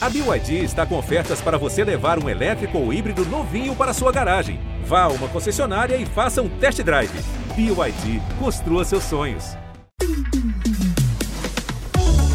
A 0.00 0.08
BYD 0.08 0.62
está 0.62 0.86
com 0.86 0.96
ofertas 0.96 1.40
para 1.40 1.58
você 1.58 1.82
levar 1.82 2.22
um 2.22 2.28
elétrico 2.28 2.78
ou 2.78 2.92
híbrido 2.92 3.24
novinho 3.26 3.74
para 3.74 3.92
sua 3.92 4.12
garagem. 4.12 4.60
Vá 4.84 5.02
a 5.02 5.08
uma 5.08 5.26
concessionária 5.26 5.96
e 5.96 6.06
faça 6.06 6.40
um 6.40 6.48
test 6.48 6.80
drive. 6.82 7.10
BYD, 7.56 8.22
construa 8.38 8.84
seus 8.84 9.02
sonhos. 9.02 9.56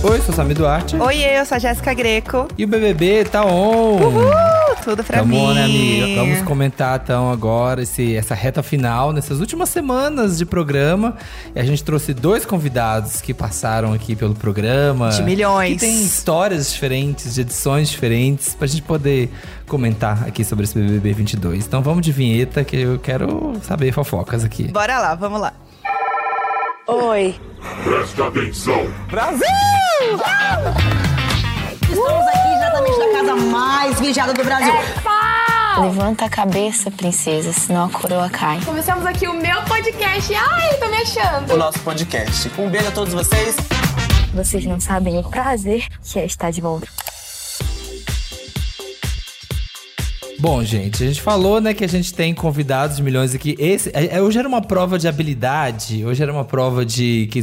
Oi, 0.04 0.20
sou 0.20 0.36
Sami 0.36 0.54
Duarte. 0.54 0.98
Oi, 0.98 1.24
eu 1.24 1.46
sou 1.46 1.56
a 1.56 1.60
Jéssica 1.60 1.94
Greco. 1.94 2.50
E 2.58 2.66
o 2.66 2.68
BBB 2.68 3.24
tá 3.24 3.46
on. 3.46 3.96
Uhul, 3.96 4.30
tudo 4.84 5.04
pra 5.04 5.20
tá 5.20 5.26
mim. 5.26 5.38
Bom, 5.38 5.54
né, 5.54 5.64
amiga? 5.64 6.16
Vamos 6.16 6.42
comentar 6.42 7.00
então 7.04 7.32
agora 7.32 7.82
esse, 7.84 8.16
essa 8.16 8.36
reta 8.36 8.62
final, 8.62 9.12
nessas 9.12 9.40
últimas 9.40 9.70
semanas 9.70 10.38
de 10.38 10.46
programa. 10.46 11.16
E 11.56 11.60
a 11.60 11.64
gente 11.64 11.84
trouxe 11.84 12.14
dois 12.14 12.46
convidados 12.46 13.22
que 13.22 13.34
passaram 13.34 13.94
aqui 13.94 14.16
pelo 14.16 14.36
programa. 14.36 15.10
De 15.10 15.24
milhões. 15.24 15.74
Que 15.74 15.80
tem 15.80 16.04
histórias 16.04 16.72
diferentes, 16.72 17.36
de 17.36 17.42
edições 17.42 17.90
diferentes, 17.90 18.54
pra 18.54 18.68
gente 18.68 18.84
poder 18.84 19.30
comentar 19.68 20.24
aqui 20.28 20.44
sobre 20.44 20.66
esse 20.66 20.78
BBB 20.78 21.14
22. 21.14 21.66
Então 21.66 21.82
vamos 21.82 22.04
de 22.04 22.12
vinheta 22.12 22.64
que 22.64 22.78
eu 22.78 23.00
quero 23.00 23.54
saber 23.64 23.92
fofocas 23.92 24.44
aqui. 24.44 24.72
Bora 24.72 25.00
lá, 25.00 25.16
vamos 25.16 25.40
lá. 25.40 25.54
Oi. 26.88 27.36
Presta 27.84 28.28
atenção. 28.28 28.86
Brasil! 29.10 29.48
Estamos 30.02 31.03
diretamente 32.94 33.00
da 33.00 33.12
casa 33.12 33.36
mais 33.36 34.00
vigiada 34.00 34.34
do 34.34 34.44
Brasil. 34.44 34.74
Levanta 35.82 36.26
a 36.26 36.30
cabeça, 36.30 36.92
princesa, 36.92 37.52
senão 37.52 37.86
a 37.86 37.90
coroa 37.90 38.30
cai. 38.30 38.60
Começamos 38.64 39.06
aqui 39.06 39.28
o 39.28 39.34
meu 39.34 39.62
podcast. 39.64 40.34
Ai, 40.36 40.74
tô 40.76 40.88
me 40.88 40.98
achando. 40.98 41.54
o 41.54 41.58
nosso 41.58 41.80
podcast. 41.80 42.52
Um 42.58 42.70
beijo 42.70 42.88
a 42.88 42.92
todos 42.92 43.14
vocês. 43.14 43.56
Vocês 44.34 44.66
não 44.66 44.80
sabem 44.80 45.18
o 45.18 45.24
prazer 45.24 45.88
que 46.04 46.20
é 46.20 46.26
estar 46.26 46.52
de 46.52 46.62
volta. 46.62 46.88
Bom, 50.44 50.62
gente, 50.62 51.02
a 51.02 51.08
gente 51.08 51.22
falou, 51.22 51.62
né, 51.62 51.74
que 51.74 51.86
a 51.86 51.88
gente 51.88 52.14
tem 52.14 52.34
convidados 52.34 52.98
de 52.98 53.02
milhões 53.02 53.34
aqui. 53.34 53.56
Esse, 53.58 53.90
é, 53.94 54.18
é, 54.18 54.22
hoje 54.22 54.38
era 54.38 54.46
uma 54.46 54.62
prova 54.62 55.00
de 55.00 55.08
habilidade, 55.08 56.06
hoje 56.06 56.22
era 56.22 56.34
uma 56.34 56.44
prova 56.44 56.86
de 56.86 57.30
que 57.32 57.40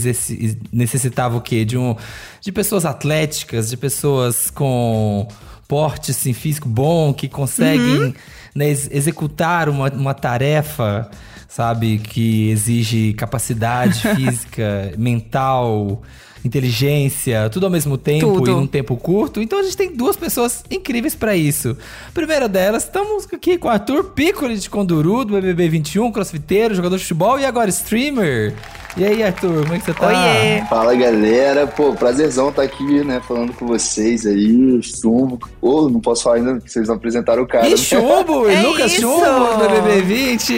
necessitava 0.70 1.34
o 1.34 1.40
quê? 1.40 1.64
De, 1.64 1.78
um, 1.78 1.96
de 2.42 2.52
pessoas 2.52 2.84
atléticas, 2.84 3.70
de 3.70 3.78
pessoas 3.78 4.50
com 4.50 5.26
porte 5.66 6.10
assim, 6.10 6.34
físico 6.34 6.68
bom, 6.68 7.14
que 7.14 7.26
conseguem 7.26 8.14
né, 8.54 8.68
ex- 8.68 8.90
executar 8.92 9.70
uma, 9.70 9.88
uma 9.88 10.12
tarefa, 10.12 11.10
sabe, 11.48 11.96
que 12.00 12.50
exige 12.50 13.14
capacidade 13.14 14.02
física, 14.14 14.92
mental, 14.98 16.02
inteligência, 16.44 17.48
tudo 17.50 17.66
ao 17.66 17.70
mesmo 17.70 17.96
tempo 17.98 18.34
Tudo. 18.34 18.50
e 18.50 18.54
num 18.54 18.66
tempo 18.66 18.96
curto. 18.96 19.40
Então 19.40 19.58
a 19.58 19.62
gente 19.62 19.76
tem 19.76 19.94
duas 19.94 20.16
pessoas 20.16 20.64
incríveis 20.70 21.14
pra 21.14 21.36
isso. 21.36 21.76
A 22.08 22.12
primeira 22.12 22.48
delas, 22.48 22.84
estamos 22.84 23.26
aqui 23.32 23.58
com 23.58 23.68
o 23.68 23.70
Arthur 23.70 24.04
Piccoli 24.04 24.58
de 24.58 24.70
Conduru, 24.70 25.24
do 25.24 25.34
BBB 25.34 25.68
21, 25.68 26.10
crossfiteiro, 26.12 26.74
jogador 26.74 26.96
de 26.96 27.02
futebol 27.02 27.38
e 27.38 27.44
agora 27.44 27.68
streamer. 27.70 28.54
E 28.96 29.04
aí, 29.04 29.22
Arthur, 29.22 29.62
como 29.62 29.74
é 29.74 29.78
que 29.78 29.84
você 29.84 29.94
tá? 29.94 30.08
Oiê. 30.08 30.64
Fala 30.68 30.94
galera, 30.96 31.64
pô, 31.66 31.92
prazerzão 31.92 32.48
estar 32.48 32.62
aqui, 32.62 33.04
né, 33.04 33.20
falando 33.26 33.52
com 33.52 33.64
vocês 33.66 34.26
aí, 34.26 34.82
chumbo. 34.82 35.38
Ô, 35.62 35.88
não 35.88 36.00
posso 36.00 36.24
falar 36.24 36.36
ainda 36.36 36.60
que 36.60 36.70
vocês 36.70 36.88
não 36.88 36.96
apresentaram 36.96 37.44
o 37.44 37.46
cara. 37.46 37.68
E 37.68 37.70
né? 37.70 37.76
Chumbo, 37.76 38.48
É 38.50 38.60
Lucas 38.62 38.92
isso! 38.92 39.02
Chumbo 39.02 39.58
do 39.58 39.68
BBB 39.68 40.02
20, 40.02 40.52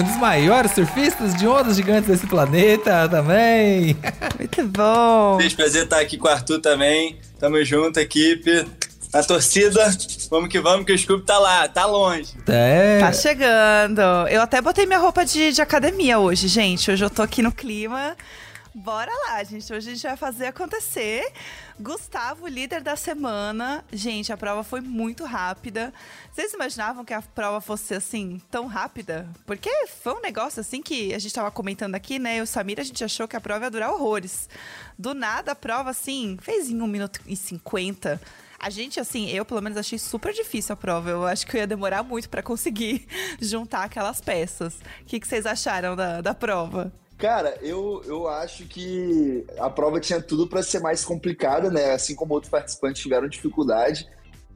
um 0.00 0.02
dos 0.02 0.16
maiores 0.16 0.72
surfistas 0.72 1.34
de 1.36 1.46
ondas 1.46 1.76
gigantes 1.76 2.08
desse 2.08 2.26
planeta 2.26 3.08
também. 3.08 3.96
Muito 4.36 4.66
bom. 4.66 5.25
Beijo, 5.36 5.56
prazer 5.56 5.84
estar 5.84 6.00
aqui 6.00 6.16
com 6.16 6.28
o 6.28 6.30
Arthur 6.30 6.60
também. 6.60 7.18
Tamo 7.38 7.62
junto, 7.64 7.98
equipe. 7.98 8.66
Na 9.12 9.22
torcida, 9.22 9.96
vamos 10.30 10.48
que 10.48 10.60
vamos, 10.60 10.84
que 10.84 10.92
o 10.92 10.98
Scooby 10.98 11.24
tá 11.24 11.38
lá, 11.38 11.66
tá 11.68 11.86
longe. 11.86 12.34
É. 12.46 12.98
Tá 12.98 13.12
chegando. 13.12 14.00
Eu 14.28 14.42
até 14.42 14.60
botei 14.60 14.84
minha 14.84 14.98
roupa 14.98 15.24
de, 15.24 15.52
de 15.52 15.62
academia 15.62 16.18
hoje, 16.18 16.48
gente. 16.48 16.90
Hoje 16.90 17.04
eu 17.04 17.10
tô 17.10 17.22
aqui 17.22 17.40
no 17.40 17.52
clima. 17.52 18.16
Bora 18.78 19.10
lá, 19.10 19.42
gente. 19.42 19.72
Hoje 19.72 19.88
a 19.88 19.94
gente 19.94 20.02
vai 20.02 20.18
fazer 20.18 20.48
acontecer. 20.48 21.32
Gustavo, 21.80 22.46
líder 22.46 22.82
da 22.82 22.94
semana. 22.94 23.82
Gente, 23.90 24.30
a 24.30 24.36
prova 24.36 24.62
foi 24.62 24.82
muito 24.82 25.24
rápida. 25.24 25.94
Vocês 26.30 26.52
imaginavam 26.52 27.02
que 27.02 27.14
a 27.14 27.22
prova 27.22 27.58
fosse 27.62 27.94
assim, 27.94 28.38
tão 28.50 28.66
rápida? 28.66 29.26
Porque 29.46 29.70
foi 29.86 30.12
um 30.12 30.20
negócio 30.20 30.60
assim 30.60 30.82
que 30.82 31.14
a 31.14 31.18
gente 31.18 31.32
tava 31.32 31.50
comentando 31.50 31.94
aqui, 31.94 32.18
né? 32.18 32.34
Eu 32.34 32.40
e 32.40 32.42
o 32.42 32.46
Samir, 32.46 32.78
a 32.78 32.82
gente 32.82 33.02
achou 33.02 33.26
que 33.26 33.34
a 33.34 33.40
prova 33.40 33.64
ia 33.64 33.70
durar 33.70 33.90
horrores. 33.90 34.46
Do 34.98 35.14
nada, 35.14 35.52
a 35.52 35.56
prova, 35.56 35.88
assim, 35.88 36.36
fez 36.42 36.68
em 36.68 36.78
1 36.78 36.86
minuto 36.86 37.20
e 37.24 37.34
50. 37.34 38.20
A 38.58 38.68
gente, 38.68 39.00
assim, 39.00 39.30
eu 39.30 39.46
pelo 39.46 39.62
menos 39.62 39.78
achei 39.78 39.98
super 39.98 40.34
difícil 40.34 40.74
a 40.74 40.76
prova. 40.76 41.08
Eu 41.08 41.26
acho 41.26 41.46
que 41.46 41.56
eu 41.56 41.60
ia 41.60 41.66
demorar 41.66 42.02
muito 42.02 42.28
pra 42.28 42.42
conseguir 42.42 43.08
juntar 43.40 43.84
aquelas 43.84 44.20
peças. 44.20 44.74
O 44.74 45.06
que, 45.06 45.18
que 45.18 45.26
vocês 45.26 45.46
acharam 45.46 45.96
da, 45.96 46.20
da 46.20 46.34
prova? 46.34 46.92
Cara, 47.18 47.56
eu, 47.62 48.02
eu 48.04 48.28
acho 48.28 48.66
que 48.66 49.44
a 49.58 49.70
prova 49.70 49.98
tinha 49.98 50.20
tudo 50.20 50.46
pra 50.46 50.62
ser 50.62 50.80
mais 50.80 51.04
complicada, 51.04 51.70
né? 51.70 51.92
Assim 51.92 52.14
como 52.14 52.34
outros 52.34 52.50
participantes 52.50 53.00
tiveram 53.00 53.26
dificuldade. 53.26 54.06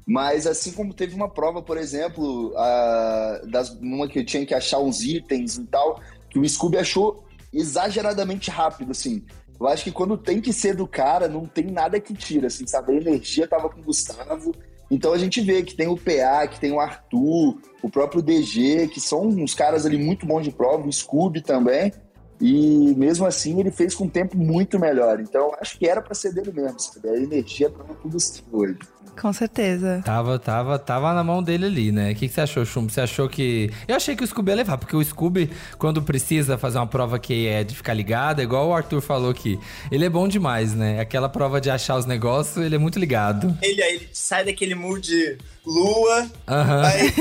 Mas 0.06 0.46
assim 0.46 0.72
como 0.72 0.92
teve 0.92 1.14
uma 1.14 1.28
prova, 1.28 1.62
por 1.62 1.78
exemplo, 1.78 2.52
a, 2.56 3.40
das, 3.48 3.70
uma 3.70 4.08
que 4.08 4.18
eu 4.18 4.26
tinha 4.26 4.44
que 4.44 4.54
achar 4.54 4.78
uns 4.78 5.02
itens 5.02 5.56
e 5.56 5.64
tal, 5.64 6.00
que 6.28 6.38
o 6.38 6.46
Scooby 6.46 6.78
achou 6.78 7.24
exageradamente 7.52 8.50
rápido, 8.50 8.90
assim. 8.90 9.24
Eu 9.58 9.66
acho 9.66 9.84
que 9.84 9.92
quando 9.92 10.18
tem 10.18 10.40
que 10.40 10.52
ser 10.52 10.74
do 10.74 10.86
cara, 10.86 11.28
não 11.28 11.46
tem 11.46 11.66
nada 11.66 12.00
que 12.00 12.12
tira, 12.12 12.48
assim, 12.48 12.66
sabe? 12.66 12.92
A 12.92 12.96
energia 12.96 13.46
tava 13.46 13.68
com 13.70 13.80
o 13.80 13.84
Gustavo. 13.84 14.54
Então 14.90 15.12
a 15.12 15.18
gente 15.18 15.40
vê 15.40 15.62
que 15.62 15.76
tem 15.76 15.86
o 15.86 15.96
PA, 15.96 16.46
que 16.48 16.58
tem 16.58 16.72
o 16.72 16.80
Arthur, 16.80 17.58
o 17.82 17.88
próprio 17.90 18.20
DG, 18.20 18.88
que 18.88 19.00
são 19.00 19.28
uns 19.28 19.54
caras 19.54 19.86
ali 19.86 19.96
muito 19.96 20.26
bons 20.26 20.42
de 20.42 20.50
prova, 20.50 20.86
o 20.86 20.92
Scooby 20.92 21.40
também. 21.40 21.92
E 22.40 22.94
mesmo 22.96 23.26
assim 23.26 23.60
ele 23.60 23.70
fez 23.70 23.94
com 23.94 24.04
um 24.04 24.08
tempo 24.08 24.36
muito 24.36 24.78
melhor. 24.78 25.20
Então 25.20 25.52
acho 25.60 25.78
que 25.78 25.86
era 25.86 26.00
pra 26.00 26.14
ser 26.14 26.32
dele 26.32 26.52
mesmo, 26.52 26.78
sabe? 26.80 27.08
A 27.08 27.16
energia 27.16 27.68
tava 27.70 27.94
com 27.94 28.08
o 28.08 28.10
Gustavo 28.10 28.58
hoje. 28.58 28.78
Com 29.20 29.32
certeza. 29.34 30.00
Tava, 30.04 30.38
tava, 30.38 30.78
tava 30.78 31.12
na 31.12 31.22
mão 31.22 31.42
dele 31.42 31.66
ali, 31.66 31.92
né? 31.92 32.12
O 32.12 32.14
que, 32.14 32.26
que 32.26 32.32
você 32.32 32.40
achou, 32.40 32.64
Chumbo? 32.64 32.90
Você 32.90 33.02
achou 33.02 33.28
que. 33.28 33.70
Eu 33.86 33.96
achei 33.96 34.16
que 34.16 34.24
o 34.24 34.26
Scooby 34.26 34.50
ia 34.52 34.56
levar, 34.56 34.78
porque 34.78 34.96
o 34.96 35.04
Scooby, 35.04 35.50
quando 35.76 36.00
precisa 36.00 36.56
fazer 36.56 36.78
uma 36.78 36.86
prova 36.86 37.18
que 37.18 37.46
é 37.46 37.62
de 37.62 37.74
ficar 37.76 37.92
ligado, 37.92 38.40
é 38.40 38.44
igual 38.44 38.68
o 38.68 38.74
Arthur 38.74 39.02
falou 39.02 39.30
aqui. 39.30 39.58
Ele 39.90 40.06
é 40.06 40.08
bom 40.08 40.26
demais, 40.26 40.74
né? 40.74 41.00
Aquela 41.00 41.28
prova 41.28 41.60
de 41.60 41.68
achar 41.70 41.96
os 41.98 42.06
negócios, 42.06 42.64
ele 42.64 42.74
é 42.76 42.78
muito 42.78 42.98
ligado. 42.98 43.54
Ele 43.60 43.82
aí 43.82 43.96
ele 43.96 44.08
sai 44.12 44.44
daquele 44.44 44.74
mood 44.74 45.36
lua, 45.66 46.26
Aham. 46.48 46.82
aí 46.86 47.12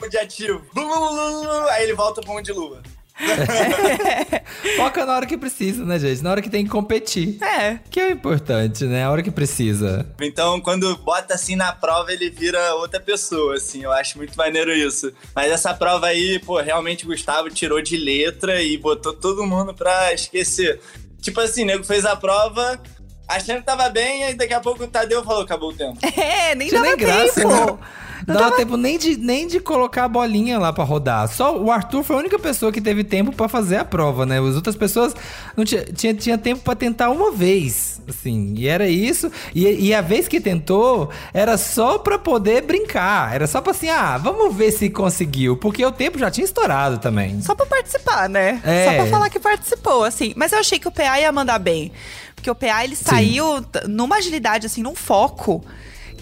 mood 0.00 0.16
ativo. 0.18 0.62
Blu, 0.72 0.86
blu, 0.86 0.98
blu, 0.98 1.40
blu, 1.42 1.68
Aí 1.70 1.84
ele 1.84 1.94
volta 1.94 2.20
pro 2.20 2.32
mood 2.34 2.52
lua. 2.52 2.82
Foca 4.76 5.04
na 5.04 5.14
hora 5.16 5.26
que 5.26 5.36
precisa, 5.36 5.84
né, 5.84 5.98
gente? 5.98 6.22
Na 6.22 6.30
hora 6.30 6.42
que 6.42 6.50
tem 6.50 6.64
que 6.64 6.70
competir. 6.70 7.38
É. 7.42 7.78
Que 7.90 8.00
é 8.00 8.08
o 8.08 8.10
importante, 8.10 8.84
né? 8.84 9.04
A 9.04 9.10
hora 9.10 9.22
que 9.22 9.30
precisa. 9.30 10.06
Então, 10.20 10.60
quando 10.60 10.96
bota 10.98 11.34
assim 11.34 11.56
na 11.56 11.72
prova, 11.72 12.12
ele 12.12 12.30
vira 12.30 12.74
outra 12.76 13.00
pessoa, 13.00 13.56
assim. 13.56 13.82
Eu 13.82 13.92
acho 13.92 14.18
muito 14.18 14.36
maneiro 14.36 14.72
isso. 14.72 15.12
Mas 15.34 15.50
essa 15.50 15.74
prova 15.74 16.06
aí, 16.06 16.38
pô, 16.38 16.60
realmente 16.60 17.04
o 17.04 17.08
Gustavo 17.08 17.50
tirou 17.50 17.80
de 17.82 17.96
letra 17.96 18.62
e 18.62 18.76
botou 18.76 19.12
todo 19.12 19.46
mundo 19.46 19.74
pra 19.74 20.12
esquecer. 20.12 20.80
Tipo 21.20 21.40
assim, 21.40 21.62
o 21.62 21.66
nego 21.66 21.84
fez 21.84 22.04
a 22.04 22.16
prova 22.16 22.80
achando 23.28 23.58
que 23.60 23.66
tava 23.66 23.88
bem, 23.88 24.24
aí 24.24 24.34
daqui 24.34 24.52
a 24.52 24.60
pouco 24.60 24.84
o 24.84 24.88
Tadeu 24.88 25.24
falou, 25.24 25.42
acabou 25.42 25.70
o 25.70 25.72
tempo. 25.72 25.98
É, 26.20 26.54
nem 26.54 26.68
Tinha 26.68 26.82
dava 26.82 26.96
nem 26.96 27.06
graça, 27.06 27.34
tempo. 27.40 27.48
né? 27.72 27.78
Não 28.26 28.34
dava 28.36 28.56
tempo 28.56 28.76
nem 28.76 28.98
de, 28.98 29.16
nem 29.16 29.46
de 29.46 29.58
colocar 29.60 30.04
a 30.04 30.08
bolinha 30.08 30.58
lá 30.58 30.72
pra 30.72 30.84
rodar. 30.84 31.28
Só 31.28 31.56
o 31.58 31.70
Arthur 31.70 32.02
foi 32.02 32.16
a 32.16 32.18
única 32.18 32.38
pessoa 32.38 32.70
que 32.72 32.80
teve 32.80 33.02
tempo 33.04 33.32
pra 33.32 33.48
fazer 33.48 33.76
a 33.76 33.84
prova, 33.84 34.24
né? 34.26 34.38
As 34.38 34.54
outras 34.54 34.76
pessoas 34.76 35.14
não 35.56 35.64
tinha, 35.64 35.82
tinha, 35.84 36.14
tinha 36.14 36.38
tempo 36.38 36.62
pra 36.62 36.74
tentar 36.74 37.10
uma 37.10 37.32
vez, 37.32 38.00
assim. 38.08 38.54
E 38.56 38.68
era 38.68 38.88
isso. 38.88 39.30
E, 39.54 39.66
e 39.88 39.94
a 39.94 40.00
vez 40.00 40.28
que 40.28 40.40
tentou, 40.40 41.10
era 41.34 41.56
só 41.56 41.98
pra 41.98 42.18
poder 42.18 42.62
brincar. 42.62 43.34
Era 43.34 43.46
só 43.46 43.60
pra 43.60 43.72
assim, 43.72 43.88
ah, 43.88 44.18
vamos 44.18 44.54
ver 44.54 44.70
se 44.72 44.88
conseguiu. 44.90 45.56
Porque 45.56 45.84
o 45.84 45.92
tempo 45.92 46.18
já 46.18 46.30
tinha 46.30 46.44
estourado 46.44 46.98
também. 46.98 47.40
Só 47.42 47.54
pra 47.54 47.66
participar, 47.66 48.28
né? 48.28 48.60
É. 48.64 48.84
Só 48.86 48.94
pra 48.94 49.06
falar 49.06 49.30
que 49.30 49.40
participou, 49.40 50.04
assim. 50.04 50.32
Mas 50.36 50.52
eu 50.52 50.58
achei 50.58 50.78
que 50.78 50.88
o 50.88 50.92
PA 50.92 51.18
ia 51.20 51.32
mandar 51.32 51.58
bem. 51.58 51.90
Porque 52.34 52.50
o 52.50 52.54
PA, 52.54 52.84
ele 52.84 52.96
saiu 52.96 53.62
t- 53.62 53.86
numa 53.86 54.16
agilidade, 54.16 54.66
assim, 54.66 54.82
num 54.82 54.94
foco. 54.96 55.64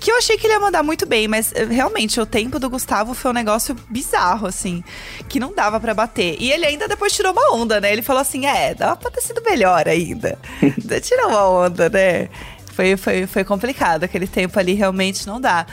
Que 0.00 0.10
eu 0.10 0.16
achei 0.16 0.38
que 0.38 0.46
ele 0.46 0.54
ia 0.54 0.60
mandar 0.60 0.82
muito 0.82 1.04
bem, 1.04 1.28
mas 1.28 1.52
eh, 1.54 1.64
realmente 1.64 2.18
o 2.18 2.24
tempo 2.24 2.58
do 2.58 2.70
Gustavo 2.70 3.12
foi 3.12 3.30
um 3.30 3.34
negócio 3.34 3.76
bizarro, 3.88 4.46
assim, 4.46 4.82
que 5.28 5.38
não 5.38 5.54
dava 5.54 5.78
pra 5.78 5.92
bater. 5.92 6.36
E 6.40 6.50
ele 6.50 6.64
ainda 6.64 6.88
depois 6.88 7.12
tirou 7.12 7.32
uma 7.32 7.54
onda, 7.54 7.80
né? 7.80 7.92
Ele 7.92 8.00
falou 8.00 8.22
assim: 8.22 8.46
é, 8.46 8.74
dava 8.74 8.96
pra 8.96 9.10
ter 9.10 9.20
sido 9.20 9.42
melhor 9.42 9.86
ainda. 9.86 10.38
tirou 11.02 11.28
uma 11.28 11.48
onda, 11.48 11.90
né? 11.90 12.30
Foi, 12.72 12.96
foi, 12.96 13.26
foi 13.26 13.44
complicado, 13.44 14.04
aquele 14.04 14.26
tempo 14.26 14.58
ali 14.58 14.72
realmente 14.72 15.26
não 15.26 15.38
dá. 15.38 15.66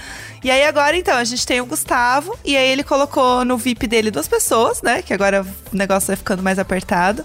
E 0.44 0.52
aí 0.52 0.66
agora, 0.66 0.98
então, 0.98 1.16
a 1.16 1.24
gente 1.24 1.46
tem 1.46 1.62
o 1.62 1.66
Gustavo, 1.66 2.38
e 2.44 2.58
aí 2.58 2.70
ele 2.70 2.84
colocou 2.84 3.46
no 3.46 3.58
VIP 3.58 3.88
dele 3.88 4.12
duas 4.12 4.28
pessoas, 4.28 4.82
né? 4.82 5.02
Que 5.02 5.14
agora 5.14 5.46
o 5.72 5.78
negócio 5.78 6.08
vai 6.08 6.18
ficando 6.18 6.44
mais 6.44 6.60
apertado. 6.60 7.24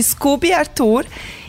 Scooby 0.00 0.48
e 0.48 0.52
Arthur. 0.52 1.06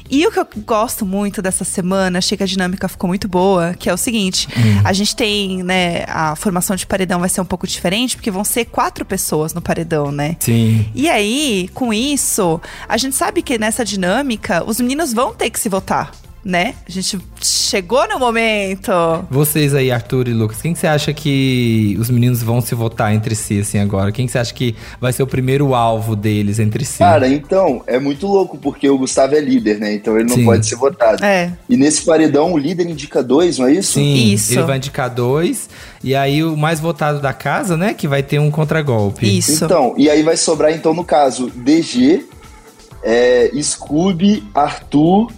E 0.09 0.25
o 0.25 0.31
que 0.31 0.39
eu 0.39 0.47
gosto 0.65 1.05
muito 1.05 1.41
dessa 1.41 1.63
semana, 1.63 2.19
achei 2.19 2.37
que 2.37 2.43
a 2.43 2.47
dinâmica 2.47 2.87
ficou 2.87 3.07
muito 3.07 3.27
boa, 3.27 3.73
que 3.73 3.89
é 3.89 3.93
o 3.93 3.97
seguinte: 3.97 4.47
a 4.83 4.93
gente 4.93 5.15
tem, 5.15 5.63
né, 5.63 6.03
a 6.07 6.35
formação 6.35 6.75
de 6.75 6.85
paredão 6.85 7.19
vai 7.19 7.29
ser 7.29 7.41
um 7.41 7.45
pouco 7.45 7.67
diferente, 7.67 8.15
porque 8.15 8.31
vão 8.31 8.43
ser 8.43 8.65
quatro 8.65 9.05
pessoas 9.05 9.53
no 9.53 9.61
paredão, 9.61 10.11
né? 10.11 10.37
Sim. 10.39 10.89
E 10.93 11.09
aí, 11.09 11.69
com 11.73 11.93
isso, 11.93 12.61
a 12.87 12.97
gente 12.97 13.15
sabe 13.15 13.41
que 13.41 13.57
nessa 13.57 13.83
dinâmica, 13.83 14.63
os 14.65 14.79
meninos 14.79 15.13
vão 15.13 15.33
ter 15.33 15.49
que 15.49 15.59
se 15.59 15.69
votar, 15.69 16.11
né? 16.45 16.75
A 16.87 16.91
gente 16.91 17.19
chegou 17.41 18.07
no 18.07 18.19
momento. 18.19 18.91
Vocês 19.31 19.73
aí, 19.73 19.91
Arthur 19.91 20.27
e 20.27 20.33
Lucas, 20.33 20.61
quem 20.61 20.73
que 20.73 20.79
você 20.79 20.85
acha 20.85 21.11
que 21.11 21.97
os 21.99 22.07
meninos 22.11 22.43
vão 22.43 22.61
se 22.61 22.75
votar 22.75 23.15
entre 23.15 23.33
si, 23.33 23.61
assim, 23.61 23.79
agora? 23.79 24.11
Quem 24.11 24.27
que 24.27 24.31
você 24.31 24.37
acha 24.37 24.53
que 24.53 24.75
vai 25.01 25.11
ser 25.11 25.23
o 25.23 25.27
primeiro 25.27 25.73
alvo 25.73 26.15
deles 26.15 26.59
entre 26.59 26.85
si? 26.85 26.99
Cara, 26.99 27.27
então, 27.27 27.81
é 27.87 27.97
muito 27.97 28.27
louco, 28.27 28.59
porque 28.59 28.87
o 28.87 28.95
Gustavo 28.99 29.33
é 29.33 29.39
líder, 29.39 29.79
né? 29.79 29.95
Então 29.95 30.15
ele 30.15 30.29
não 30.29 30.35
Sim. 30.35 30.45
pode 30.45 30.67
ser 30.67 30.75
votado. 30.75 31.25
É. 31.25 31.51
E 31.67 31.75
nesse 31.75 32.05
paredão, 32.05 32.53
o 32.53 32.57
líder 32.59 32.87
indica 32.87 33.23
dois, 33.23 33.57
não 33.57 33.65
é 33.65 33.73
isso? 33.73 33.93
Sim, 33.93 34.33
Isso. 34.33 34.53
ele 34.53 34.63
vai 34.63 34.77
indicar 34.77 35.09
dois. 35.09 35.67
E 36.03 36.13
aí 36.13 36.43
o 36.43 36.55
mais 36.55 36.79
votado 36.79 37.19
da 37.19 37.33
casa, 37.33 37.75
né, 37.75 37.95
que 37.95 38.07
vai 38.07 38.21
ter 38.21 38.37
um 38.37 38.51
contragolpe. 38.51 39.37
Isso. 39.37 39.65
Então, 39.65 39.95
e 39.97 40.11
aí 40.11 40.21
vai 40.21 40.37
sobrar, 40.37 40.71
então, 40.71 40.93
no 40.93 41.03
caso, 41.03 41.49
DG, 41.55 42.23
é, 43.01 43.49
Scooby, 43.59 44.43
Arthur, 44.53 45.31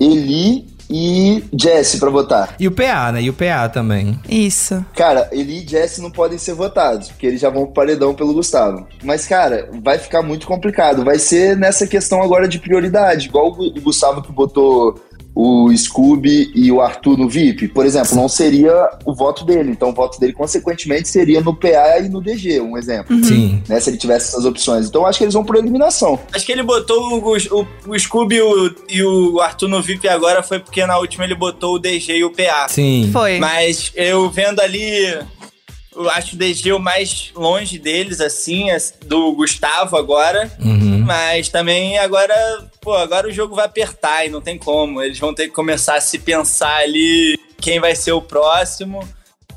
Eli 0.00 0.66
e 0.90 1.42
Jesse 1.58 1.98
pra 1.98 2.10
votar. 2.10 2.54
E 2.60 2.68
o 2.68 2.72
PA, 2.72 3.10
né? 3.12 3.22
E 3.22 3.30
o 3.30 3.32
PA 3.32 3.68
também. 3.68 4.18
Isso. 4.28 4.84
Cara, 4.94 5.28
Eli 5.32 5.64
e 5.64 5.68
Jesse 5.68 6.00
não 6.02 6.10
podem 6.10 6.36
ser 6.38 6.52
votados, 6.54 7.08
porque 7.08 7.26
eles 7.26 7.40
já 7.40 7.48
vão 7.48 7.64
pro 7.64 7.72
paredão 7.74 8.14
pelo 8.14 8.34
Gustavo. 8.34 8.86
Mas, 9.02 9.26
cara, 9.26 9.68
vai 9.82 9.98
ficar 9.98 10.22
muito 10.22 10.46
complicado. 10.46 11.02
Vai 11.04 11.18
ser 11.18 11.56
nessa 11.56 11.86
questão 11.86 12.22
agora 12.22 12.46
de 12.46 12.58
prioridade, 12.58 13.28
igual 13.28 13.48
o 13.48 13.54
Gu- 13.54 13.72
o 13.78 13.80
Gustavo 13.80 14.20
que 14.22 14.30
botou 14.30 15.00
o 15.36 15.68
Scooby 15.76 16.52
e 16.54 16.70
o 16.70 16.80
Arthur 16.80 17.18
no 17.18 17.28
VIP. 17.28 17.66
Por 17.68 17.84
exemplo, 17.84 18.14
não 18.14 18.28
seria 18.28 18.72
o 19.04 19.12
voto 19.12 19.44
dele. 19.44 19.70
Então, 19.72 19.88
o 19.90 19.92
voto 19.92 20.20
dele, 20.20 20.32
consequentemente, 20.32 21.08
seria 21.08 21.40
no 21.40 21.54
PA 21.54 21.98
e 21.98 22.08
no 22.08 22.20
DG, 22.20 22.60
um 22.60 22.78
exemplo. 22.78 23.16
Sim. 23.24 23.60
Né, 23.68 23.80
se 23.80 23.90
ele 23.90 23.96
tivesse 23.96 24.28
essas 24.28 24.44
opções. 24.44 24.86
Então, 24.86 25.04
acho 25.04 25.18
que 25.18 25.24
eles 25.24 25.34
vão 25.34 25.44
por 25.44 25.56
eliminação. 25.56 26.20
Acho 26.32 26.46
que 26.46 26.52
ele 26.52 26.62
botou 26.62 27.00
o, 27.18 27.36
o, 27.60 27.66
o 27.88 27.98
Scooby 27.98 28.36
e 28.36 28.40
o, 28.42 28.74
e 28.88 29.02
o 29.02 29.40
Arthur 29.40 29.66
no 29.68 29.82
VIP 29.82 30.06
agora 30.08 30.40
foi 30.42 30.60
porque 30.60 30.86
na 30.86 30.98
última 30.98 31.24
ele 31.24 31.34
botou 31.34 31.74
o 31.74 31.78
DG 31.80 32.16
e 32.18 32.24
o 32.24 32.30
PA. 32.30 32.68
Sim. 32.68 33.10
Foi. 33.12 33.38
Mas 33.40 33.90
eu 33.96 34.30
vendo 34.30 34.60
ali, 34.60 35.18
eu 35.96 36.08
acho 36.10 36.36
o 36.36 36.38
DG 36.38 36.72
o 36.72 36.78
mais 36.78 37.32
longe 37.34 37.78
deles, 37.78 38.20
assim, 38.20 38.70
as- 38.70 38.94
do 39.04 39.32
Gustavo 39.32 39.96
agora. 39.96 40.50
Uhum. 40.60 41.02
Mas 41.04 41.48
também 41.48 41.98
agora, 41.98 42.34
pô, 42.84 42.94
agora 42.94 43.26
o 43.26 43.32
jogo 43.32 43.56
vai 43.56 43.64
apertar 43.64 44.26
e 44.26 44.28
não 44.28 44.42
tem 44.42 44.58
como. 44.58 45.02
Eles 45.02 45.18
vão 45.18 45.34
ter 45.34 45.48
que 45.48 45.54
começar 45.54 45.96
a 45.96 46.00
se 46.00 46.18
pensar 46.18 46.76
ali 46.76 47.40
quem 47.58 47.80
vai 47.80 47.96
ser 47.96 48.12
o 48.12 48.20
próximo. 48.20 49.00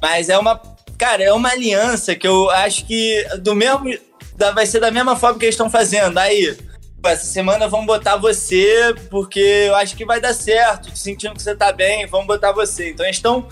Mas 0.01 0.29
é 0.29 0.37
uma, 0.37 0.59
cara, 0.97 1.21
é 1.23 1.33
uma 1.33 1.49
aliança 1.49 2.15
que 2.15 2.25
eu 2.25 2.49
acho 2.49 2.85
que 2.85 3.27
do 3.41 3.53
mesmo 3.53 3.93
vai 4.53 4.65
ser 4.65 4.79
da 4.79 4.91
mesma 4.91 5.15
forma 5.15 5.37
que 5.37 5.45
eles 5.45 5.55
estão 5.55 5.69
fazendo. 5.69 6.17
Aí, 6.17 6.57
essa 7.03 7.25
semana 7.25 7.67
vamos 7.67 7.85
botar 7.85 8.15
você 8.15 8.95
porque 9.09 9.39
eu 9.39 9.75
acho 9.75 9.95
que 9.97 10.05
vai 10.05 10.21
dar 10.21 10.33
certo. 10.33 10.97
Sentindo 10.97 11.35
que 11.35 11.43
você 11.43 11.55
tá 11.55 11.73
bem, 11.73 12.07
vamos 12.07 12.27
botar 12.27 12.53
você. 12.53 12.91
Então 12.91 13.05
eles 13.05 13.17
estão 13.17 13.45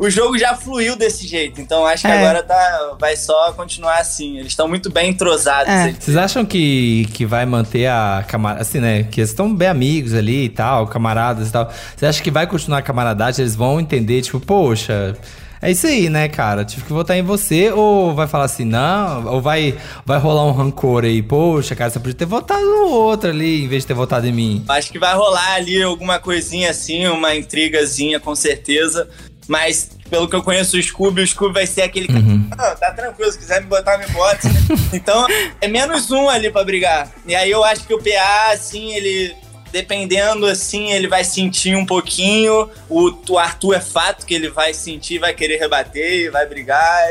o 0.00 0.08
jogo 0.08 0.38
já 0.38 0.54
fluiu 0.56 0.96
desse 0.96 1.26
jeito, 1.28 1.60
então 1.60 1.84
acho 1.84 2.02
que 2.06 2.08
É. 2.08 2.18
agora 2.18 2.42
tá, 2.42 2.96
vai 2.98 3.14
só 3.16 3.52
continuar 3.52 3.98
assim. 3.98 4.38
Eles 4.38 4.52
estão 4.52 4.66
muito 4.66 4.90
bem 4.90 5.10
entrosados. 5.10 5.70
É. 5.70 5.92
Vocês 5.92 6.16
acham 6.16 6.42
que, 6.42 7.06
que 7.12 7.26
vai 7.26 7.44
manter 7.44 7.86
a 7.86 8.24
camarada. 8.26 8.62
Assim, 8.62 8.80
né? 8.80 9.02
Que 9.02 9.20
eles 9.20 9.28
estão 9.28 9.54
bem 9.54 9.68
amigos 9.68 10.14
ali 10.14 10.44
e 10.44 10.48
tal, 10.48 10.86
camaradas 10.86 11.50
e 11.50 11.52
tal. 11.52 11.70
Você 11.94 12.06
acha 12.06 12.22
que 12.22 12.30
vai 12.30 12.46
continuar 12.46 12.78
a 12.78 12.82
camaradagem? 12.82 13.42
Eles 13.42 13.54
vão 13.54 13.78
entender, 13.78 14.22
tipo, 14.22 14.40
poxa. 14.40 15.14
É 15.62 15.70
isso 15.70 15.86
aí, 15.86 16.08
né, 16.08 16.26
cara? 16.26 16.64
Tive 16.64 16.84
que 16.84 16.92
votar 16.92 17.18
em 17.18 17.22
você, 17.22 17.70
ou 17.70 18.14
vai 18.14 18.26
falar 18.26 18.44
assim, 18.44 18.64
não, 18.64 19.26
ou 19.26 19.42
vai, 19.42 19.76
vai 20.06 20.18
rolar 20.18 20.46
um 20.46 20.52
rancor 20.52 21.04
aí, 21.04 21.20
poxa, 21.20 21.76
cara, 21.76 21.90
você 21.90 21.98
podia 21.98 22.14
ter 22.14 22.24
votado 22.24 22.62
no 22.64 22.88
outro 22.88 23.28
ali, 23.28 23.64
em 23.64 23.68
vez 23.68 23.82
de 23.82 23.88
ter 23.88 23.92
votado 23.92 24.26
em 24.26 24.32
mim. 24.32 24.64
Acho 24.66 24.90
que 24.90 24.98
vai 24.98 25.14
rolar 25.14 25.56
ali 25.56 25.82
alguma 25.82 26.18
coisinha 26.18 26.70
assim, 26.70 27.06
uma 27.08 27.36
intrigazinha 27.36 28.18
com 28.18 28.34
certeza. 28.34 29.06
Mas 29.50 29.90
pelo 30.08 30.28
que 30.28 30.36
eu 30.36 30.44
conheço 30.44 30.76
o 30.76 30.82
Scooby, 30.82 31.22
o 31.22 31.26
Scooby 31.26 31.54
vai 31.54 31.66
ser 31.66 31.82
aquele 31.82 32.06
cara. 32.06 32.22
"Ah, 32.56 32.76
tá 32.76 32.92
tranquilo, 32.92 33.32
se 33.32 33.38
quiser 33.38 33.60
me 33.60 33.66
botar, 33.66 33.98
me 33.98 34.06
bota. 34.06 34.46
então 34.94 35.26
é 35.60 35.66
menos 35.66 36.08
um 36.12 36.28
ali 36.28 36.52
pra 36.52 36.62
brigar. 36.62 37.10
E 37.26 37.34
aí 37.34 37.50
eu 37.50 37.64
acho 37.64 37.84
que 37.84 37.92
o 37.92 37.98
PA, 37.98 38.52
assim, 38.52 38.94
ele. 38.94 39.34
Dependendo, 39.72 40.46
assim, 40.46 40.92
ele 40.92 41.08
vai 41.08 41.24
sentir 41.24 41.74
um 41.76 41.84
pouquinho. 41.84 42.70
O, 42.88 43.12
o 43.28 43.38
Arthur 43.38 43.74
é 43.74 43.80
fato 43.80 44.24
que 44.24 44.34
ele 44.34 44.50
vai 44.50 44.72
sentir, 44.72 45.18
vai 45.18 45.34
querer 45.34 45.58
rebater, 45.58 46.30
vai 46.30 46.46
brigar. 46.46 47.08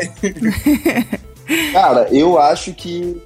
Cara, 1.73 2.07
eu 2.09 2.39
acho 2.39 2.73
que 2.73 3.21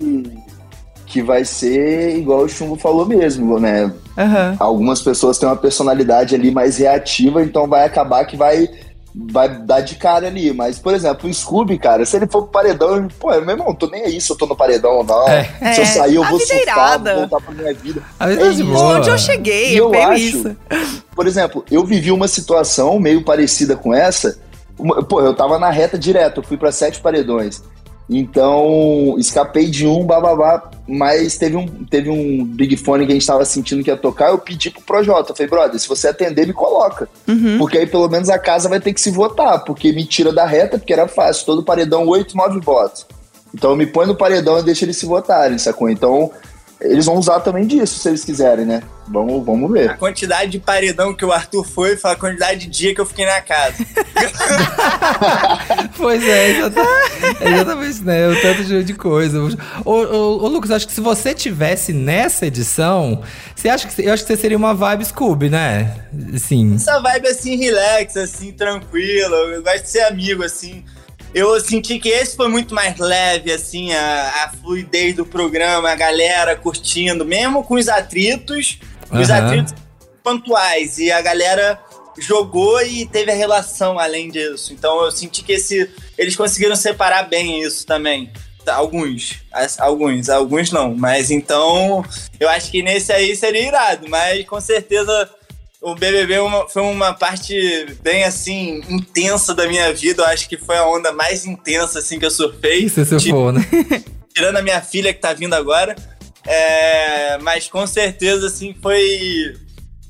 que 1.05 1.21
vai 1.21 1.45
ser 1.45 2.17
igual 2.17 2.39
o 2.39 2.49
Chumbo 2.49 2.75
falou 2.75 3.05
mesmo, 3.05 3.59
né? 3.59 3.93
Aham. 4.17 4.55
Algumas 4.59 4.99
pessoas 4.99 5.37
têm 5.37 5.47
uma 5.47 5.55
personalidade 5.55 6.33
ali 6.33 6.49
mais 6.49 6.77
reativa, 6.77 7.43
então 7.43 7.67
vai 7.67 7.85
acabar 7.85 8.25
que 8.25 8.35
vai 8.35 8.67
vai 9.15 9.47
dar 9.49 9.81
de 9.81 9.95
cara 9.95 10.27
ali. 10.27 10.51
Mas, 10.53 10.79
por 10.79 10.93
exemplo, 10.93 11.29
o 11.29 11.33
Scooby, 11.33 11.77
cara, 11.77 12.05
se 12.05 12.15
ele 12.15 12.27
for 12.27 12.43
pro 12.43 12.51
paredão, 12.51 12.95
eu, 12.95 13.07
pô, 13.19 13.29
meu 13.41 13.49
irmão, 13.51 13.73
tô 13.75 13.87
nem 13.87 14.03
aí 14.03 14.19
se 14.19 14.31
eu 14.31 14.35
tô 14.35 14.45
no 14.45 14.55
paredão 14.55 14.91
ou 14.97 15.03
não. 15.03 15.27
É. 15.29 15.43
Se 15.73 15.79
eu 15.79 15.83
É, 15.83 15.85
sair, 15.85 16.15
eu 16.15 16.23
a 16.23 16.29
vou 16.29 16.39
vida 16.39 16.53
é 16.53 16.57
surfar, 16.57 16.73
irada. 16.75 17.11
vou 17.15 17.27
voltar 17.27 17.45
pra 17.45 17.53
minha 17.55 17.73
vida. 17.73 18.01
A 18.19 18.27
vida 18.27 18.41
É 18.41 18.49
de 18.49 18.61
isso. 18.61 18.65
boa. 18.65 18.97
Onde 18.97 19.09
eu 19.09 19.17
cheguei, 19.17 19.73
E 19.73 19.77
eu 19.77 19.89
bem 19.89 20.03
acho- 20.03 20.15
isso. 20.23 20.57
Por 21.15 21.27
exemplo, 21.27 21.63
eu 21.69 21.85
vivi 21.85 22.11
uma 22.11 22.27
situação 22.27 22.99
meio 22.99 23.23
parecida 23.23 23.75
com 23.75 23.93
essa. 23.93 24.39
Pô, 25.07 25.21
eu 25.21 25.35
tava 25.35 25.59
na 25.59 25.69
reta 25.69 25.97
direto, 25.99 26.39
eu 26.39 26.43
fui 26.43 26.57
pra 26.57 26.71
sete 26.71 26.99
paredões. 26.99 27.61
Então, 28.09 29.15
escapei 29.17 29.67
de 29.67 29.87
um, 29.87 30.05
bababá, 30.05 30.69
mas 30.87 31.37
teve 31.37 31.55
um, 31.55 31.67
teve 31.85 32.09
um 32.09 32.43
Big 32.45 32.75
Fone 32.75 33.05
que 33.05 33.11
a 33.11 33.15
gente 33.15 33.25
tava 33.25 33.45
sentindo 33.45 33.83
que 33.83 33.89
ia 33.89 33.97
tocar, 33.97 34.29
eu 34.29 34.37
pedi 34.37 34.69
pro 34.69 34.81
Projota, 34.81 35.31
eu 35.31 35.35
falei, 35.35 35.49
brother, 35.49 35.79
se 35.79 35.87
você 35.87 36.09
atender, 36.09 36.45
me 36.45 36.53
coloca. 36.53 37.07
Uhum. 37.27 37.57
Porque 37.57 37.77
aí 37.77 37.87
pelo 37.87 38.09
menos 38.09 38.29
a 38.29 38.37
casa 38.37 38.67
vai 38.67 38.79
ter 38.79 38.93
que 38.93 39.01
se 39.01 39.09
votar, 39.09 39.63
porque 39.63 39.93
me 39.93 40.05
tira 40.05 40.33
da 40.33 40.45
reta, 40.45 40.77
porque 40.77 40.93
era 40.93 41.07
fácil, 41.07 41.45
todo 41.45 41.63
paredão, 41.63 42.07
oito, 42.07 42.35
nove 42.35 42.59
votos. 42.59 43.05
Então 43.53 43.75
me 43.75 43.85
põe 43.85 44.05
no 44.05 44.15
paredão 44.15 44.59
e 44.59 44.63
deixa 44.63 44.83
eles 44.83 44.97
se 44.97 45.05
votarem, 45.05 45.57
sacou? 45.57 45.89
Então, 45.89 46.31
eles 46.81 47.05
vão 47.05 47.15
usar 47.15 47.39
também 47.39 47.65
disso, 47.65 47.99
se 47.99 48.09
eles 48.09 48.25
quiserem, 48.25 48.65
né? 48.65 48.83
Vamos, 49.07 49.45
vamos 49.45 49.69
A 49.71 49.73
ver. 49.73 49.97
quantidade 49.97 50.51
de 50.51 50.59
paredão 50.59 51.13
que 51.13 51.25
o 51.25 51.31
Arthur 51.31 51.65
foi 51.65 51.97
foi 51.97 52.11
a 52.11 52.15
quantidade 52.15 52.61
de 52.61 52.67
dia 52.67 52.95
que 52.95 53.01
eu 53.01 53.05
fiquei 53.05 53.25
na 53.25 53.41
casa. 53.41 53.83
Pois 55.97 56.23
é, 56.23 56.51
exatamente, 56.51 57.41
exatamente 57.41 58.01
né? 58.03 58.29
O 58.29 58.41
tanto 58.41 58.63
de, 58.63 58.83
de 58.83 58.93
coisa. 58.93 59.39
Ô, 59.85 59.91
ô, 59.91 60.43
ô, 60.43 60.47
Lucas, 60.47 60.71
acho 60.71 60.87
que 60.87 60.93
se 60.93 61.01
você 61.01 61.33
tivesse 61.33 61.93
nessa 61.93 62.45
edição, 62.45 63.21
você 63.55 63.69
acha 63.69 63.87
que 63.87 64.01
eu 64.01 64.13
acho 64.13 64.23
que 64.23 64.33
você 64.33 64.41
seria 64.41 64.57
uma 64.57 64.73
vibe 64.73 65.05
Scooby, 65.05 65.49
né? 65.49 65.95
Sim. 66.37 66.75
Essa 66.75 66.99
vibe 66.99 67.27
assim, 67.27 67.55
relax, 67.55 68.17
assim, 68.17 68.51
tranquila. 68.51 69.35
Eu 69.35 69.63
gosto 69.63 69.83
de 69.83 69.89
ser 69.89 70.01
amigo, 70.01 70.43
assim. 70.43 70.83
Eu 71.33 71.59
senti 71.59 71.97
que 71.99 72.09
esse 72.09 72.35
foi 72.35 72.47
muito 72.47 72.75
mais 72.75 72.97
leve, 72.99 73.51
assim, 73.51 73.91
a, 73.91 74.43
a 74.45 74.49
fluidez 74.61 75.15
do 75.15 75.25
programa, 75.25 75.89
a 75.91 75.95
galera 75.95 76.55
curtindo, 76.55 77.25
mesmo 77.25 77.63
com 77.63 77.73
os 77.75 77.87
atritos, 77.89 78.77
os 79.11 79.29
Aham. 79.29 79.45
atritos 79.47 79.73
pontuais. 80.23 80.99
E 80.99 81.11
a 81.11 81.21
galera 81.21 81.79
jogou 82.19 82.79
e 82.83 83.07
teve 83.07 83.31
a 83.31 83.35
relação 83.35 83.97
além 83.97 84.29
disso. 84.29 84.71
Então 84.73 85.03
eu 85.03 85.11
senti 85.11 85.43
que 85.43 85.53
esse, 85.53 85.89
eles 86.17 86.35
conseguiram 86.35 86.75
separar 86.75 87.23
bem 87.23 87.61
isso 87.63 87.85
também. 87.85 88.31
Alguns, 88.67 89.39
as- 89.51 89.79
alguns, 89.79 90.29
alguns 90.29 90.71
não. 90.71 90.93
Mas 90.95 91.31
então, 91.31 92.05
eu 92.39 92.47
acho 92.47 92.69
que 92.71 92.83
nesse 92.83 93.11
aí 93.11 93.35
seria 93.35 93.67
irado. 93.67 94.07
Mas 94.07 94.45
com 94.45 94.61
certeza 94.61 95.29
o 95.83 95.95
BBB 95.95 96.33
é 96.35 96.41
uma- 96.41 96.67
foi 96.69 96.81
uma 96.81 97.13
parte 97.13 97.53
bem 98.01 98.23
assim 98.23 98.81
intensa 98.89 99.53
da 99.53 99.67
minha 99.67 99.93
vida. 99.93 100.23
Eu 100.23 100.27
acho 100.27 100.47
que 100.49 100.57
foi 100.57 100.77
a 100.77 100.87
onda 100.87 101.11
mais 101.11 101.45
intensa 101.45 101.99
assim 101.99 102.17
que 102.17 102.25
eu 102.25 102.31
surfei. 102.31 102.85
Isso 102.85 103.03
se 103.05 103.17
Ti- 103.17 103.29
for, 103.29 103.51
né? 103.53 103.61
Tirando 104.33 104.57
a 104.57 104.61
minha 104.61 104.81
filha 104.81 105.13
que 105.13 105.19
tá 105.19 105.33
vindo 105.33 105.53
agora. 105.53 105.95
É, 106.45 107.37
mas 107.41 107.67
com 107.67 107.85
certeza 107.87 108.47
assim 108.47 108.75
foi 108.81 109.55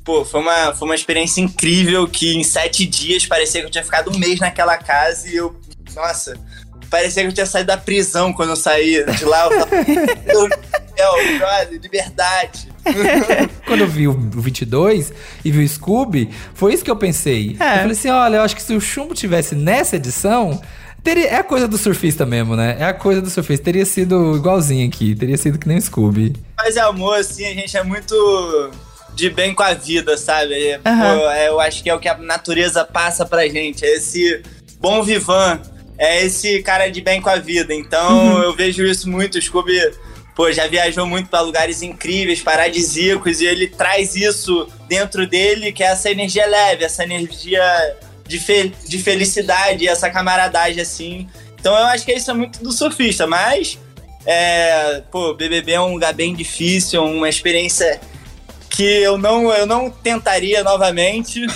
Pô, 0.03 0.25
foi 0.25 0.42
uma, 0.42 0.74
foi 0.75 0.86
uma 0.88 0.96
experiência 0.96 1.39
incrível 1.39 2.06
que 2.08 2.36
em 2.36 2.44
sete 2.44 2.86
dias 2.86 3.25
parecia 3.25 3.62
que 3.62 3.68
eu 3.68 3.72
tinha 3.72 3.84
ficado 3.86 4.12
um 4.12 4.18
mês 4.20 4.38
naquela 4.39 4.77
casa 4.77 5.30
e 5.30 5.36
eu. 5.38 5.56
Nossa, 5.96 6.36
parecia 6.89 7.24
que 7.24 7.30
eu 7.30 7.34
tinha 7.34 7.46
saído 7.46 7.68
da 7.68 7.77
prisão 7.77 8.34
quando 8.34 8.50
eu 8.50 8.56
saí 8.58 9.01
de 9.15 9.24
lá. 9.24 9.46
Eu 9.46 9.50
tava. 9.60 9.70
Meu 10.27 10.50
Deus, 10.50 11.38
brother, 11.39 11.80
liberdade. 11.82 12.68
Quando 13.66 13.82
eu 13.82 13.88
vi 13.88 14.08
o 14.08 14.13
22 14.13 15.13
e 15.44 15.52
vi 15.52 15.63
o 15.63 15.68
Scooby, 15.70 16.30
foi 16.54 16.74
isso 16.74 16.84
que 16.84 16.92
eu 16.92 16.96
pensei. 16.96 17.56
É. 17.60 17.74
Eu 17.75 17.78
falei 17.80 17.92
assim: 17.92 18.10
olha, 18.10 18.36
eu 18.38 18.42
acho 18.42 18.56
que 18.56 18.62
se 18.62 18.74
o 18.75 18.82
Chumbo 18.82 19.13
tivesse 19.13 19.56
nessa 19.56 19.96
edição. 19.96 20.62
Teria, 21.04 21.28
é 21.28 21.36
a 21.36 21.44
coisa 21.44 21.68
do 21.68 21.78
surfista 21.78 22.25
mesmo, 22.25 22.56
né? 22.56 22.78
É 22.80 22.86
a 22.86 22.94
coisa 22.94 23.22
do 23.22 23.30
surfista. 23.30 23.66
Teria 23.66 23.86
sido 23.86 24.38
igualzinho 24.38 24.88
aqui. 24.88 25.13
Teria 25.13 25.36
sido 25.38 25.60
que 25.60 25.68
nem 25.68 25.78
o 25.78 25.82
Scooby. 25.82 26.34
Mas 26.56 26.78
amor, 26.78 27.20
assim, 27.20 27.46
a 27.46 27.54
gente 27.54 27.75
é 27.75 27.84
muito. 27.84 28.72
de 29.13 29.30
bem 29.30 29.54
com 29.54 29.63
a 29.63 29.74
vida, 29.74 30.18
sabe? 30.18 30.80
Aham. 30.86 31.18
pô, 31.20 31.30
é, 31.30 31.50
eu 31.50 31.60
acho 31.60 31.84
que 31.84 31.90
é 31.90 31.94
o 31.94 32.00
que 32.00 32.08
a 32.08 32.18
natureza 32.18 32.86
passa 32.86 33.25
pra 33.25 33.46
gente. 33.50 33.84
É 33.84 33.96
esse 33.98 34.42
bom 34.80 35.04
vivan. 35.04 35.60
É 35.98 36.25
esse 36.25 36.63
cara 36.63 36.90
de 36.90 37.02
bem 37.02 37.22
com 37.22 37.30
a 37.30 37.36
vida. 37.36 37.74
Então 37.74 38.36
Uhum. 38.38 38.44
eu 38.44 38.56
vejo 38.56 38.84
isso 38.86 39.10
muito. 39.10 39.38
O 39.38 39.42
Scooby, 39.42 39.78
pô, 40.36 40.52
já 40.52 40.68
viajou 40.68 41.06
muito 41.06 41.30
pra 41.30 41.42
lugares 41.42 41.82
incríveis, 41.82 42.42
paradisíacos, 42.42 43.42
e 43.42 43.46
ele 43.46 43.68
traz 43.68 44.16
isso 44.16 44.68
dentro 44.88 45.28
dele, 45.28 45.72
que 45.72 45.84
é 45.84 45.88
essa 45.88 46.10
energia 46.10 46.46
leve, 46.46 46.84
essa 46.84 47.04
energia 47.04 47.63
de, 48.28 48.40
fe- 48.40 48.72
de 48.88 48.98
felicidade, 48.98 49.88
essa 49.88 50.10
camaradagem, 50.10 50.82
assim. 50.82 51.28
Então 51.60 51.78
eu 51.78 51.86
acho 51.86 52.04
que 52.06 52.13
isso 52.13 52.32
é 52.32 52.34
muito 52.34 52.63
do 52.63 52.72
surfista, 52.72 53.25
mas 53.28 53.78
é, 54.25 55.04
pô, 55.12 55.34
BBB 55.34 55.74
é 55.74 55.82
um 55.82 55.94
lugar 55.94 56.13
bem 56.13 56.34
difícil, 56.34 57.04
uma 57.04 57.30
experiência 57.30 58.00
que 58.74 58.84
eu 58.84 59.20
não, 59.20 59.53
eu 59.53 59.68
não 59.68 59.89
tentaria 59.89 60.63
novamente. 60.63 61.46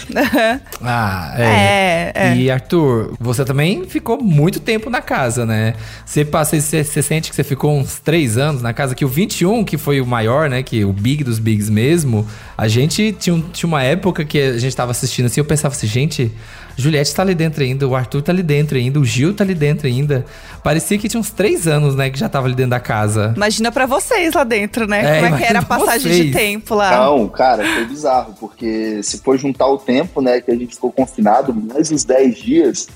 Ah, 0.80 1.34
é. 1.38 1.44
É, 1.44 2.12
é. 2.14 2.36
E 2.36 2.52
Arthur, 2.52 3.16
você 3.20 3.44
também 3.44 3.86
ficou 3.88 4.22
muito 4.22 4.60
tempo 4.60 4.90
na 4.90 5.02
casa, 5.02 5.46
né? 5.46 5.74
Você 6.06 6.24
passa, 6.24 6.60
você, 6.60 6.84
você 6.84 7.02
sente 7.02 7.30
que 7.30 7.36
você 7.36 7.44
ficou 7.44 7.76
uns 7.76 8.00
três 8.00 8.38
anos 8.38 8.62
na 8.62 8.74
casa, 8.74 8.94
que 8.94 9.04
o 9.04 9.08
21, 9.08 9.64
que 9.64 9.78
foi 9.78 10.00
o 10.00 10.06
maior, 10.06 10.50
né? 10.50 10.62
Que 10.62 10.86
o 10.86 10.94
big 10.94 11.24
dos 11.24 11.40
bigs 11.40 11.70
mesmo, 11.70 12.28
a 12.56 12.68
gente 12.68 13.12
tinha, 13.20 13.44
tinha 13.52 13.68
uma 13.68 13.82
época 13.82 14.24
que 14.24 14.40
a 14.40 14.58
gente 14.60 14.76
tava 14.76 14.92
assistindo 14.92 15.26
assim, 15.26 15.42
eu 15.42 15.46
pensava 15.46 15.74
assim, 15.74 15.88
gente, 15.88 16.32
Juliette 16.78 17.14
tá 17.14 17.24
ali 17.24 17.34
dentro 17.34 17.64
ainda, 17.64 17.88
o 17.88 17.96
Arthur 17.96 18.22
tá 18.22 18.32
ali 18.32 18.44
dentro 18.44 18.78
ainda, 18.78 19.00
o 19.00 19.04
Gil 19.04 19.34
tá 19.34 19.44
ali 19.44 19.56
dentro 19.56 19.88
ainda. 19.88 20.26
Parecia 20.64 20.98
que 20.98 21.10
tinha 21.10 21.20
uns 21.20 21.32
três 21.32 21.68
anos, 21.68 21.96
né, 21.96 22.10
que 22.10 22.20
já 22.20 22.30
tava 22.30 22.46
ali 22.46 22.56
dentro 22.56 22.70
da 22.72 22.80
casa. 22.80 23.34
Imagina 23.36 23.72
pra 23.72 23.86
vocês 23.88 24.34
lá 24.34 24.44
dentro, 24.44 24.88
né? 24.88 25.18
É, 25.18 25.22
Como 25.22 25.36
é 25.36 25.38
que 25.38 25.44
era 25.44 25.60
a 25.60 25.66
passagem 25.66 26.12
vocês. 26.12 26.26
de 26.28 26.32
tempo 26.32 26.76
lá? 26.76 27.06
Não, 27.06 27.28
cara, 27.28 27.66
foi 27.66 27.86
bizarro, 27.86 28.36
porque 28.40 29.02
se 29.02 29.18
for 29.20 29.38
juntar 29.38 29.68
o 29.68 29.78
tempo, 29.78 30.22
né, 30.22 30.40
que 30.40 30.52
a 30.52 30.56
gente 30.56 30.76
ficou 30.76 30.92
confinado, 30.92 31.54
mais 31.54 31.90
os 31.90 32.04
10 32.04 32.38
dias, 32.38 32.88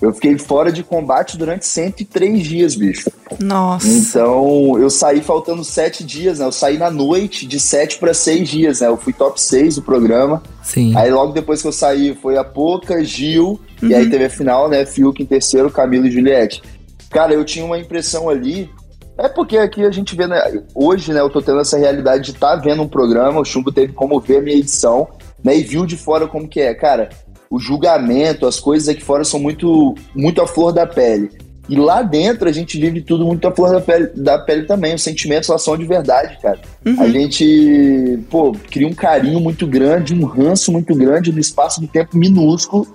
eu 0.00 0.12
fiquei 0.12 0.38
fora 0.38 0.70
de 0.70 0.82
combate 0.82 1.36
durante 1.36 1.66
103 1.66 2.40
dias, 2.40 2.74
bicho. 2.74 3.10
Nossa. 3.40 3.88
Então, 3.88 4.78
eu 4.78 4.88
saí 4.88 5.20
faltando 5.20 5.64
7 5.64 6.04
dias, 6.04 6.38
né? 6.38 6.46
Eu 6.46 6.52
saí 6.52 6.78
na 6.78 6.90
noite 6.90 7.46
de 7.46 7.58
7 7.58 7.98
para 7.98 8.14
6 8.14 8.48
dias, 8.48 8.80
né? 8.80 8.86
Eu 8.86 8.96
fui 8.96 9.12
top 9.12 9.40
6 9.40 9.76
do 9.76 9.82
programa. 9.82 10.42
Sim. 10.62 10.96
Aí 10.96 11.10
logo 11.10 11.32
depois 11.32 11.60
que 11.60 11.68
eu 11.68 11.72
saí 11.72 12.14
foi 12.14 12.36
a 12.36 12.44
Poca, 12.44 13.04
Gil, 13.04 13.60
e 13.82 13.94
aí 13.94 14.08
teve 14.08 14.24
a 14.24 14.30
final, 14.30 14.68
né? 14.68 14.86
Fiuk 14.86 15.22
em 15.22 15.26
terceiro, 15.26 15.70
Camilo 15.70 16.06
e 16.06 16.10
Juliette. 16.10 16.62
Cara, 17.10 17.32
eu 17.32 17.44
tinha 17.44 17.64
uma 17.64 17.78
impressão 17.78 18.28
ali. 18.28 18.70
É 19.16 19.28
porque 19.28 19.58
aqui 19.58 19.84
a 19.84 19.90
gente 19.90 20.14
vê, 20.14 20.28
né? 20.28 20.40
Hoje, 20.74 21.12
né, 21.12 21.20
eu 21.20 21.28
tô 21.28 21.42
tendo 21.42 21.60
essa 21.60 21.76
realidade 21.76 22.26
de 22.26 22.30
estar 22.32 22.54
vendo 22.56 22.82
um 22.82 22.88
programa, 22.88 23.40
o 23.40 23.44
Chumbo 23.44 23.72
teve 23.72 23.92
como 23.92 24.20
ver 24.20 24.36
a 24.36 24.40
minha 24.42 24.56
edição, 24.56 25.08
né? 25.42 25.56
E 25.56 25.62
viu 25.62 25.84
de 25.84 25.96
fora 25.96 26.28
como 26.28 26.46
que 26.46 26.60
é. 26.60 26.72
Cara, 26.72 27.08
o 27.50 27.58
julgamento, 27.58 28.46
as 28.46 28.60
coisas 28.60 28.88
aqui 28.88 29.02
fora 29.02 29.24
são 29.24 29.40
muito, 29.40 29.94
muito 30.14 30.40
à 30.42 30.46
flor 30.46 30.72
da 30.72 30.86
pele. 30.86 31.30
E 31.68 31.76
lá 31.76 32.02
dentro 32.02 32.48
a 32.48 32.52
gente 32.52 32.80
vive 32.80 33.02
tudo 33.02 33.26
muito 33.26 33.46
à 33.46 33.54
flor 33.54 33.70
da 33.70 33.80
pele, 33.80 34.06
da 34.14 34.38
pele 34.38 34.64
também. 34.64 34.94
Os 34.94 35.02
sentimentos 35.02 35.48
lá 35.48 35.58
são 35.58 35.76
de 35.76 35.84
verdade, 35.84 36.38
cara. 36.40 36.58
A 36.98 37.08
gente, 37.08 38.18
pô, 38.30 38.52
cria 38.70 38.88
um 38.88 38.94
carinho 38.94 39.38
muito 39.38 39.66
grande, 39.66 40.14
um 40.14 40.24
ranço 40.24 40.72
muito 40.72 40.94
grande 40.94 41.30
no 41.30 41.38
espaço 41.38 41.80
de 41.80 41.86
tempo 41.86 42.16
minúsculo. 42.16 42.86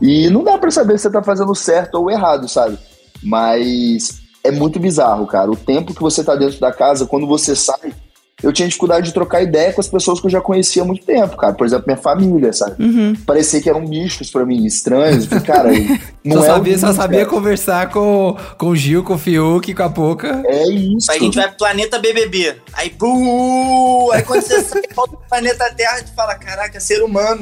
E 0.00 0.28
não 0.30 0.42
dá 0.42 0.58
pra 0.58 0.70
saber 0.70 0.98
se 0.98 1.02
você 1.02 1.10
tá 1.10 1.22
fazendo 1.22 1.54
certo 1.54 1.94
ou 1.96 2.10
errado, 2.10 2.48
sabe? 2.48 2.76
Mas 3.22 4.20
é 4.42 4.50
muito 4.50 4.80
bizarro, 4.80 5.26
cara. 5.26 5.50
O 5.50 5.56
tempo 5.56 5.94
que 5.94 6.00
você 6.00 6.24
tá 6.24 6.34
dentro 6.34 6.58
da 6.58 6.72
casa, 6.72 7.06
quando 7.06 7.26
você 7.26 7.54
sai, 7.54 7.92
eu 8.42 8.52
tinha 8.52 8.66
dificuldade 8.68 9.06
de 9.06 9.14
trocar 9.14 9.42
ideia 9.42 9.72
com 9.72 9.80
as 9.80 9.88
pessoas 9.88 10.20
que 10.20 10.26
eu 10.26 10.30
já 10.30 10.40
conhecia 10.40 10.82
há 10.82 10.84
muito 10.84 11.04
tempo, 11.04 11.36
cara. 11.36 11.52
Por 11.54 11.66
exemplo, 11.66 11.84
minha 11.86 11.96
família, 11.96 12.52
sabe? 12.52 12.82
Uhum. 12.82 13.14
Parecia 13.26 13.60
que 13.60 13.68
eram 13.68 13.84
bichos 13.84 14.30
pra 14.30 14.46
mim, 14.46 14.64
estranhos. 14.64 15.24
Eu 15.24 15.40
falei, 15.40 15.44
Cara, 15.44 15.70
não 16.24 16.36
só 16.38 16.44
é 16.44 16.46
sabia, 16.46 16.78
só 16.78 16.92
sabia 16.92 17.18
cara. 17.20 17.30
conversar 17.30 17.88
com, 17.90 18.36
com 18.56 18.66
o 18.68 18.76
Gil, 18.76 19.02
com 19.02 19.14
o 19.14 19.18
Fiuk, 19.18 19.74
com 19.74 19.82
a 19.82 19.90
Poca. 19.90 20.42
É 20.46 20.68
isso. 20.68 21.10
Aí 21.10 21.18
a 21.18 21.20
gente 21.20 21.34
vai 21.34 21.48
pro 21.48 21.56
planeta 21.58 21.98
BBB. 21.98 22.56
Aí, 22.74 22.90
buh! 22.90 24.10
Aí 24.12 24.22
quando 24.22 24.42
você 24.42 24.62
sai 24.62 24.82
volta 24.94 25.16
pro 25.16 25.28
planeta 25.28 25.72
Terra, 25.76 26.02
tu 26.02 26.14
fala, 26.14 26.34
caraca, 26.36 26.78
ser 26.80 27.02
humano. 27.02 27.40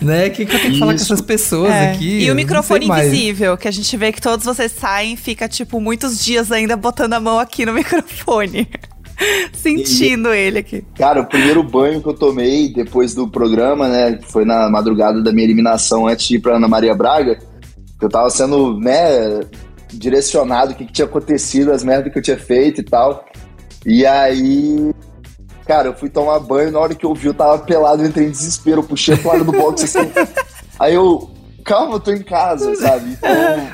Né? 0.00 0.26
O 0.26 0.30
que, 0.30 0.46
que 0.46 0.56
eu 0.56 0.60
tenho 0.60 0.72
que 0.74 0.78
falar 0.78 0.94
com 0.94 1.00
essas 1.00 1.20
pessoas 1.20 1.72
É. 1.72 1.90
aqui? 1.92 2.24
E 2.24 2.30
o 2.30 2.34
microfone 2.34 2.80
sei 2.80 2.88
mais. 2.88 3.06
invisível, 3.08 3.56
que 3.56 3.68
a 3.68 3.70
gente 3.70 3.96
vê 3.96 4.12
que 4.12 4.20
todos 4.20 4.44
vocês 4.44 4.72
saem, 4.72 5.16
fica, 5.16 5.48
tipo, 5.48 5.80
muitos 5.80 6.22
dias 6.24 6.50
ainda 6.50 6.76
botando 6.76 7.12
a 7.14 7.20
mão 7.20 7.38
aqui 7.38 7.66
no 7.66 7.72
microfone. 7.72 8.68
Sentindo 9.52 10.32
ele 10.32 10.58
aqui. 10.58 10.84
Cara, 10.96 11.20
o 11.22 11.26
primeiro 11.26 11.62
banho 11.62 12.00
que 12.00 12.08
eu 12.08 12.14
tomei 12.14 12.72
depois 12.72 13.14
do 13.14 13.28
programa, 13.28 13.88
né? 13.88 14.18
Foi 14.28 14.44
na 14.44 14.68
madrugada 14.70 15.22
da 15.22 15.32
minha 15.32 15.44
eliminação 15.44 16.06
antes 16.06 16.26
de 16.26 16.36
ir 16.36 16.40
pra 16.40 16.56
Ana 16.56 16.68
Maria 16.68 16.94
Braga. 16.94 17.36
que 17.98 18.04
Eu 18.04 18.08
tava 18.08 18.30
sendo, 18.30 18.78
né, 18.78 19.40
direcionado 19.92 20.72
o 20.72 20.74
que, 20.74 20.84
que 20.84 20.92
tinha 20.92 21.06
acontecido, 21.06 21.72
as 21.72 21.82
merdas 21.82 22.12
que 22.12 22.18
eu 22.18 22.22
tinha 22.22 22.38
feito 22.38 22.80
e 22.80 22.84
tal. 22.84 23.24
E 23.86 24.04
aí, 24.04 24.92
cara, 25.66 25.88
eu 25.88 25.94
fui 25.94 26.08
tomar 26.08 26.38
banho, 26.40 26.70
na 26.72 26.78
hora 26.78 26.94
que 26.94 27.06
eu 27.06 27.14
vi, 27.14 27.26
eu 27.28 27.34
tava 27.34 27.58
pelado, 27.58 28.02
eu 28.02 28.08
entrei 28.08 28.26
em 28.26 28.30
desespero, 28.30 28.80
eu 28.80 28.84
puxei 28.84 29.14
a 29.14 29.18
toalha 29.18 29.44
do 29.44 29.52
box 29.52 29.84
assim. 29.84 30.10
Aí 30.78 30.94
eu, 30.94 31.28
calma, 31.64 31.96
eu 31.96 32.00
tô 32.00 32.12
em 32.12 32.22
casa, 32.22 32.72
sabe? 32.76 33.10
Então, 33.12 33.30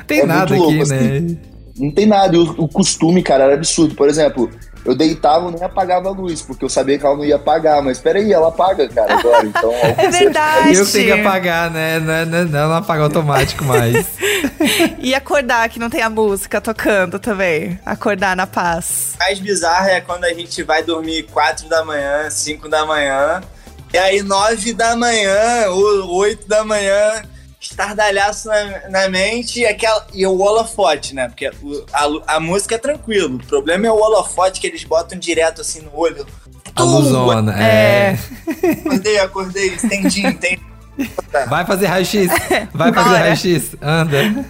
Tem 0.07 0.21
é 0.21 0.25
nada 0.25 0.55
muito 0.55 0.63
louco, 0.63 0.81
aqui, 0.81 0.93
assim. 0.93 1.19
né? 1.19 1.37
Não 1.77 1.91
tem 1.91 2.05
nada. 2.07 2.35
E 2.35 2.39
o, 2.39 2.55
o 2.57 2.67
costume, 2.67 3.21
cara, 3.21 3.43
era 3.43 3.53
absurdo. 3.53 3.93
Por 3.93 4.09
exemplo, 4.09 4.49
eu 4.85 4.93
deitava 4.95 5.49
e 5.49 5.53
nem 5.53 5.63
apagava 5.63 6.09
a 6.09 6.11
luz, 6.11 6.41
porque 6.43 6.63
eu 6.63 6.69
sabia 6.69 6.97
que 6.99 7.05
ela 7.05 7.17
não 7.17 7.25
ia 7.25 7.35
apagar. 7.37 7.81
Mas 7.81 7.99
peraí, 7.99 8.31
ela 8.31 8.49
apaga, 8.49 8.87
cara, 8.87 9.15
agora. 9.17 9.45
Então, 9.45 9.71
É 9.97 10.09
verdade. 10.09 10.75
Eu 10.75 10.85
que 10.85 10.91
tenho 10.91 11.05
que 11.15 11.21
apagar, 11.21 11.71
né? 11.71 11.99
Não, 11.99 12.13
é- 12.13 12.25
não, 12.25 12.37
é- 12.37 12.45
não, 12.45 12.69
não 12.69 12.75
apaga 12.75 13.03
automático 13.03 13.63
mais. 13.65 14.05
E 14.99 15.13
acordar, 15.13 15.69
que 15.69 15.77
não 15.79 15.89
tem 15.91 16.01
a 16.01 16.09
música 16.09 16.59
tocando 16.59 17.19
também. 17.19 17.79
Acordar 17.85 18.35
na 18.35 18.47
paz. 18.47 19.11
O 19.15 19.19
mais 19.19 19.37
bizarro 19.39 19.87
é 19.89 20.01
quando 20.01 20.23
a 20.25 20.33
gente 20.33 20.63
vai 20.63 20.81
dormir 20.81 21.23
4 21.31 21.67
da 21.69 21.85
manhã, 21.85 22.27
5 22.31 22.67
da 22.67 22.83
manhã. 22.85 23.41
E 23.93 23.97
aí, 23.97 24.23
9 24.23 24.73
da 24.73 24.95
manhã, 24.95 25.69
ou 25.69 26.15
8 26.17 26.47
da 26.47 26.63
manhã, 26.63 27.21
estardalhaço 27.71 28.47
na, 28.47 28.89
na 28.89 29.09
mente 29.09 29.59
e, 29.59 29.65
aquela, 29.65 30.05
e 30.13 30.25
o 30.25 30.39
holofote, 30.39 31.13
né? 31.15 31.27
Porque 31.27 31.49
o- 31.61 31.85
a, 31.93 32.35
a 32.35 32.39
música 32.39 32.75
é 32.75 32.77
tranquilo. 32.77 33.35
O 33.37 33.45
problema 33.45 33.87
é 33.87 33.91
o 33.91 33.95
holofote 33.95 34.59
que 34.61 34.67
eles 34.67 34.83
botam 34.83 35.17
direto 35.17 35.61
assim 35.61 35.81
no 35.81 35.91
olho. 35.97 36.25
A 36.75 36.83
luzona, 36.83 37.55
é. 37.63 38.17
Acordei, 38.79 39.19
acordei, 39.19 39.67
entendi, 39.75 40.25
entendi. 40.27 40.61
Vai 41.47 41.65
fazer 41.65 41.87
raio-x. 41.87 42.29
Vai 42.73 42.93
fazer 42.93 43.15
raio-x. 43.17 43.75
Anda. 43.81 44.45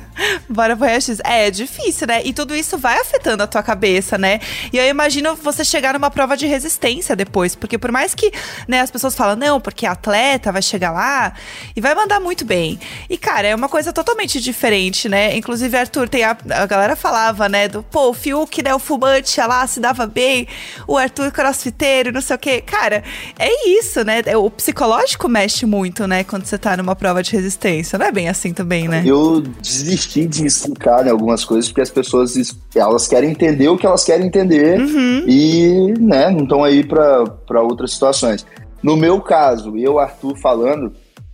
Bora 0.50 0.75
pro 0.75 0.88
X. 0.88 1.19
É, 1.24 1.48
é 1.48 1.51
difícil, 1.51 2.07
né? 2.07 2.22
E 2.24 2.34
tudo 2.34 2.55
isso 2.55 2.77
vai 2.77 3.00
afetando 3.00 3.43
a 3.43 3.48
tua 3.48 3.62
cabeça, 3.62 4.17
né? 4.17 4.39
E 4.72 4.77
eu 4.77 4.88
imagino 4.88 5.36
você 5.36 5.63
chegar 5.63 5.93
numa 5.93 6.10
prova 6.10 6.38
de 6.38 6.48
resistência 6.48 7.15
depois. 7.15 7.55
Porque 7.55 7.77
por 7.77 7.91
mais 7.91 8.15
que 8.15 8.31
né, 8.67 8.81
as 8.81 8.91
pessoas 8.91 9.15
falam, 9.15 9.36
não, 9.36 9.60
porque 9.60 9.86
atleta 9.86 10.51
vai 10.51 10.62
chegar 10.62 10.91
lá 10.91 11.34
e 11.75 11.81
vai 11.81 11.93
mandar 11.93 12.19
muito 12.19 12.45
bem. 12.45 12.79
E, 13.10 13.17
cara, 13.17 13.48
é 13.48 13.55
uma 13.55 13.69
coisa 13.69 13.91
totalmente 13.91 14.39
diferente, 14.39 15.10
né? 15.10 15.36
Inclusive, 15.36 15.77
Arthur, 15.77 16.10
tem 16.10 16.24
a, 16.24 16.38
a 16.51 16.65
galera 16.65 16.95
falava, 16.95 17.50
né? 17.50 17.67
Do, 17.67 17.84
pô, 17.84 18.10
o 18.10 18.13
Fiuk, 18.13 18.63
né? 18.63 18.74
O 18.74 18.79
fumante 18.79 19.39
lá, 19.41 19.65
se 19.67 19.79
dava 19.79 20.07
bem. 20.07 20.48
O 20.88 20.98
Arthur 20.98 21.31
crossfiteiro, 21.31 22.12
não 22.12 22.22
sei 22.22 22.36
o 22.36 22.39
quê. 22.39 22.62
Cara, 22.62 23.03
é 23.38 23.69
isso, 23.69 24.03
né? 24.03 24.22
O 24.38 24.50
psicológico 24.50 25.27
mexe 25.27 25.65
muito, 25.65 26.07
né? 26.07 26.24
Quando 26.24 26.45
você 26.45 26.57
tá 26.57 26.77
numa 26.77 26.95
prova 26.95 27.22
de 27.22 27.31
resistência. 27.31 28.00
Não 28.00 28.05
é 28.05 28.12
bem 28.12 28.29
assim 28.29 28.53
também, 28.53 28.88
né? 28.88 29.03
Eu 29.05 29.41
desisti 29.41 30.04
de 30.07 30.45
explicar 30.45 31.03
né, 31.03 31.12
algumas 31.12 31.43
coisas 31.45 31.67
porque 31.69 31.81
as 31.81 31.89
pessoas 31.89 32.35
es- 32.35 32.55
elas 32.75 33.07
querem 33.07 33.31
entender 33.31 33.67
o 33.67 33.77
que 33.77 33.85
elas 33.85 34.03
querem 34.03 34.27
entender 34.27 34.79
e 35.27 35.93
né, 36.00 36.29
não 36.29 36.43
estão 36.43 36.63
aí 36.63 36.83
para 36.83 37.62
outras 37.62 37.91
situações. 37.93 38.45
No 38.81 38.95
meu 38.95 39.19
caso, 39.21 39.77
eu, 39.77 39.97
Arthur, 40.00 40.38
falando, 40.38 40.93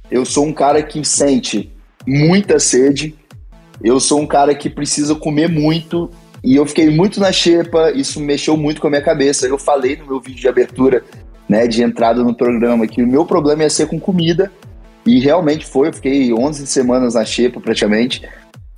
eu 0.09 0.23
sou 0.25 0.45
um 0.45 0.53
cara 0.53 0.81
que 0.81 1.03
sente 1.05 1.71
muita 2.07 2.59
sede, 2.59 3.15
eu 3.83 3.99
sou 3.99 4.19
um 4.19 4.27
cara 4.27 4.53
que 4.55 4.69
precisa 4.69 5.15
comer 5.15 5.49
muito 5.49 6.09
e 6.43 6.55
eu 6.55 6.65
fiquei 6.65 6.89
muito 6.89 7.19
na 7.19 7.31
xepa, 7.31 7.91
isso 7.91 8.19
mexeu 8.19 8.55
muito 8.57 8.81
com 8.81 8.87
a 8.87 8.89
minha 8.89 9.01
cabeça. 9.01 9.45
Eu 9.47 9.57
falei 9.57 9.95
no 9.97 10.05
meu 10.07 10.19
vídeo 10.19 10.39
de 10.39 10.47
abertura, 10.47 11.03
né, 11.47 11.67
de 11.67 11.83
entrada 11.83 12.23
no 12.23 12.33
programa, 12.33 12.87
que 12.87 13.03
o 13.03 13.07
meu 13.07 13.25
problema 13.25 13.63
ia 13.63 13.69
ser 13.69 13.87
com 13.87 13.99
comida. 13.99 14.51
E 15.05 15.19
realmente 15.19 15.65
foi, 15.65 15.87
eu 15.89 15.93
fiquei 15.93 16.31
11 16.31 16.65
semanas 16.67 17.15
na 17.15 17.25
xepa 17.25 17.59
praticamente. 17.59 18.21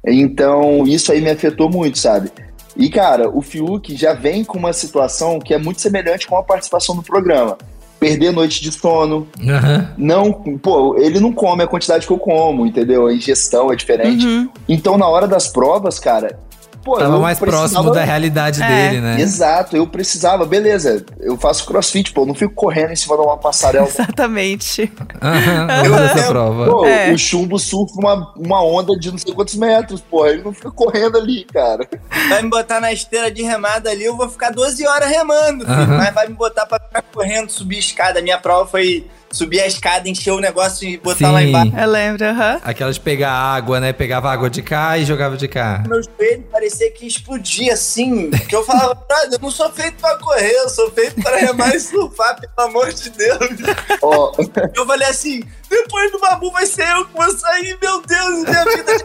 Então, 0.06 0.86
isso 0.86 1.12
aí 1.12 1.22
me 1.22 1.30
afetou 1.30 1.70
muito, 1.70 1.98
sabe? 1.98 2.32
E, 2.76 2.90
cara, 2.90 3.30
o 3.30 3.42
Fiuk 3.42 3.96
já 3.96 4.14
vem 4.14 4.44
com 4.44 4.58
uma 4.58 4.74
situação 4.74 5.40
que 5.40 5.54
é 5.54 5.58
muito 5.58 5.80
semelhante 5.80 6.28
com 6.28 6.38
a 6.38 6.44
participação 6.44 6.96
no 6.96 7.04
programa. 7.04 7.58
Perder 8.00 8.34
noite 8.34 8.62
de 8.62 8.72
sono, 8.72 9.28
Aham. 9.48 9.94
não, 9.98 10.34
pô, 10.34 10.98
ele 10.98 11.22
não 11.22 11.32
come 11.32 11.64
a 11.64 11.68
quantidade 11.68 12.06
que 12.06 12.12
eu 12.12 12.18
como, 12.18 12.66
entendeu? 12.66 13.08
A 13.08 13.14
ingestão 13.14 13.72
é 13.72 13.76
diferente. 13.78 14.26
Uhum. 14.26 14.50
Então, 14.68 14.98
na 14.98 15.08
hora 15.08 15.26
das 15.26 15.48
provas, 15.48 16.00
cara, 16.00 16.38
pô, 16.84 16.98
Tava 16.98 17.16
eu 17.16 17.22
mais 17.22 17.40
precisava- 17.40 17.68
próximo 17.70 17.92
da 17.94 18.04
realidade 18.04 18.62
É. 18.62 18.68
dele, 18.68 19.02
né? 19.02 19.22
Exato, 19.22 19.76
eu 19.76 19.88
precisava, 19.88 20.46
beleza. 20.46 21.06
Eu 21.20 21.38
faço 21.38 21.66
crossfit, 21.66 22.12
pô, 22.12 22.22
eu 22.22 22.26
não 22.28 22.36
fico 22.36 22.54
correndo 22.54 22.92
em 22.92 22.96
cima 22.96 23.16
de 23.16 23.22
uma 23.24 23.38
passarela. 23.38 23.88
Exatamente. 23.88 24.92
Fazer 25.20 26.04
essa 26.20 26.28
prova. 26.28 26.66
Pô, 26.66 26.86
É. 26.86 27.12
o 27.12 27.18
chumbo 27.18 27.58
surfa 27.60 27.94
uma, 27.98 28.34
uma 28.36 28.64
onda 28.64 28.98
de 28.98 29.12
não 29.12 29.18
sei 29.18 29.34
quantos 29.34 29.56
metros, 29.56 30.02
pô. 30.02 30.26
Ele 30.26 30.44
não 30.44 30.54
fica 30.54 30.72
correndo 30.72 31.18
ali, 31.18 31.46
cara. 31.46 31.88
Vai 32.30 32.42
me 32.42 32.50
botar 32.50 32.80
na 32.80 32.92
esteira 32.92 33.32
de 33.32 33.42
remada 33.42 33.90
ali, 33.90 34.04
eu 34.06 34.16
vou 34.18 34.30
ficar 34.30 34.52
12 34.52 34.86
horas 34.86 35.10
remando, 35.10 35.66
filho. 35.66 35.88
Mas 35.88 36.14
vai 36.14 36.28
me 36.28 36.34
botar 36.34 36.66
pra 36.66 36.80
ficar 36.80 37.02
correndo, 37.14 37.50
subir 37.50 37.80
escada. 37.80 38.22
Minha 38.22 38.38
prova 38.38 38.68
foi 38.70 39.08
subir 39.34 39.60
a 39.60 39.68
escada, 39.68 40.08
encher 40.08 40.32
o 40.32 40.40
negócio 40.40 40.88
e 40.88 40.98
botar 40.98 41.32
lá 41.32 41.40
Sim. 41.40 41.48
embaixo. 41.50 41.74
Eu 41.76 41.90
lembro, 41.90 42.26
aham. 42.26 42.62
Aquela 42.64 42.94
de 42.94 43.00
pegar 43.00 43.32
água, 43.32 43.80
né? 43.80 43.92
Pegava 43.92 44.32
água 44.32 44.50
de 44.50 44.62
cá 44.62 44.98
e 44.98 45.06
jogava 45.06 45.36
de 45.36 45.48
cá. 45.48 45.84
Meu 45.88 46.02
joelho 46.02 46.44
parecia 46.52 46.90
que 46.92 47.08
explodia 47.08 47.74
assim. 47.74 48.30
Que 48.30 48.56
eu 48.56 48.64
falava, 48.64 48.98
eu 49.32 49.40
não 49.42 49.52
sou 49.52 49.72
feito 49.72 49.96
pra 50.00 50.16
correr, 50.18 50.52
eu 50.52 50.70
sou 50.70 50.92
feito 50.92 51.22
pra 51.22 51.36
remar 51.36 51.76
e 51.76 51.80
surfar, 51.80 52.40
pelo 52.40 52.70
amor 52.70 52.94
de 52.94 53.10
Deus. 53.10 53.40
Ó, 54.02 54.34
Eu 54.76 54.86
falei 54.86 55.08
assim, 55.08 55.44
depois 55.70 56.12
do 56.12 56.20
babu 56.20 56.52
vai 56.52 56.66
ser 56.66 56.88
eu 56.90 57.06
que 57.06 57.14
vou 57.14 57.38
sair, 57.38 57.78
meu 57.82 58.02
Deus, 58.02 58.44
minha 58.44 58.66
vida 58.66 58.98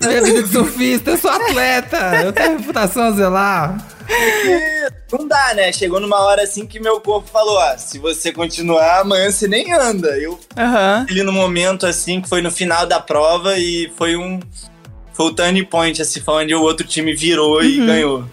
de 0.00 0.06
Minha 0.06 0.22
vida 0.22 0.42
de 0.42 0.48
surfista, 0.52 1.10
eu 1.10 1.18
sou 1.18 1.30
atleta, 1.30 2.22
eu 2.22 2.32
tenho 2.32 2.58
reputação 2.58 3.04
a 3.04 3.10
zelar. 3.12 3.93
Não 5.12 5.26
dá, 5.26 5.54
né? 5.54 5.72
Chegou 5.72 6.00
numa 6.00 6.20
hora 6.20 6.42
assim 6.42 6.66
que 6.66 6.80
meu 6.80 7.00
corpo 7.00 7.28
falou: 7.28 7.56
ó, 7.56 7.76
se 7.76 7.98
você 7.98 8.32
continuar, 8.32 9.00
amanhã 9.00 9.30
você 9.30 9.46
nem 9.46 9.72
anda. 9.72 10.08
Eu 10.18 10.38
Aham. 10.56 11.06
ali 11.08 11.22
no 11.22 11.32
momento 11.32 11.86
assim, 11.86 12.20
que 12.20 12.28
foi 12.28 12.42
no 12.42 12.50
final 12.50 12.86
da 12.86 13.00
prova 13.00 13.58
e 13.58 13.92
foi 13.96 14.16
um. 14.16 14.40
Foi 15.12 15.26
o 15.26 15.32
turning 15.32 15.64
point, 15.64 16.02
assim, 16.02 16.20
foi 16.20 16.42
onde 16.42 16.54
o 16.54 16.62
outro 16.62 16.86
time 16.86 17.14
virou 17.14 17.62
e 17.62 17.78
ganhou. 17.86 18.24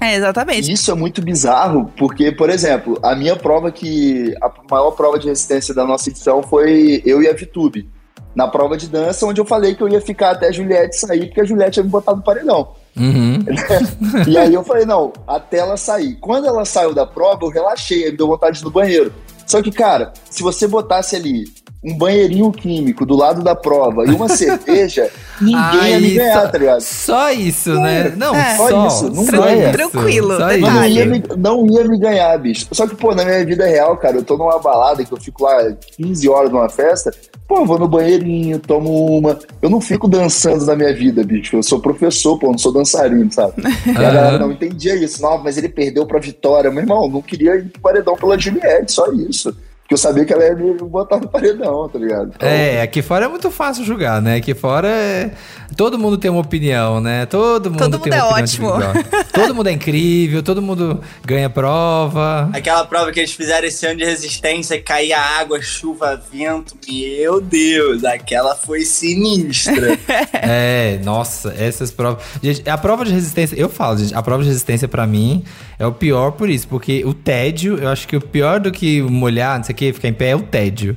É, 0.00 0.14
exatamente. 0.14 0.72
Isso 0.72 0.90
é 0.90 0.94
muito 0.94 1.20
bizarro, 1.20 1.92
porque, 1.98 2.32
por 2.32 2.48
exemplo, 2.48 2.98
a 3.02 3.14
minha 3.14 3.36
prova 3.36 3.70
que. 3.70 4.34
A 4.40 4.50
maior 4.70 4.92
prova 4.92 5.18
de 5.18 5.28
resistência 5.28 5.74
da 5.74 5.84
nossa 5.84 6.08
edição 6.08 6.42
foi 6.42 7.02
eu 7.04 7.20
e 7.22 7.28
a 7.28 7.34
Vitube. 7.34 7.88
Na 8.34 8.46
prova 8.46 8.76
de 8.76 8.88
dança, 8.88 9.26
onde 9.26 9.40
eu 9.40 9.44
falei 9.44 9.74
que 9.74 9.82
eu 9.82 9.88
ia 9.88 10.00
ficar 10.00 10.30
até 10.30 10.48
a 10.48 10.52
Juliette 10.52 10.96
sair, 10.96 11.26
porque 11.26 11.40
a 11.40 11.44
Juliette 11.44 11.80
ia 11.80 11.84
me 11.84 11.90
botar 11.90 12.14
no 12.14 12.22
paredão. 12.22 12.74
Uhum. 12.96 13.44
E 14.28 14.36
aí 14.36 14.52
eu 14.52 14.64
falei, 14.64 14.84
não, 14.84 15.12
até 15.26 15.58
ela 15.58 15.76
sair. 15.76 16.16
Quando 16.16 16.46
ela 16.46 16.64
saiu 16.64 16.94
da 16.94 17.06
prova, 17.06 17.44
eu 17.44 17.48
relaxei, 17.50 18.04
aí 18.04 18.10
me 18.10 18.16
deu 18.16 18.26
vontade 18.26 18.62
no 18.62 18.70
banheiro. 18.70 19.12
Só 19.46 19.62
que, 19.62 19.70
cara, 19.70 20.12
se 20.28 20.42
você 20.42 20.66
botasse 20.66 21.16
ali 21.16 21.44
um 21.82 21.96
banheirinho 21.96 22.52
químico 22.52 23.06
do 23.06 23.16
lado 23.16 23.42
da 23.42 23.54
prova 23.54 24.04
e 24.04 24.10
uma 24.10 24.28
cerveja, 24.36 25.10
ninguém 25.40 25.90
ia 25.92 26.00
me 26.00 26.06
Aí, 26.08 26.14
ganhar, 26.14 26.40
só, 26.42 26.48
tá 26.48 26.58
ligado? 26.58 26.80
só 26.82 27.30
isso, 27.32 27.74
né? 27.80 28.12
Não, 28.16 28.34
É. 28.36 28.56
só, 28.56 28.68
Só 28.68 28.86
isso, 28.86 29.10
não 29.14 29.24
só 29.24 29.42
ganha. 29.42 29.64
isso, 29.64 29.72
Tranquilo, 29.72 30.36
só 30.36 30.46
detalhe. 30.48 30.60
Não 30.60 30.84
ia, 30.86 31.06
me, 31.06 31.22
não 31.38 31.66
ia 31.66 31.84
me 31.88 31.98
ganhar, 31.98 32.36
bicho. 32.38 32.66
Só 32.70 32.86
que, 32.86 32.94
pô, 32.94 33.14
na 33.14 33.24
minha 33.24 33.44
vida 33.46 33.64
real, 33.66 33.96
cara, 33.96 34.16
eu 34.16 34.22
tô 34.22 34.36
numa 34.36 34.58
balada 34.58 35.02
que 35.04 35.12
eu 35.12 35.18
fico 35.18 35.42
lá 35.44 35.72
15 35.96 36.28
horas 36.28 36.50
numa 36.52 36.68
festa, 36.68 37.10
pô, 37.48 37.60
eu 37.60 37.64
vou 37.66 37.78
no 37.78 37.88
banheirinho, 37.88 38.58
tomo 38.58 39.16
uma. 39.18 39.38
Eu 39.62 39.70
não 39.70 39.80
fico 39.80 40.06
dançando 40.06 40.66
na 40.66 40.76
minha 40.76 40.92
vida, 40.94 41.24
bicho. 41.24 41.56
Eu 41.56 41.62
sou 41.62 41.80
professor, 41.80 42.38
pô, 42.38 42.48
não 42.48 42.58
sou 42.58 42.72
dançarino, 42.72 43.32
sabe? 43.32 43.54
E 43.86 43.90
a 43.90 44.02
galera 44.12 44.38
não 44.38 44.52
entendia 44.52 44.94
isso. 44.96 45.22
Não, 45.22 45.38
mas 45.42 45.56
ele 45.56 45.68
perdeu 45.70 46.04
pra 46.06 46.20
Vitória. 46.20 46.70
Meu 46.70 46.82
irmão, 46.82 47.08
não 47.08 47.22
queria 47.22 47.56
ir 47.56 47.64
pro 47.70 47.80
paredão 47.80 48.14
pela 48.16 48.38
Juliette, 48.38 48.92
só 48.92 49.10
isso. 49.12 49.56
Porque 49.90 49.94
eu 49.94 49.98
sabia 49.98 50.24
que 50.24 50.32
ela 50.32 50.44
ia 50.44 50.54
me 50.54 50.72
botar 50.74 51.18
no 51.18 51.26
paredão, 51.28 51.88
tá 51.88 51.98
ligado? 51.98 52.30
Então, 52.36 52.48
É, 52.48 52.80
aqui 52.80 53.02
fora 53.02 53.24
é 53.24 53.28
muito 53.28 53.50
fácil 53.50 53.84
julgar, 53.84 54.22
né? 54.22 54.36
Aqui 54.36 54.54
fora 54.54 54.86
é... 54.86 55.32
todo 55.76 55.98
mundo 55.98 56.16
tem 56.16 56.30
uma 56.30 56.40
opinião, 56.40 57.00
né? 57.00 57.26
Todo 57.26 57.72
mundo 57.72 57.80
Todo 57.80 57.98
tem 57.98 58.12
mundo 58.12 58.22
uma 58.22 58.38
é 58.38 58.40
opinião 58.40 58.68
ótimo. 58.70 59.26
todo 59.34 59.52
mundo 59.52 59.66
é 59.68 59.72
incrível, 59.72 60.44
todo 60.44 60.62
mundo 60.62 61.00
ganha 61.26 61.50
prova. 61.50 62.50
Aquela 62.52 62.84
prova 62.84 63.10
que 63.10 63.18
eles 63.18 63.32
fizeram 63.32 63.66
esse 63.66 63.84
ano 63.84 63.96
de 63.98 64.04
resistência, 64.04 64.80
caía 64.80 65.18
água, 65.18 65.60
chuva, 65.60 66.22
vento. 66.32 66.76
Meu 66.88 67.40
Deus, 67.40 68.04
aquela 68.04 68.54
foi 68.54 68.82
sinistra. 68.82 69.98
É, 70.32 70.98
nossa, 71.04 71.54
essas 71.58 71.90
provas. 71.90 72.22
Gente, 72.42 72.68
a 72.68 72.78
prova 72.78 73.04
de 73.04 73.12
resistência, 73.12 73.56
eu 73.56 73.68
falo, 73.68 73.98
gente, 73.98 74.14
a 74.14 74.22
prova 74.22 74.42
de 74.42 74.48
resistência 74.48 74.88
pra 74.88 75.06
mim 75.06 75.44
é 75.78 75.86
o 75.86 75.92
pior 75.92 76.32
por 76.32 76.48
isso, 76.48 76.66
porque 76.68 77.04
o 77.04 77.12
tédio, 77.14 77.78
eu 77.78 77.88
acho 77.88 78.06
que 78.06 78.16
o 78.16 78.20
pior 78.20 78.60
do 78.60 78.70
que 78.70 79.02
molhar, 79.02 79.56
não 79.58 79.64
sei 79.64 79.74
o 79.74 79.79
que, 79.80 79.92
ficar 79.92 80.08
em 80.08 80.12
pé 80.12 80.30
é 80.30 80.36
o 80.36 80.40
tédio. 80.42 80.96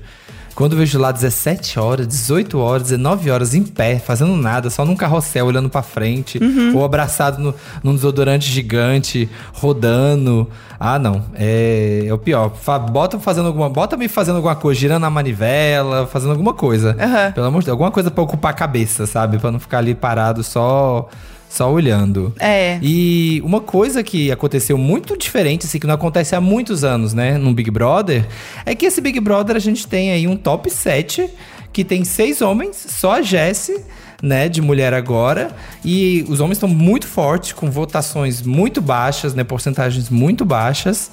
Quando 0.55 0.73
eu 0.73 0.77
vejo 0.77 0.99
lá 0.99 1.11
17 1.11 1.79
horas, 1.79 2.07
18 2.07 2.59
horas, 2.59 2.83
19 2.83 3.31
horas 3.31 3.55
em 3.55 3.63
pé, 3.63 3.97
fazendo 3.97 4.35
nada, 4.37 4.69
só 4.69 4.85
num 4.85 4.95
carrossel 4.95 5.47
olhando 5.47 5.67
pra 5.67 5.81
frente, 5.81 6.39
ou 6.75 6.85
abraçado 6.85 7.41
no, 7.41 7.55
num 7.83 7.95
desodorante 7.95 8.51
gigante, 8.51 9.27
rodando. 9.51 10.47
Ah, 10.79 10.99
não. 10.99 11.23
É, 11.33 12.03
é 12.05 12.13
o 12.13 12.19
pior. 12.19 12.51
Fa- 12.55 12.77
Bota 12.77 13.17
fazendo 13.17 13.47
alguma. 13.47 13.67
Bota 13.67 13.97
me 13.97 14.07
fazendo 14.07 14.35
alguma 14.35 14.55
coisa, 14.55 14.79
girando 14.79 15.05
a 15.05 15.09
manivela, 15.09 16.05
fazendo 16.05 16.31
alguma 16.31 16.53
coisa. 16.53 16.95
Aham. 16.99 17.31
Pelo 17.31 17.47
amor 17.47 17.59
de 17.61 17.65
Deus, 17.65 17.73
alguma 17.73 17.89
coisa 17.89 18.11
pra 18.11 18.23
ocupar 18.23 18.51
a 18.51 18.53
cabeça, 18.55 19.07
sabe? 19.07 19.39
Pra 19.39 19.51
não 19.51 19.59
ficar 19.59 19.79
ali 19.79 19.95
parado 19.95 20.43
só 20.43 21.09
só 21.53 21.71
olhando. 21.71 22.33
É. 22.39 22.79
E 22.81 23.39
uma 23.45 23.61
coisa 23.61 24.01
que 24.01 24.31
aconteceu 24.31 24.75
muito 24.77 25.15
diferente, 25.15 25.67
assim, 25.67 25.77
que 25.77 25.85
não 25.85 25.93
acontece 25.93 26.35
há 26.35 26.41
muitos 26.41 26.83
anos, 26.83 27.13
né, 27.13 27.37
no 27.37 27.53
Big 27.53 27.69
Brother, 27.69 28.25
é 28.65 28.73
que 28.73 28.87
esse 28.87 28.99
Big 28.99 29.19
Brother 29.19 29.55
a 29.55 29.59
gente 29.59 29.85
tem 29.87 30.11
aí 30.11 30.27
um 30.27 30.35
top 30.35 30.69
7 30.69 31.29
que 31.71 31.83
tem 31.83 32.03
seis 32.03 32.41
homens, 32.41 32.75
só 32.89 33.13
a 33.13 33.21
Jessie, 33.21 33.77
né, 34.21 34.49
de 34.49 34.61
mulher 34.61 34.93
agora, 34.93 35.51
e 35.85 36.25
os 36.27 36.39
homens 36.39 36.57
estão 36.57 36.69
muito 36.69 37.05
fortes, 37.07 37.51
com 37.53 37.69
votações 37.69 38.41
muito 38.41 38.81
baixas, 38.81 39.35
né, 39.35 39.43
porcentagens 39.43 40.09
muito 40.09 40.43
baixas. 40.45 41.11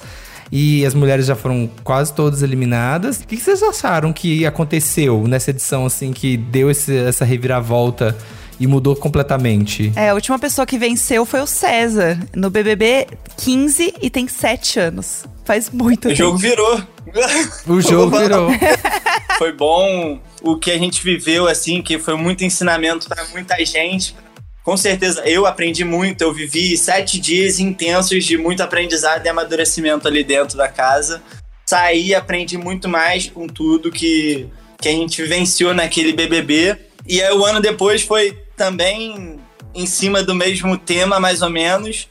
E 0.51 0.85
as 0.85 0.93
mulheres 0.93 1.25
já 1.27 1.35
foram 1.35 1.69
quase 1.83 2.13
todas 2.13 2.41
eliminadas. 2.41 3.17
O 3.17 3.27
que 3.27 3.37
que 3.37 3.41
vocês 3.41 3.63
acharam 3.63 4.11
que 4.11 4.45
aconteceu 4.45 5.25
nessa 5.27 5.51
edição, 5.51 5.85
assim, 5.85 6.11
que 6.11 6.35
deu 6.35 6.69
esse- 6.69 6.97
essa 6.97 7.23
reviravolta 7.23 8.17
e 8.61 8.67
mudou 8.67 8.95
completamente? 8.95 9.91
É, 9.95 10.09
a 10.09 10.13
última 10.13 10.37
pessoa 10.37 10.67
que 10.67 10.77
venceu 10.77 11.25
foi 11.25 11.41
o 11.41 11.47
César, 11.47 12.19
no 12.35 12.51
BBB 12.51 13.07
15 13.37 13.95
e 13.99 14.09
tem 14.09 14.27
7 14.27 14.79
anos. 14.79 15.25
Faz 15.43 15.71
muito 15.71 16.05
o 16.05 16.09
tempo. 16.09 16.15
jogo 16.15 16.37
virou. 16.37 16.79
O 17.67 17.81
jogo 17.81 18.19
virou. 18.19 18.49
Foi 19.39 19.51
bom 19.51 20.21
o 20.43 20.55
que 20.55 20.69
a 20.69 20.77
gente 20.77 21.03
viveu, 21.03 21.47
assim, 21.47 21.81
que 21.81 21.97
foi 21.97 22.15
muito 22.15 22.43
ensinamento 22.43 23.09
pra 23.09 23.25
muita 23.31 23.55
gente. 23.65 24.15
Com 24.63 24.77
certeza, 24.77 25.23
eu 25.25 25.47
aprendi 25.47 25.83
muito. 25.83 26.21
Eu 26.21 26.31
vivi 26.31 26.77
sete 26.77 27.19
dias 27.19 27.59
intensos 27.59 28.23
de 28.23 28.37
muito 28.37 28.61
aprendizado 28.61 29.25
e 29.25 29.29
amadurecimento 29.29 30.07
ali 30.07 30.23
dentro 30.23 30.55
da 30.55 30.67
casa. 30.67 31.23
Saí, 31.65 32.13
aprendi 32.13 32.55
muito 32.55 32.87
mais 32.87 33.27
com 33.27 33.47
tudo 33.47 33.91
que, 33.91 34.47
que 34.79 34.89
a 34.89 34.91
gente 34.91 35.19
vivenciou 35.23 35.73
naquele 35.73 36.13
BBB. 36.13 36.77
E 37.07 37.21
aí, 37.21 37.33
o 37.33 37.45
ano 37.45 37.61
depois 37.61 38.01
foi 38.01 38.37
também 38.55 39.39
em 39.73 39.85
cima 39.85 40.23
do 40.23 40.35
mesmo 40.35 40.77
tema, 40.77 41.19
mais 41.19 41.41
ou 41.41 41.49
menos. 41.49 42.07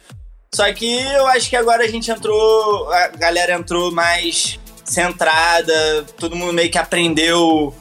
Só 0.52 0.72
que 0.72 1.00
eu 1.00 1.26
acho 1.28 1.48
que 1.48 1.56
agora 1.56 1.84
a 1.84 1.88
gente 1.88 2.10
entrou, 2.10 2.92
a 2.92 3.08
galera 3.08 3.54
entrou 3.54 3.92
mais 3.92 4.58
centrada, 4.84 6.04
todo 6.18 6.34
mundo 6.34 6.52
meio 6.52 6.70
que 6.70 6.78
aprendeu 6.78 7.72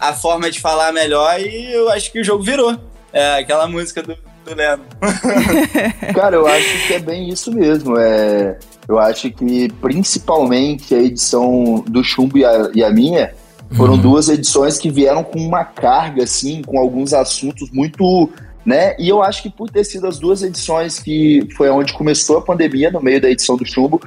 a 0.00 0.12
forma 0.12 0.50
de 0.50 0.60
falar 0.60 0.92
melhor 0.92 1.40
e 1.40 1.72
eu 1.72 1.88
acho 1.90 2.10
que 2.10 2.20
o 2.20 2.24
jogo 2.24 2.42
virou. 2.42 2.76
É 3.12 3.38
aquela 3.38 3.68
música 3.68 4.02
do, 4.02 4.16
do 4.44 4.54
Leno. 4.54 4.84
Cara, 6.14 6.36
eu 6.36 6.46
acho 6.46 6.86
que 6.86 6.94
é 6.94 6.98
bem 6.98 7.28
isso 7.28 7.52
mesmo. 7.52 7.96
É, 7.96 8.58
eu 8.88 8.98
acho 8.98 9.30
que 9.30 9.72
principalmente 9.80 10.94
a 10.94 10.98
edição 10.98 11.84
do 11.86 12.02
Chumbo 12.02 12.36
e 12.36 12.44
a, 12.44 12.70
e 12.74 12.82
a 12.82 12.90
minha 12.90 13.32
foram 13.72 13.98
duas 13.98 14.28
edições 14.28 14.78
que 14.78 14.90
vieram 14.90 15.24
com 15.24 15.38
uma 15.38 15.64
carga, 15.64 16.24
assim, 16.24 16.62
com 16.62 16.78
alguns 16.78 17.12
assuntos 17.12 17.70
muito. 17.70 18.30
Né? 18.64 18.96
E 18.98 19.08
eu 19.08 19.22
acho 19.22 19.42
que 19.42 19.50
por 19.50 19.70
ter 19.70 19.84
sido 19.84 20.06
as 20.06 20.18
duas 20.18 20.42
edições 20.42 20.98
que 20.98 21.46
foi 21.56 21.70
onde 21.70 21.92
começou 21.92 22.38
a 22.38 22.42
pandemia, 22.42 22.90
no 22.90 23.00
meio 23.00 23.20
da 23.20 23.30
edição 23.30 23.56
do 23.56 23.64
Chumbo, 23.64 24.00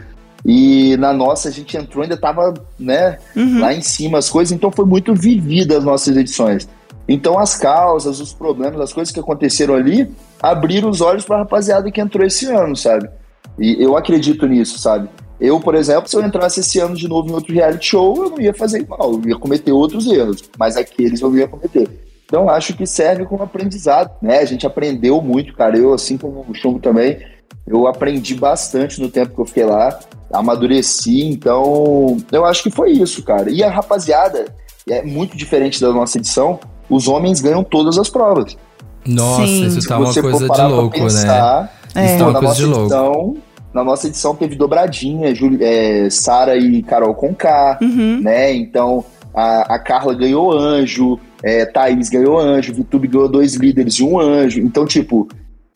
e 0.45 0.98
na 0.98 1.13
nossa 1.13 1.50
a 1.50 1.52
gente 1.52 1.78
entrou, 1.78 2.04
ainda 2.04 2.17
tava, 2.17 2.54
né, 2.78 3.17
lá 3.36 3.74
em 3.74 3.82
cima 3.82 4.17
as 4.17 4.30
coisas, 4.30 4.52
então 4.52 4.72
foi 4.72 4.86
muito 4.86 5.13
vivida 5.13 5.78
as 5.78 5.84
nossas 5.84 6.15
edições. 6.15 6.67
Então 7.08 7.39
as 7.39 7.56
causas, 7.56 8.19
os 8.19 8.34
problemas, 8.34 8.80
as 8.80 8.93
coisas 8.93 9.13
que 9.13 9.19
aconteceram 9.19 9.76
ali, 9.76 10.12
abriram 10.41 10.89
os 10.89 11.02
olhos 11.02 11.26
pra 11.26 11.39
rapaziada 11.39 11.89
que 11.89 12.00
entrou 12.00 12.26
esse 12.26 12.45
ano, 12.45 12.76
sabe? 12.76 13.10
E 13.58 13.82
eu 13.84 13.98
acredito 13.98 14.45
nisso, 14.45 14.78
sabe? 14.80 15.10
Eu, 15.39 15.60
por 15.60 15.73
exemplo, 15.75 16.10
se 16.10 16.15
eu 16.17 16.23
entrasse 16.23 16.60
esse 16.60 16.80
ano 16.80 16.95
de 16.95 17.08
novo 17.08 17.30
em 17.30 17.34
outro 17.34 17.54
reality 17.54 17.88
show, 17.88 18.23
eu 18.23 18.30
não 18.32 18.41
ia 18.41 18.54
fazer 18.54 18.80
igual, 18.80 19.13
eu 19.13 19.30
ia 19.30 19.38
cometer 19.38 19.71
outros 19.71 20.06
erros, 20.08 20.43
mas 20.58 20.75
aqueles 20.75 21.21
eu 21.21 21.36
ia 21.38 21.47
cometer. 21.47 21.88
Então 22.25 22.49
acho 22.49 22.75
que 22.75 22.86
serve 22.86 23.25
como 23.25 23.41
aprendizado, 23.43 24.12
né? 24.21 24.39
A 24.39 24.45
gente 24.45 24.67
aprendeu 24.67 25.19
muito, 25.21 25.54
cara. 25.56 25.78
Eu, 25.78 25.93
assim 25.93 26.17
como 26.17 26.45
o 26.47 26.54
Chumbo 26.54 26.80
também, 26.80 27.17
eu 27.65 27.88
aprendi 27.88 28.36
bastante 28.36 29.02
no 29.02 29.10
tempo 29.10 29.34
que 29.34 29.41
eu 29.41 29.45
fiquei 29.45 29.65
lá, 29.65 29.97
amadureci, 30.32 31.23
então 31.30 32.17
eu 32.32 32.45
acho 32.45 32.63
que 32.63 32.69
foi 32.71 32.91
isso, 32.91 33.23
cara. 33.23 33.49
E 33.49 33.63
a 33.63 33.69
rapaziada 33.69 34.45
é 34.89 35.02
muito 35.02 35.38
diferente 35.38 35.80
da 35.82 35.91
nossa 35.91 36.17
edição, 36.17 36.60
os 36.89 37.08
homens 37.08 37.39
ganham 37.41 37.63
todas 37.63 37.97
as 37.97 38.10
provas. 38.10 38.58
Nossa, 39.06 39.45
Sim. 39.45 39.65
isso 39.67 39.88
tá 39.88 39.97
uma 39.97 40.08
você 40.08 40.21
for 40.21 40.32
coisa 40.32 40.45
de 40.45 40.47
parar 40.47 40.67
pra 40.67 40.75
louco, 40.75 40.97
né? 40.97 41.04
pensar, 41.04 41.80
É. 41.95 42.06
Isso 42.06 42.17
tá 42.17 42.23
pô, 42.25 42.30
uma 42.30 42.34
na 42.34 42.39
coisa 42.39 42.47
nossa 42.47 42.60
de 42.60 42.65
louco. 42.65 42.84
edição, 42.84 43.38
na 43.73 43.84
nossa 43.84 44.08
edição 44.08 44.36
teve 44.36 44.55
dobradinha, 44.55 45.34
é, 45.62 46.10
Sara 46.10 46.58
e 46.58 46.82
Carol 46.84 47.13
Conká, 47.13 47.77
Uhum. 47.82 48.19
né? 48.21 48.53
Então 48.53 49.03
a, 49.34 49.75
a 49.75 49.79
Carla 49.79 50.13
ganhou 50.13 50.51
anjo, 50.51 51.19
é, 51.43 51.65
Thaís 51.65 52.10
ganhou 52.10 52.39
anjo, 52.39 52.73
Vitube 52.73 53.08
ganhou 53.08 53.29
dois 53.29 53.55
líderes 53.55 53.95
e 53.95 54.03
um 54.03 54.19
anjo. 54.19 54.60
Então, 54.60 54.86
tipo, 54.86 55.27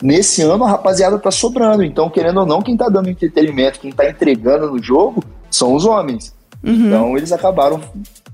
nesse 0.02 0.42
ano 0.42 0.64
a 0.64 0.70
rapaziada 0.70 1.18
tá 1.20 1.32
sobrando. 1.32 1.84
Então, 1.84 2.10
querendo 2.10 2.40
ou 2.40 2.46
não, 2.46 2.62
quem 2.62 2.76
tá 2.76 2.90
dando 2.90 3.10
entretenimento, 3.10 3.80
quem 3.80 3.92
tá 3.92 4.10
entregando 4.10 4.72
no 4.72 4.82
jogo 4.82 5.24
são 5.50 5.74
os 5.74 5.86
homens. 5.86 6.34
Uhum. 6.64 6.88
Então 6.88 7.18
eles 7.18 7.32
acabaram 7.32 7.80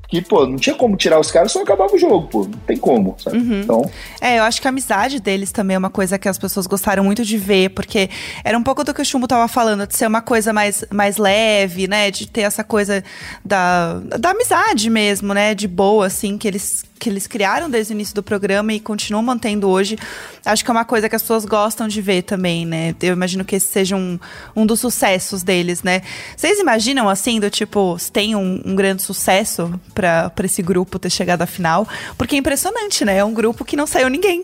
que, 0.09 0.21
pô, 0.23 0.45
não 0.47 0.57
tinha 0.57 0.75
como 0.75 0.97
tirar 0.97 1.19
os 1.19 1.29
caras, 1.29 1.51
só 1.51 1.61
acabava 1.61 1.93
o 1.93 1.97
jogo, 1.99 2.27
pô. 2.27 2.43
Não 2.43 2.59
tem 2.65 2.75
como, 2.77 3.15
sabe? 3.19 3.37
Uhum. 3.37 3.61
Então, 3.61 3.91
É, 4.19 4.39
eu 4.39 4.43
acho 4.43 4.59
que 4.59 4.67
a 4.67 4.69
amizade 4.69 5.19
deles 5.19 5.51
também 5.51 5.75
é 5.75 5.77
uma 5.77 5.91
coisa 5.91 6.17
que 6.17 6.27
as 6.27 6.37
pessoas 6.37 6.65
gostaram 6.65 7.03
muito 7.03 7.23
de 7.23 7.37
ver, 7.37 7.69
porque 7.69 8.09
era 8.43 8.57
um 8.57 8.63
pouco 8.63 8.83
do 8.83 8.91
que 8.91 9.01
o 9.01 9.05
Chumbo 9.05 9.27
tava 9.27 9.47
falando, 9.47 9.85
de 9.85 9.95
ser 9.95 10.07
uma 10.07 10.21
coisa 10.21 10.51
mais, 10.51 10.83
mais 10.91 11.17
leve, 11.17 11.87
né? 11.87 12.09
De 12.09 12.27
ter 12.27 12.41
essa 12.41 12.63
coisa 12.63 13.03
da, 13.45 13.99
da 14.19 14.31
amizade 14.31 14.89
mesmo, 14.89 15.31
né? 15.33 15.53
De 15.53 15.67
boa, 15.67 16.07
assim, 16.07 16.39
que 16.39 16.47
eles, 16.47 16.83
que 16.99 17.09
eles 17.09 17.25
criaram 17.25 17.69
desde 17.69 17.93
o 17.93 17.95
início 17.95 18.13
do 18.13 18.21
programa 18.21 18.73
e 18.73 18.79
continuam 18.79 19.23
mantendo 19.23 19.69
hoje. 19.69 19.97
Acho 20.45 20.63
que 20.63 20.69
é 20.69 20.73
uma 20.73 20.85
coisa 20.85 21.07
que 21.07 21.15
as 21.15 21.21
pessoas 21.21 21.45
gostam 21.45 21.87
de 21.87 22.01
ver 22.01 22.23
também, 22.23 22.65
né? 22.65 22.93
Eu 23.01 23.13
imagino 23.13 23.45
que 23.45 23.55
esse 23.55 23.67
seja 23.67 23.95
um, 23.95 24.19
um 24.55 24.65
dos 24.65 24.79
sucessos 24.79 25.41
deles, 25.41 25.81
né? 25.81 26.01
Vocês 26.35 26.59
imaginam, 26.59 27.07
assim, 27.07 27.39
do 27.39 27.49
tipo, 27.49 27.97
tem 28.11 28.35
um, 28.35 28.61
um 28.65 28.75
grande 28.75 29.01
sucesso 29.01 29.79
pra 29.95 30.31
esse 30.43 30.61
grupo 30.61 30.99
ter 30.99 31.09
chegado 31.09 31.41
à 31.41 31.45
final? 31.45 31.87
Porque 32.17 32.35
é 32.35 32.39
impressionante, 32.39 33.05
né? 33.05 33.17
É 33.17 33.23
um 33.23 33.33
grupo 33.33 33.63
que 33.63 33.77
não 33.77 33.87
saiu 33.87 34.09
ninguém. 34.09 34.43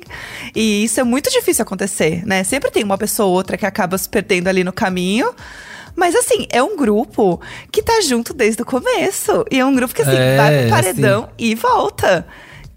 E 0.55 0.85
isso 0.85 0.99
é 0.99 1.03
muito 1.03 1.29
difícil 1.29 1.63
acontecer, 1.63 2.25
né? 2.25 2.43
Sempre 2.43 2.71
tem 2.71 2.83
uma 2.83 2.97
pessoa 2.97 3.27
ou 3.27 3.33
outra 3.33 3.57
que 3.57 3.65
acaba 3.65 3.97
se 3.97 4.07
perdendo 4.07 4.47
ali 4.47 4.63
no 4.63 4.71
caminho. 4.71 5.33
Mas 5.95 6.15
assim, 6.15 6.45
é 6.49 6.61
um 6.61 6.75
grupo 6.75 7.39
que 7.71 7.81
tá 7.81 8.01
junto 8.01 8.33
desde 8.33 8.61
o 8.61 8.65
começo. 8.65 9.45
E 9.49 9.59
é 9.59 9.65
um 9.65 9.73
grupo 9.75 9.93
que, 9.93 10.01
assim, 10.01 10.15
É, 10.15 10.37
vai 10.37 10.59
pro 10.61 10.69
paredão 10.69 11.29
e 11.37 11.55
volta. 11.55 12.25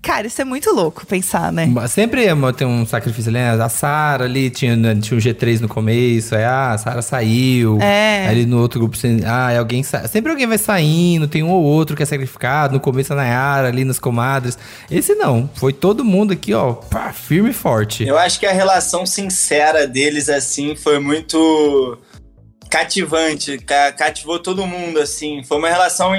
Cara, 0.01 0.29
isso 0.29 0.41
é 0.41 0.45
muito 0.45 0.71
louco 0.71 1.05
pensar, 1.05 1.53
né? 1.53 1.69
Sempre 1.89 2.25
é, 2.25 2.53
tem 2.53 2.67
um 2.67 2.87
sacrifício 2.87 3.31
ali, 3.31 3.39
né? 3.39 3.51
A 3.63 3.69
Sara 3.69 4.25
ali 4.25 4.49
tinha, 4.49 4.77
né, 4.77 4.95
tinha 4.95 5.19
um 5.19 5.21
G3 5.21 5.61
no 5.61 5.69
começo, 5.69 6.37
aí 6.37 6.45
ah, 6.45 6.71
a 6.73 6.79
Sara 6.79 7.03
saiu. 7.03 7.79
É. 7.83 8.27
Aí 8.27 8.29
ali 8.29 8.47
no 8.47 8.61
outro 8.61 8.79
grupo, 8.79 8.97
você- 8.97 9.21
ah, 9.27 9.51
é 9.53 9.59
alguém 9.59 9.83
sa... 9.83 10.07
sempre 10.07 10.31
alguém 10.31 10.47
vai 10.47 10.57
saindo, 10.57 11.27
tem 11.27 11.43
um 11.43 11.51
ou 11.51 11.65
outro 11.65 11.97
que 11.97 12.03
é 12.03 12.07
sacrificado. 12.07 12.75
No 12.75 12.81
começo 12.81 13.13
a 13.13 13.17
Nayara 13.17 13.69
ali 13.69 13.85
nas 13.85 13.99
comadres. 13.99 14.57
Esse 14.89 15.15
não, 15.17 15.51
foi 15.57 15.73
todo 15.73 16.05
mundo 16.05 16.33
aqui, 16.33 16.55
ó, 16.55 16.75
pá, 16.75 17.13
firme 17.13 17.51
e 17.51 17.53
forte. 17.53 18.07
Eu 18.07 18.17
acho 18.17 18.39
que 18.39 18.47
a 18.47 18.53
relação 18.53 19.05
sincera 19.05 19.87
deles, 19.87 20.29
assim, 20.29 20.77
foi 20.77 21.01
muito 21.01 21.99
cativante, 22.71 23.59
ca- 23.59 23.93
cativou 23.93 24.39
todo 24.39 24.67
mundo, 24.67 24.99
assim. 25.01 25.43
Foi 25.45 25.59
uma 25.59 25.69
relação 25.69 26.13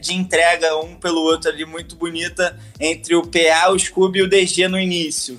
de 0.00 0.14
entrega 0.14 0.76
um 0.78 0.94
pelo 0.96 1.20
outro 1.22 1.50
ali 1.50 1.64
muito 1.64 1.96
bonita 1.96 2.58
entre 2.78 3.14
o 3.14 3.22
PA, 3.22 3.70
o 3.70 3.78
Scooby 3.78 4.18
e 4.20 4.22
o 4.22 4.28
DG 4.28 4.68
no 4.68 4.78
início. 4.78 5.38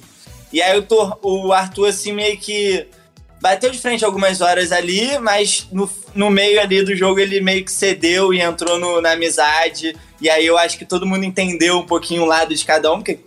E 0.51 0.62
aí 0.62 0.78
o, 0.80 1.17
o 1.21 1.54
Arthur, 1.54 1.88
assim, 1.89 2.12
meio 2.13 2.38
que 2.38 2.88
bateu 3.41 3.69
de 3.69 3.78
frente 3.78 4.04
algumas 4.04 4.41
horas 4.41 4.71
ali, 4.71 5.17
mas 5.19 5.67
no, 5.71 5.89
no 6.15 6.30
meio 6.30 6.60
ali 6.60 6.82
do 6.84 6.95
jogo 6.95 7.19
ele 7.19 7.39
meio 7.41 7.63
que 7.63 7.71
cedeu 7.71 8.34
e 8.34 8.41
entrou 8.41 8.80
no- 8.80 9.01
na 9.01 9.12
amizade. 9.12 9.95
E 10.21 10.30
aí 10.30 10.45
eu 10.45 10.58
acho 10.58 10.78
que 10.78 10.86
todo 10.86 11.06
mundo 11.06 11.25
entendeu 11.25 11.78
um 11.80 11.86
pouquinho 11.86 12.23
o 12.23 12.25
lado 12.25 12.56
de 12.56 12.65
cada 12.65 12.91
um, 12.91 12.97
porque 12.97 13.19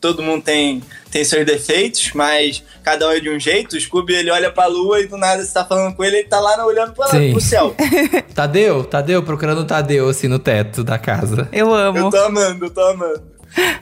todo 0.00 0.22
mundo 0.22 0.42
tem, 0.42 0.82
tem 1.12 1.24
seus 1.24 1.44
defeitos, 1.44 2.10
mas 2.14 2.62
cada 2.82 3.06
um 3.06 3.12
é 3.12 3.20
de 3.20 3.28
um 3.30 3.38
jeito. 3.38 3.76
O 3.76 3.80
Scooby, 3.80 4.14
ele 4.14 4.30
olha 4.30 4.50
pra 4.50 4.66
lua 4.66 4.98
e 5.00 5.06
do 5.06 5.18
nada 5.18 5.44
você 5.44 5.52
tá 5.52 5.62
falando 5.64 5.94
com 5.94 6.02
ele, 6.02 6.16
ele 6.16 6.28
tá 6.28 6.40
lá 6.40 6.64
olhando 6.64 6.94
pra, 6.94 7.06
Sim. 7.08 7.30
pro 7.32 7.40
céu. 7.40 7.76
Tadeu, 8.34 8.82
Tadeu, 8.82 9.22
procurando 9.22 9.60
o 9.60 9.64
Tadeu, 9.66 10.08
assim, 10.08 10.26
no 10.26 10.38
teto 10.38 10.82
da 10.82 10.98
casa. 10.98 11.46
Eu 11.52 11.72
amo. 11.74 11.98
Eu 11.98 12.10
tô 12.10 12.16
amando, 12.16 12.64
eu 12.64 12.70
tô 12.70 12.80
amando. 12.80 13.22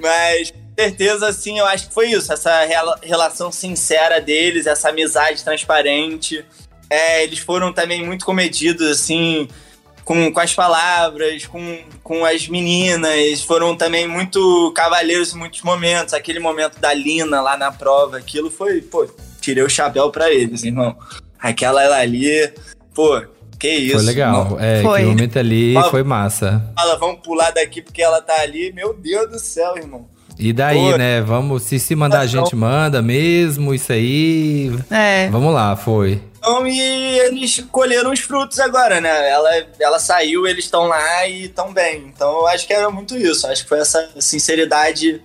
Mas, 0.01 0.51
com 0.51 0.83
certeza, 0.83 1.29
assim, 1.29 1.59
eu 1.61 1.67
acho 1.67 1.87
que 1.89 1.95
foi 1.95 2.11
isso. 2.11 2.33
Essa 2.33 2.65
rela- 2.65 2.99
relação 3.01 3.53
sincera 3.53 4.21
deles, 4.21 4.67
essa 4.67 4.89
amizade 4.89 5.45
transparente. 5.45 6.45
É, 6.91 7.23
eles 7.23 7.39
foram 7.39 7.73
também 7.73 8.05
muito 8.05 8.25
comedidos, 8.27 8.85
assim, 8.91 9.47
com, 10.05 10.33
com 10.33 10.41
as 10.41 10.55
palavras, 10.55 11.47
com, 11.47 11.79
com 12.03 12.25
as 12.25 12.49
meninas. 12.49 13.43
Foram 13.43 13.77
também 13.77 14.07
muito 14.07 14.73
cavalheiros 14.75 15.35
em 15.35 15.39
muitos 15.39 15.63
momentos. 15.63 16.15
Aquele 16.15 16.39
momento 16.39 16.79
da 16.81 16.93
Lina 16.93 17.41
lá 17.41 17.57
na 17.57 17.71
prova, 17.71 18.19
aquilo 18.19 18.51
foi, 18.51 18.81
pô, 18.81 19.09
tirei 19.41 19.63
o 19.63 19.71
chapéu 19.71 20.11
pra 20.11 20.31
eles, 20.31 20.65
irmão. 20.65 20.97
Aquela 21.39 21.83
ela 21.83 21.97
ali, 21.97 22.53
pô, 22.95 23.23
que 23.61 23.69
isso. 23.69 23.97
foi 23.97 24.05
legal. 24.05 24.45
irmão. 24.45 24.61
É, 24.61 24.83
Foi. 24.83 24.93
aquele 24.93 25.09
momento 25.11 25.39
ali 25.39 25.75
Fala. 25.75 25.91
foi 25.91 26.03
massa. 26.03 26.73
Fala, 26.75 26.97
vamos 26.97 27.21
pular 27.21 27.51
daqui 27.51 27.83
porque 27.83 28.03
ela 28.03 28.23
tá 28.23 28.41
ali. 28.41 28.73
Meu 28.73 28.95
Deus 28.95 29.31
do 29.31 29.39
céu, 29.39 29.77
irmão. 29.77 30.09
E 30.41 30.53
daí, 30.53 30.97
né? 30.97 31.21
Vamos, 31.21 31.65
se 31.65 31.79
se 31.79 31.95
mandar 31.95 32.21
a 32.21 32.27
gente 32.27 32.57
manda 32.57 33.03
mesmo, 33.03 33.75
isso 33.75 33.93
aí. 33.93 34.73
É. 34.91 35.29
Vamos 35.29 35.53
lá, 35.53 35.77
foi. 35.77 36.21
Então, 36.39 36.67
e 36.67 36.81
eles 36.81 37.63
colheram 37.71 38.11
os 38.11 38.21
frutos 38.21 38.59
agora, 38.59 39.01
né? 39.01 39.29
Ela, 39.29 39.51
ela 39.79 39.99
saiu, 39.99 40.47
eles 40.47 40.65
estão 40.65 40.87
lá 40.87 41.27
e 41.27 41.45
estão 41.45 41.73
bem. 41.73 42.11
Então 42.15 42.31
eu 42.39 42.47
acho 42.47 42.67
que 42.67 42.73
era 42.73 42.91
muito 42.91 43.17
isso. 43.17 43.47
Acho 43.47 43.63
que 43.63 43.69
foi 43.69 43.79
essa 43.79 44.09
sinceridade, 44.19 45.21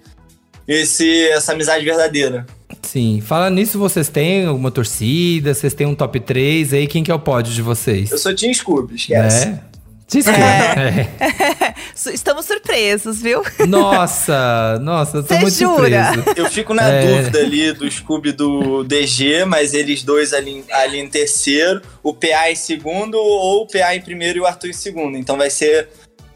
esse, 0.67 1.27
essa 1.29 1.53
amizade 1.53 1.85
verdadeira. 1.85 2.45
Sim. 2.81 3.21
Falando 3.21 3.55
nisso, 3.55 3.79
vocês 3.79 4.09
têm 4.09 4.45
alguma 4.45 4.71
torcida? 4.71 5.53
Vocês 5.53 5.73
têm 5.73 5.87
um 5.87 5.95
top 5.95 6.19
3 6.19 6.73
aí? 6.73 6.87
Quem 6.87 7.03
que 7.03 7.11
é 7.11 7.15
o 7.15 7.19
pódio 7.19 7.53
de 7.53 7.61
vocês? 7.61 8.11
Eu 8.11 8.17
sou 8.17 8.35
Team 8.35 8.53
Scooby, 8.53 8.95
esquece. 8.95 9.47
É. 9.47 9.74
Desculpa. 10.07 10.39
É. 10.39 11.73
Su- 11.95 12.11
Estamos 12.11 12.45
surpresos, 12.45 13.21
viu? 13.21 13.41
Nossa, 13.67 14.77
nossa, 14.81 15.17
eu 15.17 15.23
tô 15.23 15.33
Cê 15.33 15.39
muito 15.39 15.53
jura? 15.57 16.13
surpreso. 16.13 16.23
Eu 16.39 16.49
fico 16.51 16.73
na 16.73 16.87
É. 16.89 17.01
dúvida 17.07 17.39
ali 17.39 17.71
do 17.73 17.89
Scooby 17.89 18.31
do 18.31 18.83
DG, 18.83 19.45
mas 19.45 19.73
eles 19.73 20.03
dois 20.03 20.33
ali, 20.33 20.63
ali 20.71 20.99
em 20.99 21.07
terceiro, 21.09 21.81
o 22.03 22.13
PA 22.13 22.51
em 22.51 22.55
segundo, 22.55 23.15
ou 23.17 23.63
o 23.63 23.67
PA 23.67 23.95
em 23.95 24.01
primeiro 24.01 24.37
e 24.39 24.41
o 24.41 24.45
Arthur 24.45 24.69
em 24.69 24.73
segundo. 24.73 25.17
Então 25.17 25.37
vai 25.37 25.49
ser 25.49 25.89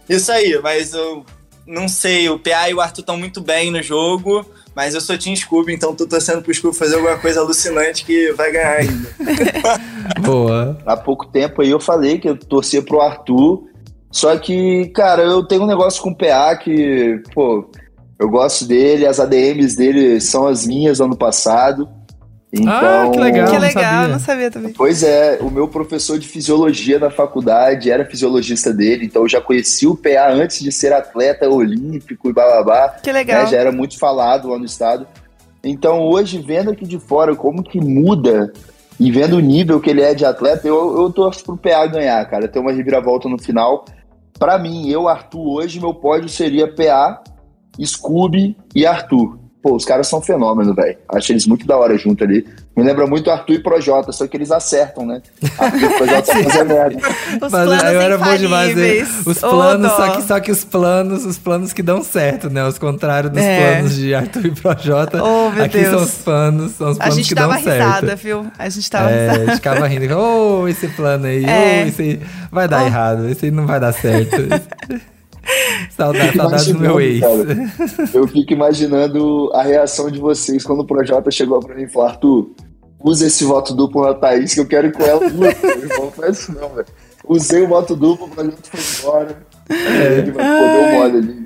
isso 0.07 0.31
aí, 0.31 0.59
mas 0.63 0.93
eu 0.93 1.23
não 1.67 1.87
sei, 1.87 2.27
o 2.29 2.39
PA 2.39 2.69
e 2.69 2.73
o 2.73 2.81
Arthur 2.81 3.01
estão 3.01 3.17
muito 3.17 3.39
bem 3.41 3.69
no 3.69 3.83
jogo, 3.83 4.43
mas 4.79 4.95
eu 4.95 5.01
sou 5.01 5.17
Team 5.17 5.35
Scooby, 5.35 5.73
então 5.73 5.93
tô 5.93 6.07
torcendo 6.07 6.41
pro 6.41 6.53
Scooby 6.53 6.73
fazer 6.73 6.95
alguma 6.95 7.17
coisa 7.17 7.41
alucinante 7.41 8.05
que 8.05 8.31
vai 8.31 8.49
ganhar 8.49 8.77
ainda. 8.77 9.09
Boa. 10.23 10.77
há 10.85 10.95
pouco 10.95 11.25
tempo 11.25 11.61
aí 11.61 11.69
eu 11.69 11.81
falei 11.81 12.17
que 12.17 12.29
eu 12.29 12.37
torcia 12.37 12.81
pro 12.81 13.01
Arthur. 13.01 13.65
Só 14.09 14.37
que, 14.37 14.87
cara, 14.95 15.23
eu 15.23 15.43
tenho 15.43 15.63
um 15.63 15.67
negócio 15.67 16.01
com 16.01 16.11
o 16.11 16.15
PA 16.15 16.55
que, 16.55 17.21
pô, 17.33 17.69
eu 18.17 18.29
gosto 18.29 18.65
dele, 18.65 19.05
as 19.05 19.19
ADMs 19.19 19.75
dele 19.75 20.21
são 20.21 20.47
as 20.47 20.65
minhas 20.65 21.01
ano 21.01 21.17
passado. 21.17 21.85
Então, 22.51 22.71
Ah, 22.73 23.09
que 23.11 23.19
legal. 23.19 23.45
que 23.47 23.53
não 23.53 23.59
legal, 23.61 23.83
sabia. 23.83 24.07
não 24.07 24.19
sabia 24.19 24.49
também. 24.51 24.73
Pois 24.73 25.03
é, 25.03 25.37
o 25.39 25.51
meu 25.51 25.67
professor 25.67 26.17
de 26.17 26.27
fisiologia 26.27 26.97
na 26.97 27.11
faculdade 27.11 27.91
era 27.91 28.03
fisiologista 28.05 28.73
dele, 28.73 29.05
então 29.05 29.21
eu 29.21 29.29
já 29.29 29.39
conheci 29.39 29.85
o 29.85 29.95
PA 29.95 30.29
antes 30.31 30.59
de 30.59 30.71
ser 30.71 30.91
atleta 30.91 31.47
olímpico 31.47 32.27
e 32.29 32.33
bababá. 32.33 32.89
Que 33.03 33.11
legal. 33.11 33.43
né, 33.43 33.47
já 33.51 33.57
era 33.57 33.71
muito 33.71 33.99
falado 33.99 34.49
lá 34.49 34.57
no 34.57 34.65
estado. 34.65 35.05
Então 35.63 36.01
hoje, 36.01 36.39
vendo 36.41 36.71
aqui 36.71 36.85
de 36.87 36.97
fora 36.99 37.35
como 37.35 37.61
que 37.61 37.79
muda 37.79 38.51
e 38.99 39.11
vendo 39.11 39.37
o 39.37 39.39
nível 39.41 39.79
que 39.79 39.89
ele 39.89 40.01
é 40.01 40.13
de 40.15 40.25
atleta, 40.25 40.67
eu, 40.67 40.99
eu 41.01 41.09
torço 41.11 41.43
pro 41.43 41.55
PA 41.55 41.85
ganhar, 41.85 42.25
cara. 42.29 42.47
Ter 42.47 42.59
uma 42.59 42.71
reviravolta 42.71 43.29
no 43.29 43.37
final. 43.37 43.85
Pra 44.39 44.57
mim, 44.57 44.89
eu, 44.89 45.07
Arthur, 45.07 45.47
hoje 45.47 45.79
meu 45.79 45.93
pódio 45.93 46.27
seria 46.29 46.67
PA, 46.67 47.21
Scooby 47.83 48.57
e 48.75 48.85
Arthur. 48.85 49.38
Pô, 49.61 49.75
os 49.75 49.83
caras 49.83 50.07
são 50.07 50.21
fenômeno, 50.21 50.73
velho. 50.73 50.97
Acho 51.09 51.33
eles 51.33 51.45
muito 51.45 51.67
da 51.67 51.75
hora 51.77 51.97
junto 51.97 52.23
ali. 52.23 52.47
Me 52.77 52.81
lembra 52.81 53.05
muito 53.05 53.29
Arthur 53.29 53.55
e 53.55 53.59
Projota, 53.61 54.09
só 54.13 54.25
que 54.25 54.37
eles 54.37 54.51
acertam, 54.51 55.05
né? 55.05 55.21
Arthur 55.57 55.83
e 55.83 55.97
Projota 55.97 56.31
fazem 56.33 56.63
merda. 56.63 56.97
Os 56.97 57.39
Mas 57.41 57.51
planos 57.51 57.83
eu 57.83 57.99
era 58.01 58.17
bom 58.17 58.37
demais 58.37 58.73
ver 58.73 59.01
infalíveis. 59.01 59.27
os 59.27 59.37
planos, 59.39 59.91
só 59.91 60.09
que, 60.15 60.21
só 60.21 60.39
que 60.39 60.51
os 60.51 60.63
planos, 60.63 61.25
os 61.25 61.37
planos 61.37 61.73
que 61.73 61.83
dão 61.83 62.01
certo, 62.01 62.49
né? 62.49 62.65
Os 62.65 62.77
contrários 62.79 63.33
dos 63.33 63.41
É. 63.43 63.73
planos 63.73 63.95
de 63.95 64.15
Arthur 64.15 64.45
e 64.45 64.51
Projota. 64.51 65.21
Oh, 65.21 65.49
meu 65.49 65.65
Aqui 65.65 65.77
Deus. 65.79 65.89
são 65.89 66.03
os 66.03 66.11
planos, 66.23 66.71
são 66.71 66.89
os 66.91 66.95
A 66.95 66.99
planos 66.99 67.15
gente 67.17 67.27
que 67.27 67.35
dão 67.35 67.51
certo. 67.51 67.65
risada, 67.69 68.15
viu? 68.15 68.47
A 68.57 68.69
gente 68.69 68.89
tava 68.89 69.09
É, 69.11 69.13
a 69.13 69.31
risada. 69.31 69.45
gente 69.45 69.55
ficava 69.55 69.87
rindo. 69.87 70.15
Ô, 70.17 70.67
esse 70.69 70.87
plano 70.87 71.25
aí, 71.25 71.43
É. 71.43 71.83
ô, 71.83 71.87
esse 71.89 72.01
aí 72.01 72.21
vai 72.49 72.65
dar 72.65 72.83
Oh. 72.83 72.87
errado, 72.87 73.27
esse 73.27 73.43
aí 73.47 73.51
não 73.51 73.67
vai 73.67 73.79
dar 73.81 73.91
certo. 73.91 74.37
Saudade, 75.89 76.37
saudades 76.37 76.67
do 76.67 76.79
meu 76.79 76.99
ex. 76.99 77.19
cara. 77.19 77.45
Eu 78.13 78.27
fico 78.27 78.53
imaginando 78.53 79.49
a 79.53 79.63
reação 79.63 80.09
de 80.09 80.19
vocês 80.19 80.63
quando 80.63 80.81
o 80.81 80.85
Projota 80.85 81.31
chegou 81.31 81.59
pra 81.59 81.75
mim 81.75 81.83
e 81.83 81.89
falou: 81.89 82.07
Arthur, 82.07 82.51
usa 83.03 83.27
esse 83.27 83.43
voto 83.43 83.73
duplo 83.73 84.05
na 84.05 84.13
Thaís 84.13 84.53
que 84.53 84.59
eu 84.59 84.67
quero 84.67 84.87
ir 84.87 84.93
com 84.93 85.03
ela. 85.03 85.21
Não 85.29 86.11
faz 86.11 86.39
isso 86.39 86.53
não, 86.53 86.69
velho. 86.69 86.87
Usei 87.27 87.61
o 87.63 87.67
voto 87.67 87.95
duplo, 87.95 88.25
o 88.25 88.29
Projota 88.29 88.57
foi 88.63 88.79
embora. 88.99 89.37
Ele 89.69 90.31
vai 90.31 90.45
poder 90.45 90.77
o 90.77 90.91
mole 90.93 91.17
ali. 91.17 91.39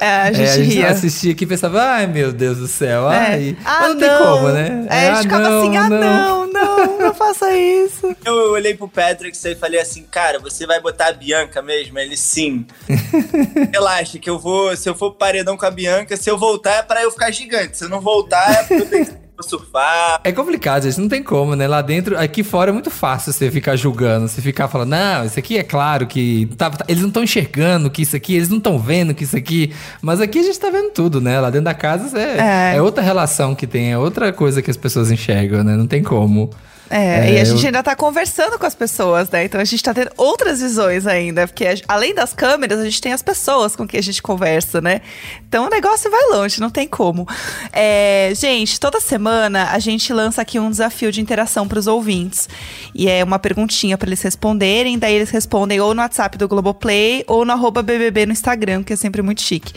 É, 0.00 0.06
a 0.06 0.26
É, 0.28 0.34
gente 0.34 0.50
a 0.50 0.56
gente 0.56 0.74
ria. 0.74 0.88
assistia 0.90 1.32
aqui 1.32 1.44
e 1.44 1.46
pensava, 1.46 1.82
ai 1.82 2.06
meu 2.06 2.30
Deus 2.32 2.58
do 2.58 2.68
céu, 2.68 3.10
É. 3.10 3.16
ai. 3.16 3.56
Ah, 3.64 3.78
Mas 3.80 3.88
não, 3.94 3.98
tem 3.98 4.18
como, 4.18 4.48
né? 4.48 4.86
É, 4.90 5.08
a 5.08 5.14
gente 5.14 5.22
ficava 5.22 5.58
assim, 5.60 5.76
ah, 5.78 5.88
não, 5.88 6.46
não, 6.52 6.98
não 6.98 7.14
faça 7.14 7.50
isso. 7.56 8.14
Eu 8.24 8.52
olhei 8.52 8.74
pro 8.74 8.86
Patrick 8.88 9.36
e 9.48 9.54
falei 9.54 9.80
assim, 9.80 10.04
cara, 10.10 10.38
você 10.38 10.66
vai 10.66 10.80
botar 10.80 11.08
a 11.08 11.12
Bianca 11.12 11.62
mesmo? 11.62 11.98
Ele, 11.98 12.16
sim. 12.16 12.66
Relaxa, 13.72 14.18
que 14.18 14.28
eu 14.28 14.38
vou, 14.38 14.76
se 14.76 14.88
eu 14.88 14.94
for 14.94 15.10
pro 15.10 15.18
paredão 15.18 15.56
com 15.56 15.64
a 15.66 15.70
Bianca, 15.70 16.16
se 16.16 16.30
eu 16.30 16.36
voltar 16.38 16.74
é 16.78 16.82
pra 16.82 17.02
eu 17.02 17.10
ficar 17.10 17.30
gigante. 17.30 17.78
Se 17.78 17.84
eu 17.84 17.88
não 17.88 18.00
voltar 18.00 18.50
é 18.52 18.56
porque 18.64 18.74
eu 18.82 18.86
tenho 18.86 19.06
que 19.06 19.21
surfar. 19.42 20.20
É 20.24 20.32
complicado, 20.32 20.82
gente, 20.84 21.00
não 21.00 21.08
tem 21.08 21.22
como, 21.22 21.54
né? 21.56 21.66
Lá 21.68 21.82
dentro, 21.82 22.18
aqui 22.18 22.42
fora 22.42 22.70
é 22.70 22.72
muito 22.72 22.90
fácil 22.90 23.32
você 23.32 23.50
ficar 23.50 23.76
julgando, 23.76 24.28
você 24.28 24.40
ficar 24.40 24.68
falando, 24.68 24.90
não, 24.90 25.24
isso 25.24 25.38
aqui 25.38 25.58
é 25.58 25.62
claro 25.62 26.06
que. 26.06 26.46
tá- 26.56 26.70
tá- 26.70 26.84
eles 26.88 27.00
não 27.02 27.08
estão 27.08 27.22
enxergando 27.22 27.90
que 27.90 28.02
isso 28.02 28.16
aqui, 28.16 28.34
eles 28.34 28.48
não 28.48 28.58
estão 28.58 28.78
vendo 28.78 29.14
que 29.14 29.24
isso 29.24 29.36
aqui. 29.36 29.72
Mas 30.00 30.20
aqui 30.20 30.38
a 30.38 30.42
gente 30.42 30.58
tá 30.58 30.70
vendo 30.70 30.90
tudo, 30.90 31.20
né? 31.20 31.40
Lá 31.40 31.50
dentro 31.50 31.64
da 31.66 31.74
casa 31.74 32.18
é, 32.18 32.72
É. 32.72 32.76
é 32.76 32.82
outra 32.82 33.02
relação 33.02 33.54
que 33.54 33.66
tem, 33.66 33.92
é 33.92 33.98
outra 33.98 34.32
coisa 34.32 34.62
que 34.62 34.70
as 34.70 34.76
pessoas 34.76 35.10
enxergam, 35.10 35.62
né? 35.64 35.76
Não 35.76 35.86
tem 35.86 36.02
como. 36.02 36.50
É, 36.94 37.30
É, 37.30 37.32
e 37.34 37.40
a 37.40 37.44
gente 37.44 37.60
eu- 37.62 37.66
ainda 37.68 37.82
tá 37.82 37.96
conversando 37.96 38.58
com 38.58 38.66
as 38.66 38.74
pessoas, 38.74 39.30
né? 39.30 39.44
Então 39.44 39.58
a 39.60 39.64
gente 39.64 39.82
tá 39.82 39.94
tendo 39.94 40.10
outras 40.16 40.60
visões 40.60 41.06
ainda. 41.06 41.46
Porque 41.48 41.64
a- 41.66 41.74
além 41.88 42.14
das 42.14 42.34
câmeras, 42.34 42.78
a 42.78 42.84
gente 42.84 43.00
tem 43.00 43.12
as 43.14 43.22
pessoas 43.22 43.74
com 43.74 43.86
quem 43.88 43.98
a 43.98 44.02
gente 44.02 44.20
conversa, 44.22 44.80
né? 44.80 45.00
Então 45.48 45.66
o 45.66 45.70
negócio 45.70 46.10
vai 46.10 46.22
longe, 46.30 46.60
não 46.60 46.68
tem 46.70 46.86
como. 46.86 47.26
É, 47.72 48.32
gente, 48.34 48.78
toda 48.78 49.00
semana 49.00 49.70
a 49.72 49.78
gente 49.78 50.12
lança 50.12 50.42
aqui 50.42 50.58
um 50.58 50.70
desafio 50.70 51.10
de 51.10 51.20
interação 51.20 51.66
pros 51.66 51.86
ouvintes. 51.86 52.48
E 52.94 53.08
é 53.08 53.24
uma 53.24 53.38
perguntinha 53.38 53.96
pra 53.96 54.08
eles 54.08 54.20
responderem. 54.20 54.98
Daí 54.98 55.14
eles 55.14 55.30
respondem 55.30 55.80
ou 55.80 55.94
no 55.94 56.02
WhatsApp 56.02 56.36
do 56.36 56.46
Globoplay 56.46 57.24
ou 57.26 57.44
no 57.44 57.52
arroba 57.52 57.82
BBB 57.82 58.26
no 58.26 58.32
Instagram, 58.32 58.82
que 58.82 58.92
é 58.92 58.96
sempre 58.96 59.22
muito 59.22 59.40
chique. 59.40 59.72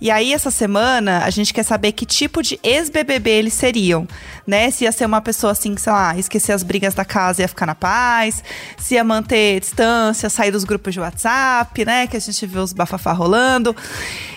E 0.00 0.10
aí, 0.10 0.32
essa 0.32 0.50
semana, 0.50 1.24
a 1.24 1.30
gente 1.30 1.52
quer 1.52 1.62
saber 1.62 1.92
que 1.92 2.06
tipo 2.06 2.42
de 2.42 2.58
ex-BBB 2.62 3.30
eles 3.30 3.52
seriam, 3.54 4.08
né? 4.50 4.70
Se 4.70 4.84
ia 4.84 4.92
ser 4.92 5.06
uma 5.06 5.20
pessoa 5.20 5.52
assim, 5.52 5.76
sei 5.76 5.92
lá, 5.92 6.18
esquecer 6.18 6.52
as 6.52 6.62
brigas 6.62 6.92
da 6.92 7.04
casa 7.04 7.40
e 7.40 7.42
ia 7.44 7.48
ficar 7.48 7.64
na 7.64 7.74
paz, 7.74 8.42
se 8.76 8.94
ia 8.94 9.04
manter 9.04 9.60
distância, 9.60 10.28
sair 10.28 10.50
dos 10.50 10.64
grupos 10.64 10.92
de 10.92 11.00
WhatsApp, 11.00 11.84
né? 11.84 12.06
Que 12.06 12.16
a 12.16 12.20
gente 12.20 12.44
vê 12.46 12.58
os 12.58 12.72
bafafá 12.72 13.12
rolando. 13.12 13.74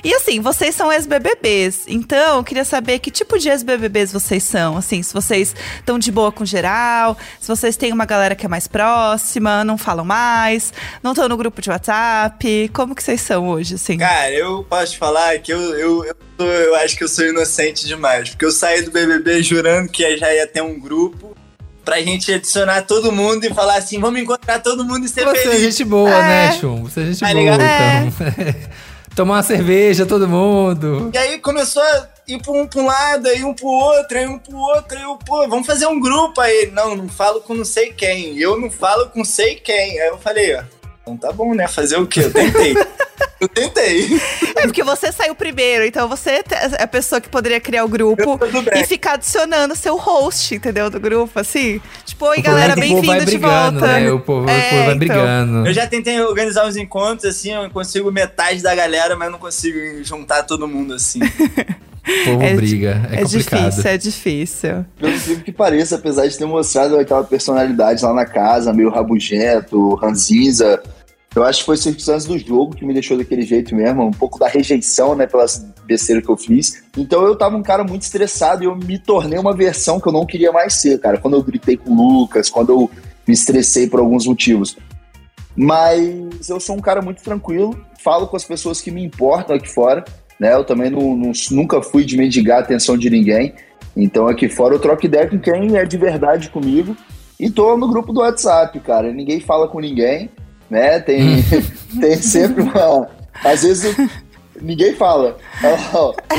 E 0.03 0.13
assim, 0.13 0.39
vocês 0.39 0.75
são 0.75 0.91
ex-BBBs, 0.91 1.85
então 1.87 2.37
eu 2.37 2.43
queria 2.43 2.65
saber 2.65 2.99
que 2.99 3.09
tipo 3.09 3.39
de 3.39 3.49
ex-BBBs 3.49 4.11
vocês 4.11 4.43
são, 4.43 4.77
assim, 4.77 5.01
se 5.01 5.13
vocês 5.13 5.55
estão 5.79 5.97
de 5.97 6.11
boa 6.11 6.31
com 6.31 6.45
geral, 6.45 7.17
se 7.39 7.47
vocês 7.47 7.75
têm 7.75 7.91
uma 7.91 8.05
galera 8.05 8.35
que 8.35 8.45
é 8.45 8.49
mais 8.49 8.67
próxima, 8.67 9.63
não 9.63 9.77
falam 9.77 10.05
mais, 10.05 10.73
não 11.01 11.13
estão 11.13 11.27
no 11.27 11.37
grupo 11.37 11.61
de 11.61 11.69
WhatsApp, 11.69 12.69
como 12.73 12.93
que 12.93 13.01
vocês 13.01 13.21
são 13.21 13.47
hoje, 13.47 13.75
assim? 13.75 13.97
Cara, 13.97 14.31
eu 14.31 14.63
posso 14.69 14.97
falar 14.97 15.39
que 15.39 15.53
eu, 15.53 15.59
eu, 15.77 16.05
eu, 16.05 16.45
eu 16.45 16.75
acho 16.75 16.97
que 16.97 17.03
eu 17.03 17.07
sou 17.07 17.25
inocente 17.25 17.85
demais. 17.85 18.29
Porque 18.29 18.45
eu 18.45 18.51
saí 18.51 18.81
do 18.81 18.91
BBB 18.91 19.41
jurando 19.41 19.89
que 19.89 20.02
já 20.17 20.33
ia 20.33 20.47
ter 20.47 20.61
um 20.61 20.79
grupo 20.79 21.35
pra 21.83 21.99
gente 22.01 22.33
adicionar 22.33 22.83
todo 22.83 23.11
mundo 23.11 23.43
e 23.45 23.53
falar 23.53 23.75
assim: 23.77 23.99
vamos 23.99 24.21
encontrar 24.21 24.59
todo 24.59 24.83
mundo 24.85 25.05
e 25.05 25.09
ser 25.09 25.25
Você 25.25 25.37
é 25.39 25.41
feliz. 25.43 25.61
gente 25.61 25.83
boa, 25.83 26.09
É. 26.09 26.21
né, 26.21 26.57
Chum? 26.59 26.83
Você 26.83 27.01
é 27.01 27.05
gente 27.05 27.19
Tá 27.19 27.27
boa, 27.27 27.39
ligado? 27.39 27.61
então. 27.61 28.61
Tomar 29.15 29.35
uma 29.35 29.43
cerveja, 29.43 30.07
todo 30.07 30.27
mundo. 30.27 31.11
E 31.13 31.17
aí 31.19 31.37
começou 31.37 31.83
a 31.83 32.07
ir 32.27 32.41
pra 32.41 32.51
um, 32.51 32.65
pra 32.65 32.81
um 32.81 32.85
lado, 32.87 33.27
aí 33.27 33.43
um 33.43 33.53
pro 33.53 33.67
outro, 33.67 34.17
aí 34.17 34.25
um 34.25 34.39
pro 34.39 34.57
outro, 34.57 34.97
aí 34.97 35.03
eu, 35.03 35.15
pô, 35.23 35.47
vamos 35.47 35.67
fazer 35.67 35.85
um 35.85 35.99
grupo 35.99 36.41
aí. 36.41 36.71
Não, 36.73 36.95
não 36.95 37.07
falo 37.07 37.39
com 37.41 37.53
não 37.53 37.63
sei 37.65 37.93
quem. 37.93 38.39
Eu 38.39 38.59
não 38.59 38.71
falo 38.71 39.09
com 39.09 39.23
sei 39.23 39.53
quem. 39.53 39.99
Aí 39.99 40.07
eu 40.07 40.17
falei, 40.17 40.55
ó, 40.55 40.63
então 41.03 41.17
tá 41.17 41.31
bom, 41.31 41.53
né? 41.53 41.67
Fazer 41.67 41.97
o 41.97 42.07
quê? 42.07 42.21
Eu 42.21 42.31
tentei. 42.33 42.75
eu 43.39 43.47
tentei. 43.49 44.07
É 44.55 44.61
porque 44.61 44.81
você 44.83 45.11
saiu 45.11 45.35
primeiro, 45.35 45.85
então 45.85 46.07
você 46.07 46.41
te- 46.41 46.55
é 46.55 46.83
a 46.83 46.87
pessoa 46.87 47.19
que 47.19 47.27
poderia 47.27 47.59
criar 47.59 47.83
o 47.83 47.89
grupo 47.89 48.39
e 48.73 48.85
ficar 48.85 49.13
adicionando 49.13 49.75
seu 49.75 49.97
host, 49.97 50.55
entendeu? 50.55 50.89
Do 50.89 50.99
grupo, 50.99 51.37
assim. 51.39 51.81
Tipo, 52.05 52.27
oi, 52.27 52.39
O 52.39 52.41
galera, 52.41 52.71
é 52.73 52.75
o 52.75 52.79
bem-vindo 52.79 53.25
de 53.25 53.37
volta. 53.37 53.81
né? 53.99 54.11
O 54.11 54.19
povo, 54.21 54.47
o 54.47 54.49
É, 54.49 54.69
povo 54.69 54.75
vai 54.85 54.95
então. 54.95 54.97
brigando. 54.99 55.67
Eu 55.67 55.73
já 55.73 55.85
tentei 55.85 56.19
organizar 56.21 56.65
uns 56.65 56.77
encontros, 56.77 57.25
assim, 57.25 57.51
eu 57.53 57.69
consigo 57.69 58.09
metade 58.11 58.61
da 58.63 58.73
galera, 58.73 59.15
mas 59.17 59.29
não 59.29 59.37
consigo 59.39 59.77
juntar 60.03 60.43
todo 60.43 60.67
mundo 60.67 60.93
assim. 60.93 61.19
O 62.05 62.25
povo 62.25 62.41
É 62.43 62.53
briga. 62.55 63.01
É, 63.11 63.15
É 63.15 63.21
complicado. 63.23 63.69
difícil, 63.69 63.89
é 63.89 63.97
difícil. 63.97 64.85
Pelo 64.97 65.39
que 65.41 65.51
pareça, 65.51 65.95
apesar 65.95 66.27
de 66.27 66.37
ter 66.37 66.45
mostrado 66.45 66.97
aquela 66.97 67.23
personalidade 67.23 68.03
lá 68.03 68.13
na 68.13 68.25
casa, 68.25 68.73
meio 68.73 68.89
rabugento, 68.89 69.95
ranzinza, 69.95 70.81
eu 71.35 71.43
acho 71.43 71.59
que 71.59 71.65
foi 71.65 71.77
circunstâncias 71.77 72.25
do 72.25 72.37
jogo 72.37 72.75
que 72.75 72.85
me 72.85 72.93
deixou 72.93 73.17
daquele 73.17 73.41
jeito 73.41 73.73
mesmo, 73.75 74.03
um 74.03 74.11
pouco 74.11 74.37
da 74.37 74.47
rejeição, 74.47 75.15
né, 75.15 75.25
pelas 75.25 75.65
besteiras 75.85 76.23
que 76.23 76.29
eu 76.31 76.37
fiz. 76.37 76.83
Então 76.97 77.23
eu 77.25 77.35
tava 77.35 77.55
um 77.57 77.63
cara 77.63 77.83
muito 77.83 78.03
estressado 78.03 78.63
e 78.63 78.67
eu 78.67 78.75
me 78.75 78.99
tornei 78.99 79.39
uma 79.39 79.55
versão 79.55 79.99
que 79.99 80.07
eu 80.07 80.11
não 80.13 80.25
queria 80.25 80.51
mais 80.51 80.73
ser, 80.75 80.99
cara. 80.99 81.17
Quando 81.17 81.35
eu 81.35 81.43
gritei 81.43 81.75
com 81.77 81.91
o 81.91 81.95
Lucas, 81.95 82.49
quando 82.49 82.71
eu 82.71 82.91
me 83.27 83.33
estressei 83.33 83.87
por 83.87 83.99
alguns 83.99 84.27
motivos. 84.27 84.77
Mas 85.55 86.49
eu 86.49 86.59
sou 86.59 86.75
um 86.75 86.79
cara 86.81 87.01
muito 87.01 87.21
tranquilo, 87.23 87.79
falo 88.03 88.27
com 88.27 88.35
as 88.35 88.43
pessoas 88.43 88.81
que 88.81 88.91
me 88.91 89.03
importam 89.03 89.55
aqui 89.55 89.69
fora, 89.69 90.03
né? 90.39 90.53
Eu 90.53 90.63
também 90.63 90.89
não- 90.89 91.15
não- 91.15 91.31
nunca 91.51 91.81
fui 91.81 92.03
de 92.03 92.17
mendigar 92.17 92.57
a 92.57 92.61
atenção 92.61 92.97
de 92.97 93.09
ninguém. 93.09 93.53
Então 93.95 94.27
aqui 94.27 94.49
fora 94.49 94.73
eu 94.75 94.79
troco 94.79 95.05
ideia 95.05 95.27
com 95.27 95.37
quem 95.39 95.75
é 95.77 95.85
de 95.85 95.97
verdade 95.97 96.49
comigo. 96.49 96.95
E 97.39 97.49
tô 97.49 97.75
no 97.77 97.87
grupo 97.89 98.11
do 98.13 98.21
WhatsApp, 98.21 98.79
cara. 98.79 99.11
Ninguém 99.11 99.39
fala 99.39 99.67
com 99.67 99.79
ninguém, 99.79 100.29
né? 100.69 100.99
Tem, 100.99 101.43
tem 101.99 102.15
sempre 102.17 102.63
uma. 102.63 103.07
Às 103.43 103.63
vezes 103.63 103.97
eu- 103.97 104.09
ninguém 104.61 104.93
fala. 104.93 105.37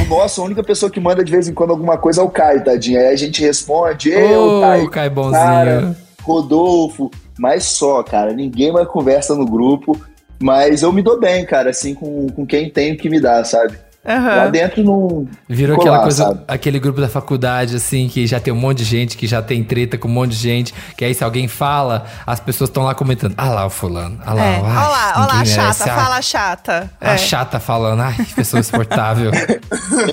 O 0.01 0.09
nosso, 0.09 0.41
a 0.41 0.45
única 0.45 0.63
pessoa 0.63 0.91
que 0.91 0.99
manda 1.01 1.23
de 1.25 1.31
vez 1.31 1.47
em 1.49 1.55
quando 1.55 1.71
alguma 1.71 1.97
coisa 1.99 2.21
é 2.21 2.25
o 2.25 2.31
Caio, 2.31 2.65
tadinho. 2.65 2.99
Aí 2.99 3.09
a 3.09 3.17
gente 3.17 3.41
responde, 3.43 4.11
eu, 4.11 4.41
Ô, 4.41 4.61
Caio, 4.61 4.91
Caio 4.91 5.11
bonzinho. 5.11 5.33
cara, 5.43 5.97
Rodolfo, 6.23 7.11
mas 7.39 7.65
só, 7.65 8.03
cara. 8.03 8.33
Ninguém 8.33 8.73
mais 8.73 8.89
conversa 8.89 9.35
no 9.35 9.45
grupo. 9.45 10.01
Mas 10.41 10.83
eu 10.83 10.93
me 10.93 11.03
dou 11.03 11.19
bem, 11.19 11.45
cara, 11.45 11.71
assim, 11.71 11.95
com, 11.95 12.27
com 12.29 12.47
quem 12.47 12.69
tem 12.71 12.93
o 12.93 12.97
que 12.97 13.09
me 13.09 13.21
dá, 13.21 13.43
sabe? 13.45 13.79
Lá 14.07 14.15
Aham. 14.45 14.51
dentro 14.51 14.85
não. 14.85 15.27
Virou 15.49 15.77
aquela 15.81 15.97
lá, 15.97 16.03
coisa, 16.03 16.25
sabe? 16.25 16.41
aquele 16.47 16.79
grupo 16.79 17.01
da 17.01 17.09
faculdade, 17.09 17.75
assim, 17.75 18.07
que 18.07 18.27
já 18.27 18.39
tem 18.39 18.53
um 18.53 18.57
monte 18.57 18.79
de 18.79 18.85
gente, 18.85 19.17
que 19.17 19.27
já 19.27 19.41
tem 19.41 19.65
treta 19.65 19.97
com 19.97 20.09
um 20.09 20.11
monte 20.11 20.33
de 20.33 20.37
gente, 20.37 20.75
que 20.95 21.07
aí 21.07 21.15
se 21.15 21.25
alguém 21.25 21.49
fala, 21.49 22.05
as 22.27 22.39
pessoas 22.39 22.69
estão 22.69 22.83
lá 22.85 22.95
comentando, 22.95 23.33
ah 23.39 23.49
lá 23.49 23.65
o 23.65 23.71
fulano, 23.71 24.19
ah 24.27 24.35
lá, 24.35 24.45
É. 24.45 24.57
ai, 24.57 24.61
Olha 24.61 24.69
lá, 24.69 24.77
olha 24.77 24.89
lá, 24.89 25.15
a 25.15 25.39
ninguém 25.39 25.57
merece, 25.57 25.79
chata, 25.79 25.85
ah, 25.91 25.97
fala 26.03 26.17
a 26.17 26.23
chata. 26.23 26.91
A 27.01 27.13
É. 27.15 27.17
chata 27.17 27.59
falando, 27.59 28.01
ai, 28.03 28.15
que 28.15 28.35
pessoa 28.35 28.61
insuportável. 28.61 29.31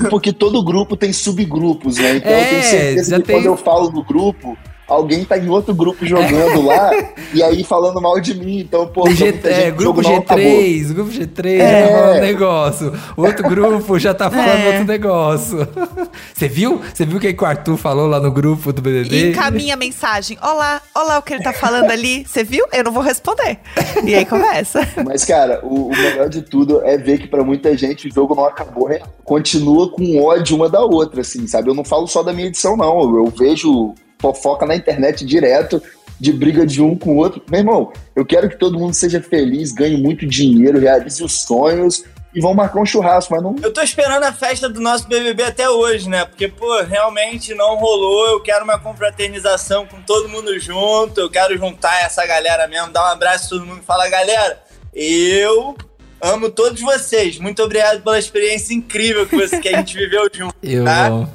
É 0.05 0.09
porque 0.09 0.31
todo 0.31 0.63
grupo 0.63 0.95
tem 0.95 1.11
subgrupos, 1.11 1.97
né? 1.97 2.15
Então 2.15 2.31
eu 2.31 2.37
É, 2.37 2.45
tenho 2.45 2.63
certeza 2.63 3.09
já 3.11 3.17
que 3.17 3.23
tem- 3.23 3.35
quando 3.35 3.45
eu 3.45 3.57
falo 3.57 3.89
do 3.89 4.03
grupo, 4.03 4.57
alguém 4.91 5.23
tá 5.25 5.37
em 5.37 5.49
outro 5.49 5.73
grupo 5.73 6.05
jogando 6.05 6.65
lá 6.65 6.91
e 7.33 7.41
aí 7.41 7.63
falando 7.63 7.99
mal 8.01 8.19
de 8.19 8.33
mim. 8.35 8.59
Então, 8.59 8.87
pô, 8.87 9.09
G- 9.09 9.33
é, 9.43 9.69
o 9.69 9.75
grupo 9.75 10.01
jogo 10.03 10.15
não 10.15 10.21
acabou. 10.21 10.43
G3, 10.43 10.93
grupo 10.93 11.11
G3 11.11 11.45
É. 11.59 11.81
já 11.81 11.87
tá 11.87 11.97
falando 12.01 12.21
negócio. 12.21 12.93
Outro 13.17 13.49
grupo 13.49 13.99
já 13.99 14.13
tá 14.13 14.29
falando 14.29 14.59
É. 14.61 14.67
outro 14.67 14.83
negócio. 14.85 15.67
Você 16.33 16.47
viu? 16.47 16.81
Você 16.93 17.05
viu 17.05 17.17
o 17.17 17.19
que 17.19 17.35
o 17.43 17.45
Arthur 17.45 17.77
falou 17.77 18.07
lá 18.07 18.19
no 18.19 18.31
grupo 18.31 18.73
do 18.73 18.79
E 18.79 19.03
BBB? 19.03 19.29
encaminha 19.31 19.73
a 19.75 19.77
mensagem. 19.77 20.37
Olá, 20.41 20.81
olá 20.95 21.17
o 21.19 21.21
que 21.21 21.33
ele 21.33 21.43
tá 21.43 21.53
falando 21.53 21.89
ali. 21.91 22.25
Você 22.25 22.43
viu? 22.43 22.65
Eu 22.73 22.83
não 22.83 22.91
vou 22.91 23.03
responder. 23.03 23.59
E 24.05 24.13
aí 24.15 24.25
começa. 24.25 24.87
Mas, 25.05 25.23
cara, 25.25 25.59
o, 25.63 25.87
o 25.87 25.89
melhor 25.89 26.29
de 26.29 26.41
tudo 26.41 26.81
é 26.83 26.97
ver 26.97 27.17
que 27.19 27.27
pra 27.27 27.43
muita 27.43 27.77
gente 27.77 28.07
o 28.07 28.13
jogo 28.13 28.35
não 28.35 28.45
acabou, 28.45 28.89
né? 28.89 28.99
Continua 29.23 29.89
com 29.91 30.21
ódio 30.23 30.55
uma 30.55 30.67
da 30.69 30.81
outra, 30.81 31.21
assim, 31.21 31.47
sabe? 31.47 31.69
Eu 31.69 31.73
não 31.75 31.83
falo 31.83 32.07
só 32.07 32.21
da 32.23 32.33
minha 32.33 32.47
edição, 32.47 32.75
não. 32.75 32.99
Eu, 33.01 33.25
eu 33.25 33.33
vejo 33.37 33.93
fofoca 34.21 34.65
na 34.65 34.75
internet 34.75 35.25
direto 35.25 35.81
de 36.19 36.31
briga 36.31 36.65
de 36.65 36.81
um 36.81 36.95
com 36.95 37.13
o 37.13 37.17
outro. 37.17 37.41
Meu 37.49 37.59
irmão, 37.59 37.91
eu 38.15 38.23
quero 38.23 38.47
que 38.47 38.55
todo 38.55 38.77
mundo 38.77 38.93
seja 38.93 39.19
feliz, 39.19 39.71
ganhe 39.71 39.97
muito 39.97 40.25
dinheiro, 40.27 40.79
realize 40.79 41.23
os 41.23 41.41
sonhos 41.41 42.03
e 42.33 42.39
vão 42.39 42.53
marcar 42.53 42.79
um 42.79 42.85
churrasco, 42.85 43.33
mas 43.33 43.43
não. 43.43 43.55
Eu 43.61 43.73
tô 43.73 43.81
esperando 43.81 44.23
a 44.23 44.31
festa 44.31 44.69
do 44.69 44.79
nosso 44.79 45.07
BBB 45.07 45.43
até 45.43 45.69
hoje, 45.69 46.07
né? 46.07 46.23
Porque, 46.23 46.47
pô, 46.47 46.81
realmente 46.83 47.53
não 47.55 47.75
rolou. 47.75 48.27
Eu 48.27 48.39
quero 48.39 48.63
uma 48.63 48.79
confraternização 48.79 49.85
com 49.85 49.99
todo 50.01 50.29
mundo 50.29 50.57
junto. 50.59 51.19
Eu 51.19 51.29
quero 51.29 51.57
juntar 51.57 52.03
essa 52.03 52.25
galera 52.25 52.67
mesmo, 52.67 52.91
dar 52.91 53.03
um 53.03 53.11
abraço 53.11 53.47
a 53.47 53.49
todo 53.49 53.65
mundo 53.65 53.81
e 53.81 53.85
falar, 53.85 54.07
galera, 54.07 54.61
eu 54.93 55.75
amo 56.21 56.49
todos 56.49 56.79
vocês. 56.81 57.37
Muito 57.39 57.61
obrigado 57.63 58.01
pela 58.01 58.17
experiência 58.19 58.73
incrível 58.73 59.25
que, 59.27 59.35
você, 59.35 59.59
que 59.59 59.69
a 59.69 59.77
gente 59.77 59.97
viveu 59.97 60.29
junto. 60.33 60.55
Eu 60.63 60.85
tá? 60.85 61.07
amo. 61.07 61.31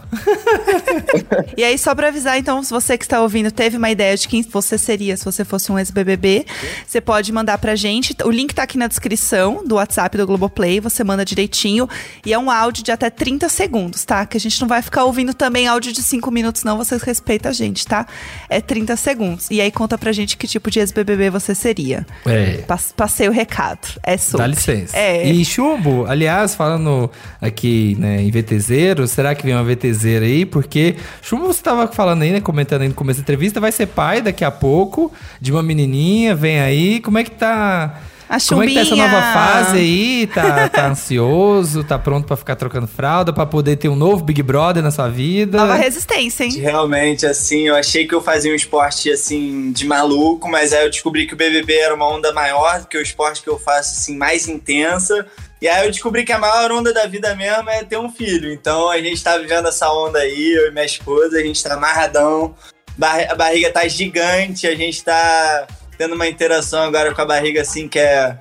E 1.57 1.65
aí, 1.65 1.77
só 1.79 1.95
pra 1.95 2.09
avisar, 2.09 2.39
então, 2.39 2.63
se 2.63 2.71
você 2.71 2.97
que 2.97 3.05
está 3.05 3.21
ouvindo 3.21 3.51
teve 3.51 3.77
uma 3.77 3.91
ideia 3.91 4.17
de 4.17 4.29
quem 4.29 4.43
você 4.43 4.79
seria 4.79 5.17
se 5.17 5.25
você 5.25 5.45
fosse 5.45 5.71
um 5.73 5.79
ex-BBB, 5.79 6.47
você 6.87 7.01
pode 7.01 7.33
mandar 7.33 7.59
pra 7.59 7.75
gente. 7.75 8.15
O 8.25 8.31
link 8.31 8.55
tá 8.55 8.63
aqui 8.63 8.79
na 8.79 8.87
descrição 8.87 9.63
do 9.67 9.77
WhatsApp 9.77 10.17
do 10.17 10.27
Globoplay, 10.27 10.81
você 10.81 11.03
manda 11.03 11.25
direitinho. 11.25 11.89
E 12.25 12.33
é 12.33 12.39
um 12.39 12.51
áudio 12.51 12.85
de 12.85 12.93
até 12.93 13.11
30 13.11 13.49
segundos, 13.49 14.05
tá? 14.05 14.25
Que 14.27 14.37
a 14.37 14.41
gente 14.41 14.61
não 14.61 14.69
vai 14.69 14.83
ficar 14.83 15.05
ouvindo 15.05 15.35
também 15.35 15.67
áudio 15.67 15.93
de 15.93 16.03
5 16.03 16.31
minutos, 16.31 16.63
não. 16.63 16.77
Vocês 16.77 17.03
respeitam 17.03 17.51
a 17.51 17.55
gente, 17.55 17.87
tá? 17.87 18.07
É 18.49 18.61
30 18.61 18.97
segundos. 18.97 19.51
E 19.51 19.61
aí, 19.61 19.71
conta 19.71 19.97
pra 19.99 20.13
gente 20.13 20.37
que 20.37 20.47
tipo 20.47 20.71
de 20.71 20.79
ex-BBB 20.79 21.31
você 21.31 21.55
seria. 21.55 22.07
É. 22.25 22.59
Pas- 22.67 22.93
Passei 22.97 23.29
o 23.29 23.33
recado. 23.33 23.89
É 24.03 24.17
sobre. 24.17 24.39
Dá 24.39 24.47
licença. 24.47 24.76
Pensa. 24.81 24.97
É. 24.97 25.27
E 25.27 25.45
chumbo, 25.45 26.07
aliás, 26.07 26.55
falando 26.55 27.11
aqui 27.41 27.97
né, 27.99 28.23
em 28.23 28.31
VTZero, 28.31 29.07
será 29.07 29.35
que 29.35 29.45
vem 29.45 29.55
uma 29.55 29.65
VTZera 29.65 30.25
aí? 30.25 30.45
Porque 30.45 30.97
chumbo 31.23 31.47
você 31.47 31.63
tava 31.63 31.87
falando 31.89 32.23
aí, 32.23 32.33
né, 32.33 32.41
comentando 32.41 32.83
aí 32.83 32.89
no 32.89 32.95
começo 32.95 33.21
da 33.21 33.23
entrevista, 33.23 33.61
vai 33.61 33.73
ser 33.73 33.87
pai 33.87 34.21
daqui 34.21 34.45
a 34.45 34.51
pouco 34.51 35.13
de 35.41 35.53
uma 35.53 35.63
menininha, 35.63 36.35
vem 36.35 36.61
aí. 36.61 37.01
Como 37.01 37.19
é 37.19 37.25
que 37.25 37.31
tá... 37.31 38.01
A 38.29 38.39
Como 38.49 38.63
é 38.63 38.67
que 38.67 38.75
tá 38.75 38.81
essa 38.81 38.97
nova 38.97 39.21
fase 39.33 39.79
aí? 39.79 40.27
Tá, 40.27 40.69
tá 40.69 40.87
ansioso? 40.89 41.85
Tá 41.85 41.97
pronto 41.99 42.27
pra 42.27 42.37
ficar 42.37 42.57
trocando 42.57 42.89
fralda? 42.89 43.33
Pra 43.33 43.47
poder 43.47 43.77
ter 43.77 43.89
um 43.89 43.95
novo 43.95 44.25
Big 44.25 44.43
Brother 44.43 44.83
na 44.83 44.91
sua 44.91 45.09
vida? 45.09 45.59
Nova 45.59 45.75
resistência, 45.77 46.45
hein? 46.45 46.51
Realmente, 46.59 47.25
assim, 47.25 47.69
eu 47.69 47.77
achei 47.77 48.07
que 48.07 48.15
eu 48.15 48.21
fazia 48.21 48.51
um 48.51 48.55
esporte, 48.57 49.11
assim, 49.13 49.71
de 49.71 49.87
maluco, 49.87 50.49
mas 50.49 50.73
aí 50.73 50.85
eu 50.85 50.91
descobri 50.91 51.27
que 51.27 51.35
o 51.35 51.37
BBB 51.37 51.73
era 51.75 51.95
uma 51.95 52.09
onda 52.09 52.33
maior 52.33 52.81
do 52.81 52.87
que 52.87 52.99
o 52.99 53.03
esporte 53.03 53.43
que 53.43 53.49
eu 53.49 53.59
faço, 53.61 53.93
assim, 53.93 54.17
mais 54.17 54.49
intensa. 54.49 55.25
E 55.63 55.69
aí 55.69 55.87
eu 55.87 55.91
descobri 55.93 56.25
que 56.25 56.33
a 56.33 56.39
maior 56.39 56.73
onda 56.73 56.93
da 56.93 57.07
vida 57.07 57.35
mesmo 57.37 57.71
é 57.71 57.85
ter 57.85 57.97
um 57.97 58.11
filho. 58.11 58.53
Então 58.53 58.91
a 58.91 58.99
gente 58.99 59.23
tá 59.23 59.39
vivendo 59.39 59.69
essa 59.69 59.89
onda 59.93 60.19
aí, 60.19 60.53
eu 60.53 60.67
e 60.69 60.71
minha 60.73 60.85
esposa, 60.85 61.39
a 61.39 61.43
gente 61.43 61.63
tá 61.63 61.75
amarradão, 61.75 62.55
bar- 62.99 63.27
a 63.31 63.35
barriga 63.37 63.71
tá 63.71 63.87
gigante, 63.87 64.67
a 64.67 64.75
gente 64.75 65.03
tá 65.05 65.67
tendo 65.97 66.15
uma 66.15 66.29
interação 66.29 66.83
agora 66.83 67.15
com 67.15 67.21
a 67.21 67.27
barriga, 67.27 67.63
assim, 67.63 67.89
que 67.89 67.99
é 67.99 68.39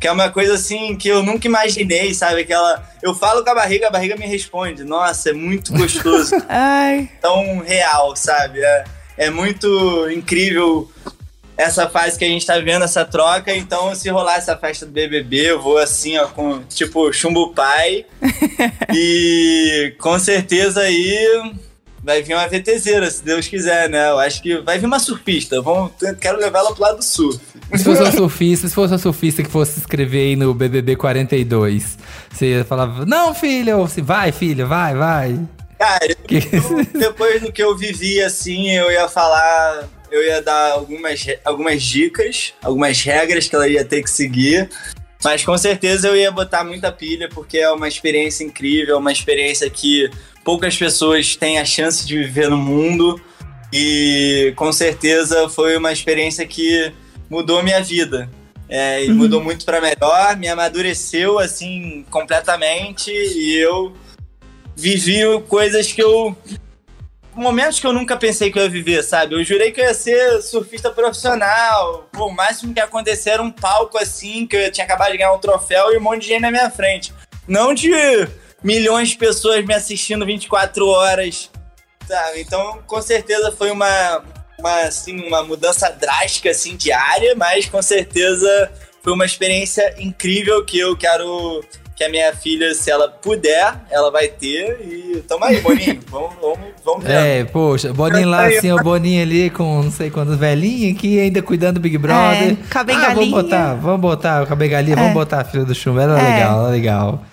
que 0.00 0.08
é 0.08 0.12
uma 0.12 0.28
coisa 0.28 0.54
assim 0.54 0.94
que 0.96 1.08
eu 1.08 1.22
nunca 1.22 1.46
imaginei, 1.46 2.12
sabe? 2.12 2.42
Aquela. 2.42 2.86
Eu 3.02 3.14
falo 3.14 3.42
com 3.42 3.48
a 3.48 3.54
barriga, 3.54 3.86
a 3.86 3.90
barriga 3.90 4.16
me 4.16 4.26
responde. 4.26 4.84
Nossa, 4.84 5.30
é 5.30 5.32
muito 5.32 5.72
gostoso. 5.72 6.34
Ai. 6.46 7.08
Tão 7.22 7.60
real, 7.60 8.14
sabe? 8.14 8.60
É, 8.60 8.84
é 9.16 9.30
muito 9.30 10.10
incrível 10.10 10.90
essa 11.56 11.88
fase 11.88 12.18
que 12.18 12.24
a 12.26 12.28
gente 12.28 12.44
tá 12.44 12.58
vivendo, 12.58 12.84
essa 12.84 13.04
troca. 13.04 13.54
Então, 13.54 13.94
se 13.94 14.10
rolar 14.10 14.36
essa 14.36 14.54
festa 14.56 14.84
do 14.84 14.92
BBB, 14.92 15.52
eu 15.52 15.62
vou 15.62 15.78
assim, 15.78 16.18
ó, 16.18 16.26
com 16.26 16.62
tipo 16.64 17.10
chumbo 17.10 17.54
pai. 17.54 18.04
e 18.92 19.94
com 19.98 20.18
certeza 20.18 20.82
aí 20.82 21.54
vai 22.04 22.22
vir 22.22 22.34
uma 22.34 22.46
VTZera, 22.46 23.10
se 23.10 23.24
Deus 23.24 23.48
quiser, 23.48 23.88
né? 23.88 24.10
Eu 24.10 24.18
acho 24.18 24.42
que 24.42 24.58
vai 24.58 24.78
vir 24.78 24.86
uma 24.86 24.98
surfista. 24.98 25.60
Vamos, 25.62 25.92
quero 26.20 26.38
levar 26.38 26.58
ela 26.60 26.72
pro 26.74 26.82
lado 26.82 26.98
do 26.98 27.02
surf. 27.04 27.40
Se 27.74 27.82
fosse 27.82 28.02
uma 28.02 28.12
surfista, 28.12 28.68
se 28.68 28.74
fosse 28.74 28.92
uma 28.92 28.98
surfista 28.98 29.42
que 29.42 29.50
fosse 29.50 29.72
se 29.72 29.80
inscrever 29.80 30.20
aí 30.28 30.36
no 30.36 30.52
BBB 30.52 30.96
42, 30.96 31.96
você 32.30 32.58
ia 32.58 32.64
falar, 32.64 33.06
não, 33.06 33.34
filho, 33.34 33.78
ou 33.78 33.88
se 33.88 34.02
vai, 34.02 34.30
filho, 34.30 34.66
vai, 34.66 34.94
vai. 34.94 35.40
Cara, 35.78 36.14
Que- 36.28 36.36
eu- 36.52 36.98
depois 37.00 37.40
do 37.42 37.50
que 37.50 37.62
eu 37.62 37.76
vivi, 37.76 38.22
assim, 38.22 38.70
eu 38.70 38.90
ia 38.92 39.08
falar, 39.08 39.88
eu 40.10 40.22
ia 40.22 40.40
dar 40.42 40.72
algumas, 40.72 41.24
algumas 41.44 41.82
dicas, 41.82 42.52
algumas 42.62 43.00
regras 43.02 43.48
que 43.48 43.54
ela 43.56 43.66
ia 43.66 43.84
ter 43.84 44.02
que 44.02 44.10
seguir. 44.10 44.68
Mas 45.24 45.44
com 45.44 45.56
certeza 45.56 46.08
eu 46.08 46.16
ia 46.16 46.30
botar 46.30 46.62
muita 46.62 46.92
pilha, 46.92 47.28
porque 47.28 47.58
é 47.58 47.70
uma 47.70 47.88
experiência 47.88 48.44
incrível, 48.44 48.96
é 48.96 48.98
uma 48.98 49.10
experiência 49.10 49.68
que 49.70 50.10
poucas 50.44 50.76
pessoas 50.76 51.34
têm 51.34 51.58
a 51.58 51.64
chance 51.64 52.06
de 52.06 52.18
viver 52.18 52.50
no 52.50 52.58
mundo. 52.58 53.20
E 53.72 54.52
com 54.54 54.70
certeza 54.70 55.48
foi 55.48 55.76
uma 55.76 55.92
experiência 55.92 56.46
que 56.46 56.92
mudou 57.28 57.62
minha 57.62 57.82
vida. 57.82 58.30
É, 58.68 59.04
e 59.04 59.10
mudou 59.10 59.42
muito 59.42 59.64
para 59.64 59.80
melhor, 59.80 60.36
me 60.36 60.48
amadureceu 60.48 61.38
assim 61.38 62.04
completamente 62.10 63.10
e 63.10 63.56
eu 63.56 63.92
vivi 64.76 65.20
coisas 65.48 65.92
que 65.92 66.02
eu. 66.02 66.36
Momentos 67.34 67.80
que 67.80 67.86
eu 67.86 67.92
nunca 67.92 68.16
pensei 68.16 68.50
que 68.50 68.58
eu 68.58 68.62
ia 68.62 68.68
viver, 68.68 69.02
sabe? 69.02 69.34
Eu 69.34 69.42
jurei 69.42 69.72
que 69.72 69.80
eu 69.80 69.84
ia 69.84 69.94
ser 69.94 70.40
surfista 70.40 70.90
profissional. 70.90 72.08
Pô, 72.12 72.26
o 72.26 72.32
máximo 72.32 72.72
que 72.72 72.78
ia 72.78 72.84
acontecer 72.84 73.30
era 73.30 73.42
um 73.42 73.50
palco 73.50 73.98
assim, 73.98 74.46
que 74.46 74.56
eu 74.56 74.70
tinha 74.70 74.84
acabado 74.84 75.10
de 75.12 75.18
ganhar 75.18 75.32
um 75.32 75.38
troféu 75.38 75.92
e 75.92 75.98
um 75.98 76.00
monte 76.00 76.22
de 76.22 76.28
gente 76.28 76.42
na 76.42 76.50
minha 76.50 76.70
frente. 76.70 77.12
Não 77.46 77.74
de 77.74 77.90
milhões 78.62 79.10
de 79.10 79.16
pessoas 79.18 79.64
me 79.64 79.74
assistindo 79.74 80.24
24 80.24 80.86
horas, 80.86 81.50
sabe? 82.06 82.40
Então, 82.40 82.82
com 82.86 83.02
certeza 83.02 83.52
foi 83.52 83.70
uma, 83.70 84.24
uma, 84.58 84.80
assim, 84.82 85.20
uma 85.26 85.42
mudança 85.42 85.90
drástica, 85.90 86.50
assim, 86.50 86.76
diária, 86.76 87.34
mas 87.34 87.66
com 87.66 87.82
certeza 87.82 88.72
foi 89.02 89.12
uma 89.12 89.26
experiência 89.26 89.94
incrível 89.98 90.64
que 90.64 90.78
eu 90.78 90.96
quero 90.96 91.62
que 92.04 92.06
a 92.06 92.08
minha 92.10 92.32
filha, 92.34 92.74
se 92.74 92.90
ela 92.90 93.08
puder, 93.08 93.74
ela 93.90 94.10
vai 94.10 94.28
ter. 94.28 94.78
E 94.82 95.22
tamo 95.26 95.44
aí, 95.44 95.60
Boninho. 95.60 96.00
vamos, 96.08 96.34
vamos, 96.40 96.58
vamos 96.84 97.04
ver. 97.04 97.12
É, 97.12 97.44
poxa, 97.44 97.92
Boninho 97.92 98.28
lá 98.28 98.46
assim, 98.46 98.70
o 98.70 98.76
Boninho 98.82 99.22
ali 99.22 99.50
com 99.50 99.82
não 99.82 99.90
sei 99.90 100.10
quantos 100.10 100.36
velhinhos 100.36 100.96
aqui, 100.96 101.18
ainda 101.18 101.42
cuidando 101.42 101.74
do 101.74 101.80
Big 101.80 101.96
Brother. 101.98 102.56
É, 102.72 102.78
a 102.78 103.10
ah, 103.10 103.14
vamos 103.14 103.30
botar, 103.30 103.74
vamos 103.74 104.00
botar 104.00 104.46
com 104.46 104.52
a 104.52 104.56
bengalinha, 104.56 104.96
vamos 104.96 105.10
É. 105.10 105.14
botar 105.14 105.40
a 105.40 105.44
filha 105.44 105.64
do 105.64 105.74
chumbo. 105.74 106.00
Era 106.00 106.18
É. 106.18 106.34
legal, 106.34 106.60
era 106.62 106.70
legal. 106.70 107.24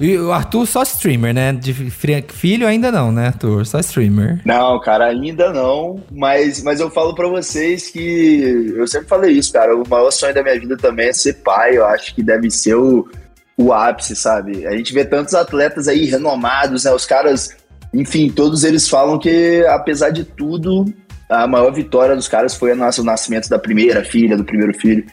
E 0.00 0.18
o 0.18 0.32
Arthur 0.32 0.66
só 0.66 0.82
streamer, 0.82 1.32
né? 1.32 1.52
De 1.52 1.72
filho 1.72 2.66
ainda 2.66 2.90
não, 2.90 3.12
né, 3.12 3.28
Arthur? 3.28 3.64
Só 3.64 3.78
streamer. 3.78 4.40
Não, 4.44 4.80
cara, 4.80 5.06
ainda 5.06 5.52
não, 5.52 6.02
mas, 6.10 6.62
mas 6.64 6.80
eu 6.80 6.90
falo 6.90 7.14
pra 7.14 7.28
vocês 7.28 7.88
que 7.90 8.74
eu 8.76 8.86
sempre 8.88 9.06
falei 9.08 9.32
isso, 9.32 9.52
cara. 9.52 9.76
O 9.76 9.88
maior 9.88 10.10
sonho 10.10 10.34
da 10.34 10.42
minha 10.42 10.58
vida 10.58 10.76
também 10.76 11.08
é 11.10 11.12
ser 11.12 11.34
pai. 11.34 11.76
Eu 11.76 11.86
acho 11.86 12.12
que 12.12 12.24
deve 12.24 12.50
ser 12.50 12.74
o, 12.74 13.08
o 13.56 13.72
ápice, 13.72 14.16
sabe? 14.16 14.66
A 14.66 14.76
gente 14.76 14.92
vê 14.92 15.04
tantos 15.04 15.34
atletas 15.34 15.88
aí 15.88 16.04
renomados, 16.06 16.84
né? 16.84 16.92
Os 16.92 17.06
caras, 17.06 17.50
enfim, 17.92 18.30
todos 18.30 18.64
eles 18.64 18.88
falam 18.88 19.18
que, 19.18 19.64
apesar 19.68 20.10
de 20.10 20.24
tudo, 20.24 20.84
a 21.28 21.46
maior 21.46 21.72
vitória 21.72 22.14
dos 22.14 22.28
caras 22.28 22.54
foi 22.54 22.72
o 22.72 22.76
nascimento 22.76 23.48
da 23.48 23.58
primeira 23.58 24.04
filha, 24.04 24.36
do 24.36 24.44
primeiro 24.44 24.74
filho. 24.74 25.04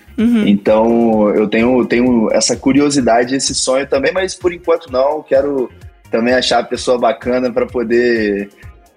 Então, 0.48 1.30
eu 1.30 1.48
tenho, 1.48 1.86
tenho 1.86 2.30
essa 2.32 2.56
curiosidade, 2.56 3.36
esse 3.36 3.56
sonho 3.56 3.88
também, 3.88 4.12
mas 4.12 4.36
por 4.36 4.52
enquanto 4.54 4.92
não. 4.92 5.24
Quero 5.24 5.70
também 6.10 6.34
achar 6.34 6.60
a 6.60 6.64
pessoa 6.64 7.00
bacana 7.00 7.52
para 7.52 7.66
poder 7.66 8.50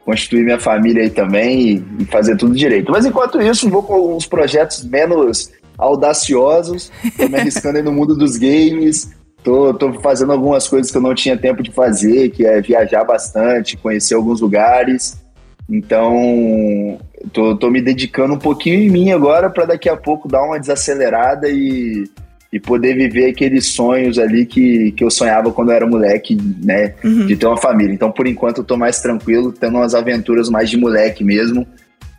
constituir 0.05 0.45
minha 0.45 0.59
família 0.61 1.03
aí 1.03 1.11
também 1.11 1.85
e, 1.99 2.03
e 2.03 2.05
fazer 2.07 2.37
tudo 2.37 2.55
direito. 2.55 2.91
Mas 2.91 3.07
enquanto 3.07 3.41
isso, 3.41 3.71
vou 3.71 3.83
com 3.83 4.17
uns 4.17 4.27
projetos 4.27 4.85
menos 4.85 5.51
audaciosos, 5.79 6.91
tô 7.17 7.29
me 7.29 7.37
arriscando 7.37 7.79
aí 7.79 7.83
no 7.83 7.93
mundo 7.93 8.15
dos 8.17 8.37
games, 8.37 9.11
tô, 9.45 9.75
tô 9.75 9.93
fazendo 10.01 10.33
algumas 10.33 10.67
coisas 10.67 10.91
que 10.91 10.97
eu 10.97 11.03
não 11.03 11.15
tinha 11.15 11.37
tempo 11.37 11.63
de 11.63 11.71
fazer, 11.71 12.31
que 12.31 12.45
é 12.45 12.61
viajar 12.61 13.05
bastante, 13.05 13.77
conhecer 13.77 14.15
alguns 14.15 14.41
lugares. 14.41 15.23
Então, 15.69 16.99
tô, 17.33 17.55
tô 17.57 17.71
me 17.71 17.81
dedicando 17.81 18.35
um 18.35 18.39
pouquinho 18.39 18.81
em 18.81 18.91
mim 18.91 19.13
agora 19.13 19.51
para 19.51 19.67
daqui 19.67 19.89
a 19.89 19.97
pouco 19.97 20.27
dar 20.27 20.43
uma 20.43 20.59
desacelerada 20.59 21.49
e, 21.49 22.05
e 22.53 22.59
poder 22.59 22.95
viver 22.95 23.31
aqueles 23.31 23.67
sonhos 23.67 24.19
ali 24.19 24.47
que, 24.47 24.93
que 24.93 25.05
eu 25.05 25.11
sonhava 25.11 25.53
quando 25.53 25.71
eu 25.71 25.77
era 25.77 25.87
moleque, 25.87 26.37
né? 26.63 26.95
De 27.27 27.37
ter 27.37 27.47
uma 27.47 27.57
família. 27.57 27.93
Então, 27.93 28.11
por 28.11 28.27
enquanto, 28.27 28.59
eu 28.59 28.65
tô 28.65 28.77
mais 28.77 29.01
tranquilo, 29.01 29.53
tendo 29.53 29.77
umas 29.77 29.95
aventuras 29.95 30.49
mais 30.49 30.71
de 30.71 30.77
moleque 30.77 31.23
mesmo. 31.23 31.67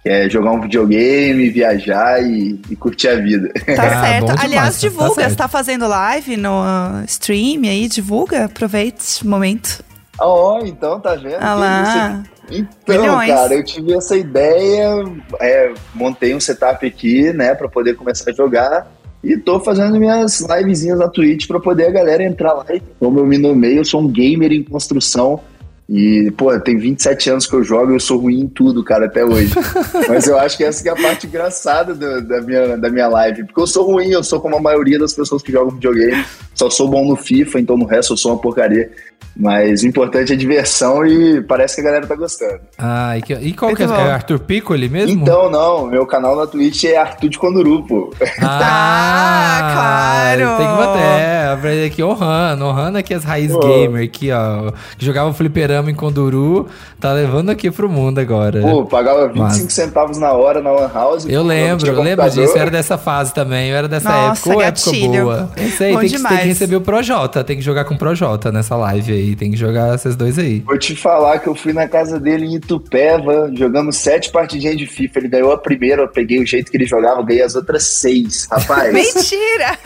Que 0.06 0.12
é 0.12 0.30
jogar 0.30 0.52
um 0.52 0.62
videogame, 0.62 1.50
viajar 1.50 2.22
e, 2.22 2.62
e 2.70 2.76
curtir 2.76 3.08
a 3.08 3.15
vida. 3.15 3.50
Tá 3.76 3.84
Ah, 3.88 4.06
certo. 4.06 4.36
Aliás, 4.39 4.76
tá 4.76 4.82
divulga. 4.88 5.15
certo. 5.15 5.30
Você 5.32 5.36
tá 5.36 5.48
fazendo 5.48 5.88
live 5.88 6.38
no 6.38 6.62
uh, 6.62 7.04
stream 7.08 7.63
aí? 7.63 7.88
Divulga. 7.88 8.46
Aproveita 8.46 9.00
esse 9.02 9.26
momento. 9.26 9.84
Ó, 10.20 10.60
então, 10.63 11.00
tá 11.00 11.15
vendo? 11.15 11.38
Ah 11.41 11.56
lá. 11.56 12.24
Então, 12.52 13.02
Milhões. 13.02 13.32
cara, 13.32 13.56
eu 13.56 13.63
tive 13.65 13.94
essa 13.94 14.15
ideia, 14.15 15.04
é, 15.41 15.74
montei 15.96 16.36
um 16.36 16.39
setup 16.39 16.86
aqui, 16.86 17.34
né, 17.34 17.56
pra 17.56 17.68
poder 17.68 17.96
começar 17.96 18.30
a 18.30 18.34
jogar. 18.34 18.88
E 19.24 19.36
tô 19.36 19.60
fazendo 19.60 19.98
minhas 20.00 20.39
livezinhas 20.41 21.00
na 21.00 21.10
Twitch 21.10 21.48
pra 21.48 21.60
poder 21.60 21.88
a 21.88 21.91
galera 21.91 22.24
entrar 22.24 22.54
lá. 22.54 22.63
Como 23.00 23.20
eu 23.20 23.26
me 23.26 23.39
nomeei, 23.39 23.80
eu 23.80 23.84
sou 23.84 24.02
um 24.02 24.08
gamer 24.08 24.52
em 24.52 24.63
construção. 24.63 25.39
E, 25.88 26.32
pô, 26.36 26.58
tem 26.60 26.78
27 26.78 27.30
anos 27.30 27.45
que 27.45 27.54
eu 27.56 27.63
jogo 27.63 27.91
e 27.91 27.95
eu 27.95 28.00
sou 28.00 28.17
ruim 28.17 28.39
em 28.41 28.48
tudo, 28.48 28.84
cara, 28.84 29.06
até 29.06 29.24
hoje. 29.24 29.54
Mas 30.10 30.26
eu 30.26 30.36
acho 30.39 30.58
que 30.58 30.63
essa 30.63 30.82
que 30.82 30.89
é 30.89 30.91
a 30.91 30.95
parte 30.95 31.28
engraçada 31.28 31.93
do- 31.93 32.21
da, 32.28 32.41
minha, 32.41 32.76
da 32.76 32.89
minha 32.89 33.08
live. 33.08 33.43
Porque 33.43 33.62
eu 33.62 33.67
sou 33.67 33.86
ruim, 33.86 34.08
eu 34.10 34.24
sou 34.24 34.39
como 34.41 34.56
a 34.56 34.60
maioria 34.62 34.98
das 34.98 35.13
pessoas 35.13 35.43
que 35.43 35.52
jogam 35.52 35.69
videogame. 35.76 36.26
Só 36.56 36.69
sou 36.71 36.88
bom 36.89 37.06
no 37.08 37.15
FIFA, 37.15 37.60
então 37.60 37.78
no 37.78 37.86
resto 37.86 38.13
eu 38.13 38.17
sou 38.17 38.32
uma 38.32 38.41
porcaria. 38.41 38.89
Mas 39.38 39.84
o 39.84 39.88
importante 39.88 40.32
é 40.32 40.36
diversão 40.36 41.06
e 41.06 41.41
parece 41.41 41.76
que 41.76 41.82
a 41.82 41.84
galera 41.84 42.08
tá 42.08 42.15
gostando. 42.15 42.62
Ah, 42.80 43.17
e, 43.17 43.21
que- 43.21 43.34
e 43.34 43.54
qual 43.54 43.76
que 43.76 43.84
é? 43.84 43.88
Bom. 43.88 43.93
É 43.93 44.12
Arthur 44.12 44.39
Piccoli 44.39 44.89
mesmo? 44.89 45.21
Então, 45.21 45.52
não, 45.52 45.86
meu 45.88 46.06
canal 46.08 46.36
na 46.36 46.48
Twitch 46.48 46.86
é 46.86 46.98
Arthur 46.98 47.30
de 47.30 47.38
Conduru, 47.38 47.84
pô. 47.86 48.12
Ah, 48.41 50.36
claro. 50.38 50.58
Tem 50.58 50.67
que 50.67 50.74
botar, 50.74 51.19
é, 51.19 51.86
aqui, 51.86 52.04
honrando, 52.04 52.65
honrando 52.65 52.98
aqui 52.98 53.13
as 53.13 53.24
raízes 53.24 53.55
Pô. 53.55 53.68
gamer 53.68 54.05
aqui, 54.05 54.32
ó. 54.32 54.72
Que 54.97 55.05
jogava 55.05 55.34
fliperama 55.76 55.91
em 55.91 55.95
Conduru, 55.95 56.67
tá 56.99 57.11
levando 57.13 57.49
aqui 57.49 57.69
pro 57.69 57.89
mundo 57.89 58.19
agora. 58.19 58.61
Pô, 58.61 58.86
pagava 58.86 59.28
25 59.28 59.43
Massa. 59.43 59.69
centavos 59.69 60.17
na 60.17 60.32
hora 60.32 60.61
na 60.61 60.71
Lan 60.71 60.91
House. 60.93 61.26
Eu 61.28 61.43
lembro, 61.43 61.88
eu 61.88 62.01
lembro 62.01 62.30
disso, 62.30 62.55
eu 62.55 62.61
era 62.61 62.71
dessa 62.71 62.97
fase 62.97 63.34
também, 63.34 63.69
eu 63.69 63.78
era 63.78 63.88
dessa 63.88 64.09
Nossa, 64.09 64.41
época, 64.41 64.57
Ô, 64.57 64.61
época 64.61 64.86
gatilho. 64.91 65.23
boa. 65.23 65.51
Eu 65.57 65.69
sei, 65.69 65.93
Bom 65.93 65.99
tem 65.99 66.09
que, 66.09 66.23
tem 66.23 66.38
que 66.38 66.47
receber 66.47 66.76
o 66.76 66.82
Projota, 66.82 67.43
tem 67.43 67.57
que 67.57 67.61
jogar 67.61 67.86
com 67.86 67.95
o 67.95 67.97
Projota 67.97 68.51
nessa 68.51 68.76
live 68.76 69.11
aí, 69.11 69.36
tem 69.36 69.51
que 69.51 69.57
jogar 69.57 69.95
esses 69.95 70.15
dois 70.15 70.39
aí. 70.39 70.59
Vou 70.61 70.78
te 70.78 70.95
falar 70.95 71.39
que 71.39 71.47
eu 71.47 71.55
fui 71.55 71.73
na 71.73 71.88
casa 71.88 72.19
dele 72.19 72.45
em 72.45 72.55
Itupeva, 72.55 73.51
jogamos 73.53 73.97
sete 73.97 74.32
partidinhas 74.32 74.78
de 74.78 74.86
FIFA. 74.86 75.19
Ele 75.19 75.28
ganhou 75.28 75.51
a 75.51 75.57
primeira, 75.57 76.03
eu 76.03 76.07
peguei 76.07 76.41
o 76.41 76.45
jeito 76.45 76.71
que 76.71 76.78
ele 76.78 76.86
jogava, 76.86 77.21
ganhei 77.23 77.43
as 77.43 77.55
outras 77.55 77.84
seis. 77.84 78.47
Rapaz, 78.49 78.91
Mentira! 78.93 79.78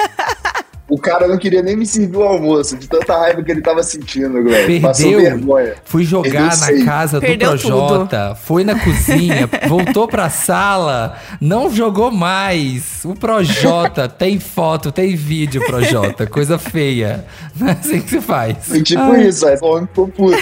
O 0.90 0.98
cara 0.98 1.28
não 1.28 1.38
queria 1.38 1.62
nem 1.62 1.76
me 1.76 1.86
servir 1.86 2.18
o 2.18 2.24
almoço, 2.24 2.76
de 2.76 2.88
tanta 2.88 3.16
raiva 3.18 3.44
que 3.44 3.52
ele 3.52 3.62
tava 3.62 3.84
sentindo, 3.84 4.44
velho. 4.44 4.82
Passou 4.82 5.12
Perdeu. 5.12 5.30
vergonha. 5.30 5.76
Fui 5.86 6.04
jogar 6.04 6.58
Perdeu 6.58 6.80
na 6.80 6.86
casa 6.86 7.20
do 7.20 7.22
Perdeu 7.22 7.50
Projota, 7.50 8.36
foi 8.36 8.64
na 8.64 8.80
cozinha, 8.80 9.50
voltou 9.70 10.08
pra 10.08 10.30
sala, 10.30 11.18
não 11.40 11.72
jogou 11.74 12.10
mais. 12.10 13.06
O 13.06 13.14
Projota 13.14 14.10
tem 14.10 14.40
foto, 14.40 14.92
tem 14.92 15.16
vídeo, 15.16 15.64
Projota, 15.66 16.26
coisa 16.26 16.58
feia. 16.58 17.26
Não 17.56 17.68
é 17.70 17.72
assim 17.74 18.02
que 18.02 18.10
se 18.10 18.22
faz. 18.22 18.58
Foi 18.62 18.82
tipo 18.82 19.16
isso, 19.16 19.48
aí 19.48 19.58
o 19.62 19.66
homem 19.66 19.88
ficou 19.88 20.08
puto. 20.08 20.38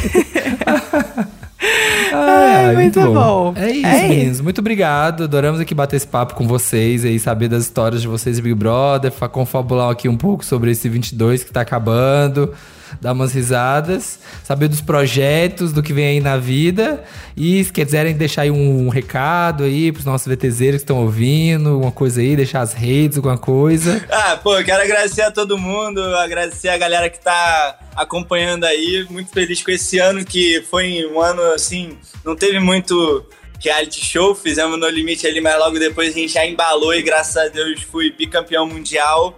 Ai, 2.13 2.75
muito 2.75 2.99
bom. 3.13 3.53
É 3.55 3.69
isso, 3.71 3.85
É 3.87 4.07
meninos. 4.07 4.41
Muito 4.41 4.59
obrigado. 4.59 5.23
Adoramos 5.25 5.59
aqui 5.59 5.73
bater 5.75 5.95
esse 5.97 6.07
papo 6.07 6.35
com 6.35 6.47
vocês 6.47 7.03
aí, 7.05 7.19
saber 7.19 7.47
das 7.47 7.63
histórias 7.63 8.01
de 8.01 8.07
vocês 8.07 8.37
e 8.37 8.41
Big 8.41 8.55
Brother, 8.55 9.11
fa- 9.11 9.29
confabular 9.29 9.89
aqui 9.91 10.07
um 10.09 10.17
pouco 10.17 10.43
sobre 10.45 10.71
esse 10.71 10.87
22 10.89 11.43
que 11.43 11.51
tá 11.51 11.61
acabando, 11.61 12.53
dar 13.01 13.13
umas 13.13 13.33
risadas, 13.33 14.19
saber 14.43 14.67
dos 14.67 14.81
projetos, 14.81 15.71
do 15.71 15.83
que 15.83 15.93
vem 15.93 16.07
aí 16.07 16.19
na 16.19 16.37
vida. 16.37 17.03
E 17.35 17.63
se 17.63 17.71
quiserem 17.71 18.13
deixar 18.13 18.43
aí 18.43 18.51
um 18.51 18.89
recado 18.89 19.63
aí 19.63 19.91
pros 19.91 20.05
nossos 20.05 20.27
VTZeiros 20.27 20.81
que 20.81 20.83
estão 20.83 21.03
ouvindo, 21.03 21.69
alguma 21.69 21.91
coisa 21.91 22.21
aí, 22.21 22.35
deixar 22.35 22.61
as 22.61 22.73
redes, 22.73 23.17
alguma 23.17 23.37
coisa. 23.37 24.05
Ah, 24.19 24.35
pô, 24.35 24.57
eu 24.57 24.65
quero 24.65 24.81
agradecer 24.81 25.21
a 25.21 25.31
todo 25.31 25.57
mundo, 25.57 26.01
agradecer 26.17 26.69
a 26.69 26.77
galera 26.77 27.09
que 27.09 27.19
tá 27.19 27.77
acompanhando 27.95 28.63
aí. 28.63 29.05
Muito 29.09 29.31
feliz 29.31 29.61
com 29.61 29.71
esse 29.71 29.99
ano, 29.99 30.25
que 30.25 30.61
foi 30.69 31.05
um 31.05 31.21
ano, 31.21 31.41
assim, 31.53 31.97
não 32.25 32.35
teve 32.35 32.59
muito 32.59 33.25
reality 33.63 34.03
show, 34.03 34.35
fizemos 34.35 34.79
no 34.79 34.89
limite 34.89 35.25
ali, 35.27 35.39
mas 35.39 35.57
logo 35.57 35.79
depois 35.79 36.15
a 36.15 36.19
gente 36.19 36.33
já 36.33 36.45
embalou 36.45 36.93
e 36.93 37.01
graças 37.01 37.37
a 37.37 37.47
Deus 37.47 37.81
fui 37.83 38.11
bicampeão 38.11 38.65
mundial 38.65 39.37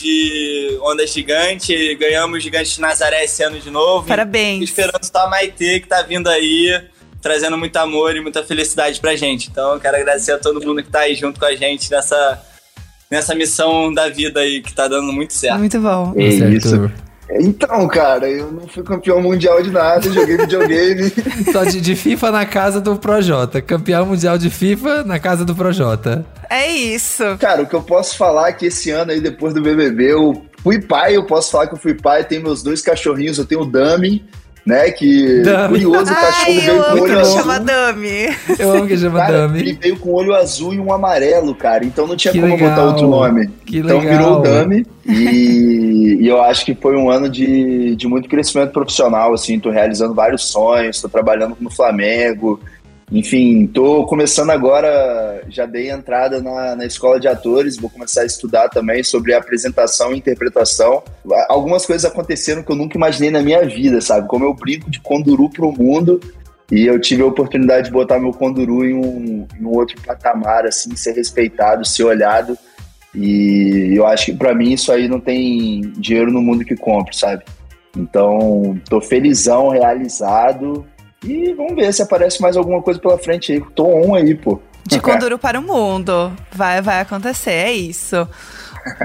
de 0.00 0.78
onda 0.82 1.06
gigante, 1.06 1.94
ganhamos 1.96 2.42
gigante 2.42 2.74
de 2.74 2.80
Nazaré 2.80 3.24
esse 3.24 3.42
ano 3.42 3.58
de 3.58 3.70
novo. 3.70 4.06
Parabéns. 4.06 4.60
E 4.60 4.64
esperando 4.64 5.02
só 5.04 5.26
a 5.26 5.28
Maitê, 5.28 5.80
que 5.80 5.86
tá 5.88 6.02
vindo 6.02 6.28
aí, 6.28 6.80
trazendo 7.20 7.58
muito 7.58 7.76
amor 7.76 8.14
e 8.16 8.20
muita 8.20 8.42
felicidade 8.44 9.00
pra 9.00 9.16
gente. 9.16 9.48
Então 9.50 9.74
eu 9.74 9.80
quero 9.80 9.96
agradecer 9.96 10.32
a 10.32 10.38
todo 10.38 10.64
mundo 10.64 10.82
que 10.82 10.90
tá 10.90 11.00
aí 11.00 11.14
junto 11.14 11.38
com 11.38 11.46
a 11.46 11.54
gente 11.54 11.90
nessa, 11.90 12.42
nessa 13.10 13.34
missão 13.34 13.92
da 13.92 14.08
vida 14.08 14.40
aí, 14.40 14.62
que 14.62 14.72
tá 14.72 14.86
dando 14.88 15.12
muito 15.12 15.32
certo. 15.34 15.58
Muito 15.58 15.80
bom. 15.80 16.14
É 16.16 16.30
Certo. 16.30 16.52
isso. 16.56 17.07
Então, 17.30 17.86
cara, 17.88 18.28
eu 18.28 18.50
não 18.50 18.66
fui 18.66 18.82
campeão 18.82 19.20
mundial 19.20 19.62
de 19.62 19.70
nada, 19.70 20.10
joguei 20.10 20.36
videogame. 20.36 21.12
Só 21.52 21.64
de, 21.64 21.80
de 21.80 21.94
FIFA 21.94 22.30
na 22.30 22.46
casa 22.46 22.80
do 22.80 22.96
Projota. 22.96 23.60
Campeão 23.60 24.06
mundial 24.06 24.38
de 24.38 24.48
FIFA 24.48 25.04
na 25.04 25.18
casa 25.18 25.44
do 25.44 25.54
Projota. 25.54 26.24
É 26.48 26.66
isso. 26.66 27.22
Cara, 27.38 27.62
o 27.62 27.66
que 27.66 27.74
eu 27.74 27.82
posso 27.82 28.16
falar 28.16 28.48
é 28.48 28.52
que 28.52 28.66
esse 28.66 28.90
ano 28.90 29.12
aí, 29.12 29.20
depois 29.20 29.52
do 29.52 29.60
BBB, 29.60 30.12
eu 30.12 30.42
fui 30.62 30.80
pai, 30.80 31.16
eu 31.16 31.24
posso 31.24 31.50
falar 31.50 31.66
que 31.66 31.74
eu 31.74 31.78
fui 31.78 31.94
pai, 31.94 32.24
tenho 32.24 32.42
meus 32.42 32.62
dois 32.62 32.80
cachorrinhos, 32.80 33.36
eu 33.36 33.44
tenho 33.44 33.60
o 33.60 33.66
Dami, 33.66 34.24
né, 34.66 34.90
que 34.90 35.40
Dami. 35.42 35.82
curioso, 35.82 36.12
o 36.12 36.14
cachorro 36.14 36.34
Ai, 36.46 36.58
veio 36.60 36.72
eu 36.72 36.82
com 36.84 36.90
amo 36.90 37.02
olho 37.02 37.12
que 37.14 37.20
azul. 37.20 37.38
chama 37.38 37.60
Dami. 37.60 38.36
Eu 38.58 38.72
amo 38.72 38.86
que 38.86 38.98
chama 38.98 39.18
Cara, 39.20 39.38
Dami. 39.38 39.58
ele 39.60 39.72
veio 39.80 39.96
com 39.98 40.12
olho 40.12 40.34
azul 40.34 40.74
e 40.74 40.78
um 40.78 40.92
amarelo, 40.92 41.54
cara. 41.54 41.84
Então 41.84 42.06
não 42.06 42.16
tinha 42.16 42.32
Que 42.32 42.40
como 42.40 42.52
legal. 42.52 42.70
botar 42.70 42.84
outro 42.84 43.08
nome. 43.08 43.48
Que 43.64 43.78
então 43.78 43.98
legal. 43.98 44.18
virou 44.18 44.38
o 44.38 44.42
Dami. 44.42 44.86
E, 45.06 46.18
e 46.20 46.28
eu 46.28 46.42
acho 46.42 46.64
que 46.66 46.74
foi 46.74 46.96
um 46.96 47.10
ano 47.10 47.28
de, 47.28 47.96
de 47.96 48.06
muito 48.06 48.28
crescimento 48.28 48.72
profissional, 48.72 49.32
assim. 49.32 49.58
Tô 49.58 49.70
realizando 49.70 50.14
vários 50.14 50.44
sonhos, 50.50 51.00
tô 51.00 51.08
trabalhando 51.08 51.56
no 51.60 51.70
Flamengo. 51.70 52.60
Enfim, 53.10 53.66
tô 53.66 54.04
começando 54.04 54.50
agora, 54.50 55.42
já 55.48 55.64
dei 55.64 55.90
entrada 55.90 56.42
na, 56.42 56.76
na 56.76 56.84
escola 56.84 57.18
de 57.18 57.26
atores, 57.26 57.78
vou 57.78 57.88
começar 57.88 58.20
a 58.20 58.26
estudar 58.26 58.68
também 58.68 59.02
sobre 59.02 59.32
apresentação 59.32 60.12
e 60.12 60.18
interpretação. 60.18 61.02
Algumas 61.48 61.86
coisas 61.86 62.04
aconteceram 62.10 62.62
que 62.62 62.70
eu 62.70 62.76
nunca 62.76 62.98
imaginei 62.98 63.30
na 63.30 63.42
minha 63.42 63.64
vida, 63.64 64.00
sabe? 64.00 64.28
Como 64.28 64.44
eu 64.44 64.52
brinco 64.52 64.90
de 64.90 65.00
conduru 65.00 65.48
pro 65.48 65.72
mundo, 65.72 66.20
e 66.70 66.86
eu 66.86 67.00
tive 67.00 67.22
a 67.22 67.26
oportunidade 67.26 67.86
de 67.86 67.92
botar 67.92 68.18
meu 68.18 68.32
Conduru 68.32 68.84
em 68.84 68.94
um, 68.94 69.46
em 69.58 69.64
um 69.64 69.70
outro 69.70 69.96
patamar, 70.02 70.66
assim, 70.66 70.94
ser 70.94 71.12
respeitado, 71.12 71.84
ser 71.84 72.04
olhado. 72.04 72.58
E 73.14 73.94
eu 73.96 74.06
acho 74.06 74.26
que 74.26 74.34
pra 74.34 74.54
mim 74.54 74.74
isso 74.74 74.92
aí 74.92 75.08
não 75.08 75.18
tem 75.18 75.80
dinheiro 75.96 76.30
no 76.30 76.42
mundo 76.42 76.64
que 76.64 76.76
compre, 76.76 77.16
sabe? 77.16 77.42
Então, 77.96 78.78
tô 78.88 79.00
felizão, 79.00 79.70
realizado. 79.70 80.84
E 81.24 81.52
vamos 81.52 81.74
ver 81.74 81.92
se 81.92 82.02
aparece 82.02 82.40
mais 82.40 82.56
alguma 82.56 82.82
coisa 82.82 83.00
pela 83.00 83.18
frente 83.18 83.52
aí. 83.52 83.62
Tô 83.74 83.86
on 83.86 84.14
aí, 84.14 84.34
pô. 84.34 84.60
De 84.84 85.00
Conduro 85.00 85.38
para 85.38 85.58
o 85.58 85.62
mundo. 85.62 86.32
Vai, 86.52 86.80
vai 86.80 87.00
acontecer, 87.00 87.50
é 87.50 87.72
isso. 87.72 88.26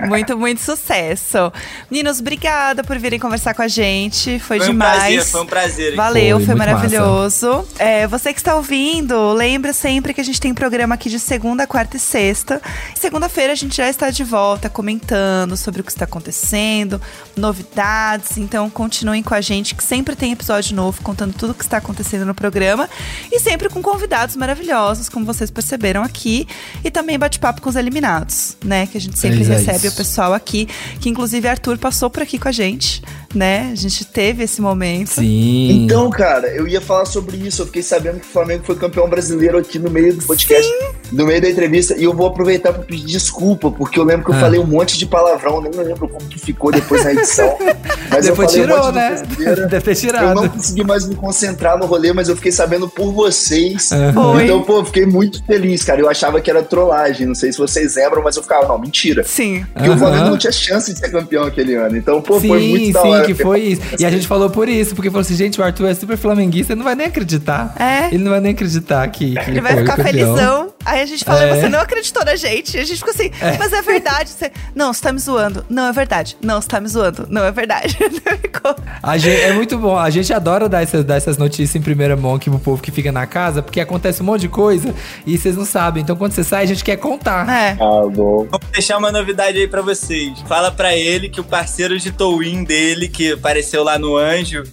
Muito, 0.08 0.38
muito 0.38 0.62
sucesso. 0.62 1.52
Meninos, 1.90 2.20
obrigada 2.20 2.84
por 2.84 2.98
virem 2.98 3.20
conversar 3.20 3.54
com 3.54 3.62
a 3.62 3.68
gente. 3.68 4.40
Foi, 4.40 4.58
Foi 4.58 4.68
um 4.68 4.72
demais. 4.72 4.98
prazer, 5.00 5.26
foi 5.26 5.42
um 5.42 5.46
prazer. 5.46 5.96
Valeu, 5.96 6.38
Foi 6.38 6.46
foi, 6.48 6.56
maravilhoso. 6.56 7.66
É, 7.78 8.08
você 8.08 8.34
que 8.34 8.40
está 8.40 8.56
ouvindo, 8.56 9.34
lembra 9.34 9.74
sempre 9.74 10.14
que 10.14 10.22
a 10.22 10.24
gente 10.24 10.40
tem 10.40 10.54
programa 10.54 10.96
aqui 10.96 11.10
de 11.10 11.20
segunda, 11.20 11.66
quarta 11.68 11.98
e 11.98 12.00
sexta. 12.00 12.62
Segunda-feira 12.96 13.54
a 13.54 13.56
gente 13.56 13.76
já 13.76 13.90
está 13.90 14.10
de 14.10 14.24
volta 14.24 14.70
comentando 14.70 15.56
sobre 15.58 15.82
o 15.82 15.84
que 15.84 15.92
está 15.92 16.06
acontecendo, 16.06 17.02
novidades. 17.36 18.38
Então 18.38 18.70
continuem 18.70 19.24
com 19.24 19.34
a 19.34 19.42
gente, 19.42 19.76
que 19.76 19.84
sempre 19.84 20.16
tem 20.16 20.32
episódio 20.32 20.76
novo 20.76 21.02
contando 21.02 21.34
tudo 21.34 21.52
o 21.52 21.54
que 21.54 21.64
está 21.64 21.78
acontecendo 21.78 22.26
no 22.26 22.34
programa. 22.34 22.90
E 23.32 23.40
sempre 23.40 23.70
com 23.70 23.82
convidados 23.82 24.36
maravilhosos, 24.36 25.10
como 25.10 25.26
vocês 25.26 25.50
perceberam 25.52 26.04
aqui. 26.04 26.48
E 26.84 26.92
também 26.92 27.18
bate-papo 27.18 27.62
com 27.62 27.70
os 27.70 27.76
eliminados, 27.76 28.58
né? 28.64 28.88
Que 28.88 28.98
a 28.98 29.02
gente 29.02 29.18
sempre 29.18 29.44
É 29.52 29.73
é 29.73 29.73
recebe 29.74 29.94
o 29.94 29.98
pessoal 29.98 30.34
aqui. 30.34 30.68
Que 31.00 31.10
inclusive 31.10 31.48
Arthur 31.48 31.78
passou 31.78 32.10
por 32.10 32.24
aqui 32.24 32.38
com 32.38 32.48
a 32.48 32.52
gente, 32.52 33.02
né? 33.34 33.70
A 33.72 33.76
gente 33.76 34.06
teve 34.06 34.44
esse 34.44 34.62
momento. 34.62 35.10
Sim. 35.12 35.84
Então, 35.84 36.10
cara, 36.10 36.48
eu 36.50 36.68
ia 36.68 36.82
falar 36.82 37.06
sobre 37.06 37.38
isso. 37.38 37.62
Eu 37.62 37.66
fiquei 37.68 37.82
sabendo 37.84 38.20
que 38.20 38.28
o 38.28 38.30
Flamengo 38.30 38.64
foi 38.66 38.76
campeão 38.76 39.08
brasileiro 39.10 39.58
aqui 39.58 39.80
no 39.80 39.90
meio 39.90 40.14
do 40.16 40.24
podcast, 40.26 40.70
no 41.12 41.26
meio 41.26 41.42
da 41.42 41.50
entrevista. 41.50 41.96
E 41.98 42.04
eu 42.04 42.14
vou 42.14 42.28
aproveitar 42.28 42.74
para 42.74 42.84
pedir 42.84 43.06
desculpa, 43.06 43.72
porque 43.72 44.00
eu 44.00 44.04
lembro 44.04 44.26
que 44.26 44.32
eu 44.32 44.36
Ah. 44.36 44.40
falei 44.40 44.60
um 44.60 44.68
monte 44.68 44.98
de 44.98 45.06
palavrão, 45.06 45.62
nem 45.62 45.72
lembro 45.72 46.08
como 46.08 46.28
que 46.28 46.40
ficou 46.40 46.72
depois 46.72 47.04
na 47.04 47.14
edição. 47.14 47.58
Mas 48.10 48.28
eu 48.28 48.32
Depois 48.36 48.52
falei 48.52 48.66
um 48.66 48.68
tirou, 48.68 48.78
monte 48.78 48.88
de 48.94 49.00
né? 49.00 49.10
besteira. 49.28 49.68
Deve 49.68 49.82
ter 49.86 49.92
Eu 49.92 49.96
tirado. 49.96 50.36
não 50.42 50.50
consegui 50.50 50.84
mais 50.84 51.08
me 51.08 51.16
concentrar 51.16 51.78
no 51.80 51.86
rolê, 51.88 52.14
mas 52.14 52.30
eu 52.30 52.36
fiquei 52.36 52.52
sabendo 52.52 52.88
por 52.88 53.12
vocês. 53.12 53.90
Foi. 54.14 54.44
Então, 54.44 54.62
pô, 54.62 54.80
eu 54.80 54.86
fiquei 54.86 55.06
muito 55.06 55.44
feliz, 55.46 55.84
cara. 55.84 56.00
Eu 56.00 56.08
achava 56.08 56.40
que 56.40 56.50
era 56.50 56.62
trollagem. 56.62 57.26
Não 57.26 57.34
sei 57.34 57.52
se 57.52 57.58
vocês 57.58 57.96
lembram, 57.96 58.22
mas 58.22 58.36
eu 58.36 58.44
ficava, 58.44 58.68
não, 58.68 58.78
mentira. 58.78 59.24
Sim. 59.24 59.66
Porque 59.74 59.90
o 59.90 59.98
Flamengo 59.98 60.30
não 60.30 60.38
tinha 60.38 60.52
chance 60.52 60.94
de 60.94 61.00
ser 61.00 61.10
campeão 61.12 61.44
aquele 61.44 61.74
ano. 61.74 61.98
Então, 61.98 62.22
pô, 62.22 62.40
sim, 62.40 62.48
foi 62.50 62.68
muito 62.68 62.94
da 62.94 63.02
sim, 63.02 63.08
hora. 63.10 63.23
Que 63.26 63.34
foi 63.34 63.60
isso. 63.62 63.82
E 64.00 64.06
a 64.06 64.10
gente 64.10 64.28
falou 64.28 64.50
por 64.50 64.68
isso, 64.70 64.96
porque 64.96 65.10
falou 65.10 65.22
assim, 65.22 65.36
gente, 65.36 65.60
o 65.60 65.64
Arthur 65.64 65.88
é 65.88 65.94
super 65.94 66.18
flamenguista, 66.18 66.74
ele 66.74 66.80
não 66.80 66.86
vai 66.86 66.96
nem 66.96 67.08
acreditar. 67.08 67.76
É. 67.80 68.08
Ele 68.14 68.24
não 68.24 68.32
vai 68.32 68.40
nem 68.40 68.52
acreditar 68.52 69.08
que, 69.08 69.34
que 69.34 69.50
Ele 69.52 69.62
vai 69.62 69.78
ficar 69.78 69.98
campeão. 69.98 70.36
felizão. 70.36 70.73
Aí 70.86 71.02
a 71.02 71.06
gente 71.06 71.24
fala, 71.24 71.44
É. 71.44 71.62
você 71.62 71.70
não 71.70 71.80
acreditou 71.80 72.24
na 72.26 72.36
gente. 72.36 72.76
E 72.78 72.80
a 72.80 72.84
gente 72.86 72.98
ficou 72.98 73.12
assim, 73.14 73.32
mas 73.58 73.72
é 73.74 73.82
verdade. 73.82 74.30
Você, 74.30 74.52
não, 74.76 74.94
você 74.94 75.02
tá 75.02 75.12
me 75.14 75.20
zoando. 75.20 75.66
Não, 75.70 75.88
é 75.88 75.92
verdade. 75.92 76.38
Não, 76.42 76.62
você 76.62 76.68
tá 76.68 76.80
me 76.80 76.88
zoando. 76.88 77.26
Não, 77.30 77.44
é 77.44 77.52
verdade. 77.52 77.98
Ficou- 78.42 78.76
A 79.02 79.18
gente, 79.18 79.42
é 79.42 79.54
muito 79.54 79.78
bom. 79.78 79.98
A 79.98 80.10
gente 80.10 80.34
adora 80.34 80.68
dar 80.68 80.82
essas, 80.84 81.04
dar 81.06 81.16
essas 81.16 81.38
notícias 81.38 81.76
em 81.76 81.82
primeira 81.82 82.16
mão 82.16 82.36
aqui 82.36 82.50
pro 82.50 82.60
povo 82.60 82.82
que 82.82 82.92
fica 82.92 83.12
na 83.12 83.26
casa, 83.26 83.62
porque 83.62 83.80
acontece 83.80 84.22
um 84.22 84.26
monte 84.26 84.42
de 84.42 84.50
coisa 84.50 84.94
e 85.26 85.38
vocês 85.38 85.56
não 85.58 85.66
sabem. 85.66 86.04
Então, 86.04 86.16
quando 86.16 86.34
você 86.34 86.44
sai, 86.44 86.64
a 86.64 86.68
gente 86.68 86.84
quer 86.84 86.98
contar. 86.98 87.48
é. 87.50 87.72
Ah, 87.80 88.08
bom. 88.10 88.46
Vou 88.50 88.60
deixar 88.72 88.98
uma 88.98 89.12
novidade 89.12 89.58
aí 89.58 89.68
pra 89.68 89.82
vocês. 89.82 90.40
Fala 90.48 90.72
pra 90.72 90.96
ele 90.96 91.30
que 91.30 91.40
o 91.42 91.44
parceiro 91.44 91.98
de 91.98 92.12
Towin 92.12 92.64
dele, 92.64 93.08
que 93.08 93.34
apareceu 93.34 93.84
lá 93.84 93.98
no 93.98 94.16
Anjo, 94.18 94.64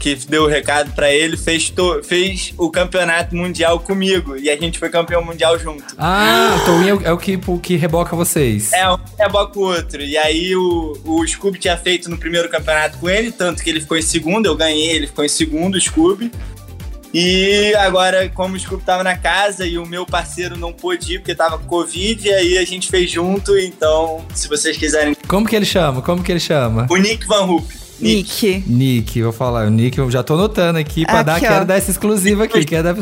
que 0.00 0.14
deu 0.14 0.44
o 0.44 0.46
recado 0.48 0.92
pra 0.94 1.12
ele, 1.12 1.36
fez, 1.36 1.68
to- 1.70 2.02
fez 2.02 2.54
o 2.56 2.70
campeonato 2.70 3.36
mundial 3.36 3.78
comigo. 3.78 4.34
E 4.36 4.48
a 4.48 4.56
gente 4.56 4.78
foi 4.78 4.88
campeão 4.88 5.22
mundial 5.22 5.58
junto. 5.58 5.84
Ah, 5.98 6.56
o 6.60 6.64
Towin 6.64 6.88
é 6.88 6.94
o, 6.94 7.02
é 7.08 7.12
o 7.12 7.18
que, 7.18 7.38
o 7.46 7.58
que 7.58 7.76
reboca 7.76 8.16
vocês. 8.16 8.72
É, 8.72 8.90
um 8.90 8.96
reboca 9.18 9.58
o 9.58 9.62
outro. 9.62 10.00
E 10.02 10.16
aí 10.16 10.56
o, 10.56 10.96
o 11.04 11.26
Scooby 11.28 11.58
tinha 11.58 11.76
feito 11.76 12.08
no 12.08 12.16
primeiro 12.16 12.48
campeonato 12.48 12.96
com 12.98 13.08
ele, 13.10 13.30
tanto 13.30 13.62
que 13.62 13.68
ele 13.68 13.80
ficou 13.82 13.96
em 13.96 14.02
segundo, 14.02 14.46
eu 14.46 14.56
ganhei, 14.56 14.90
ele 14.96 15.06
ficou 15.06 15.22
em 15.24 15.28
segundo, 15.28 15.74
o 15.74 15.80
Scooby. 15.80 16.32
E 17.12 17.74
agora, 17.74 18.28
como 18.28 18.54
o 18.54 18.58
Scooby 18.58 18.84
tava 18.84 19.02
na 19.02 19.16
casa 19.18 19.66
e 19.66 19.76
o 19.78 19.84
meu 19.84 20.06
parceiro 20.06 20.56
não 20.56 20.72
pôde 20.72 21.14
ir 21.14 21.18
porque 21.18 21.34
tava 21.34 21.58
com 21.58 21.66
Covid, 21.66 22.26
e 22.26 22.32
aí 22.32 22.56
a 22.58 22.64
gente 22.64 22.88
fez 22.88 23.10
junto, 23.10 23.58
então, 23.58 24.24
se 24.32 24.48
vocês 24.48 24.76
quiserem. 24.76 25.16
Como 25.26 25.46
que 25.46 25.56
ele 25.56 25.66
chama? 25.66 26.00
Como 26.02 26.22
que 26.22 26.30
ele 26.30 26.38
chama? 26.40 26.86
O 26.88 26.96
Nick 26.96 27.26
Van 27.26 27.42
Hoop. 27.42 27.66
Nick. 28.00 28.64
Nick, 28.66 29.22
vou 29.22 29.32
falar. 29.32 29.66
O 29.66 29.70
Nick, 29.70 29.98
eu 29.98 30.10
já 30.10 30.22
tô 30.22 30.34
anotando 30.34 30.78
aqui 30.78 31.04
pra 31.04 31.20
aqui, 31.20 31.26
dar, 31.26 31.40
quero 31.40 31.64
dar 31.64 31.76
essa 31.76 31.90
exclusiva 31.90 32.44
aqui. 32.44 32.64
Quero 32.64 32.94
dar, 32.94 32.96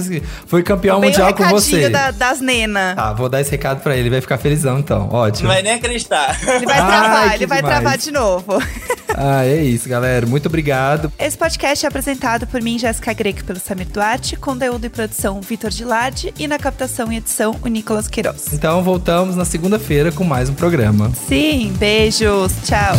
foi 0.47 0.63
campeão 0.63 1.01
mundial 1.01 1.31
um 1.31 1.33
com 1.33 1.49
você. 1.49 1.89
Da, 1.89 2.11
das 2.11 2.41
Nena. 2.41 2.95
Tá, 2.95 3.13
vou 3.13 3.29
dar 3.29 3.41
esse 3.41 3.51
recado 3.51 3.81
pra 3.83 3.97
ele, 3.97 4.11
vai 4.11 4.21
ficar 4.21 4.39
felizão 4.39 4.79
então. 4.79 5.09
Ótimo. 5.11 5.49
Não 5.49 5.55
vai 5.55 5.63
nem 5.63 5.75
acreditar. 5.75 6.39
Ele 6.43 6.67
vai 6.67 6.77
travar, 6.87 7.29
Ai, 7.29 7.35
ele 7.37 7.47
vai 7.47 7.59
demais. 7.59 7.81
travar 7.81 7.99
de 7.99 8.11
novo. 8.11 8.63
Ah, 9.21 9.45
é 9.45 9.65
isso, 9.65 9.89
galera. 9.89 10.27
Muito 10.27 10.47
obrigado. 10.47 11.11
Esse 11.19 11.37
podcast 11.37 11.85
é 11.85 11.89
apresentado 11.89 12.47
por 12.47 12.61
mim, 12.63 12.79
Jéssica 12.79 13.13
Greco, 13.13 13.43
pelo 13.43 13.59
Samir 13.59 13.89
Duarte, 13.89 14.37
conteúdo 14.37 14.85
e 14.85 14.89
produção 14.89 15.41
Vitor 15.41 15.71
Dilade 15.71 16.33
e 16.39 16.47
na 16.47 16.57
captação 16.59 17.11
e 17.11 17.17
edição 17.17 17.57
o 17.63 17.69
Nicolas 17.69 18.07
Queiroz. 18.07 18.53
Então 18.53 18.83
voltamos 18.85 19.35
na 19.35 19.45
segunda-feira 19.45 20.13
com 20.13 20.23
mais 20.23 20.49
um 20.49 20.55
programa. 20.55 21.11
Sim, 21.27 21.73
beijos, 21.79 22.53
tchau. 22.65 22.97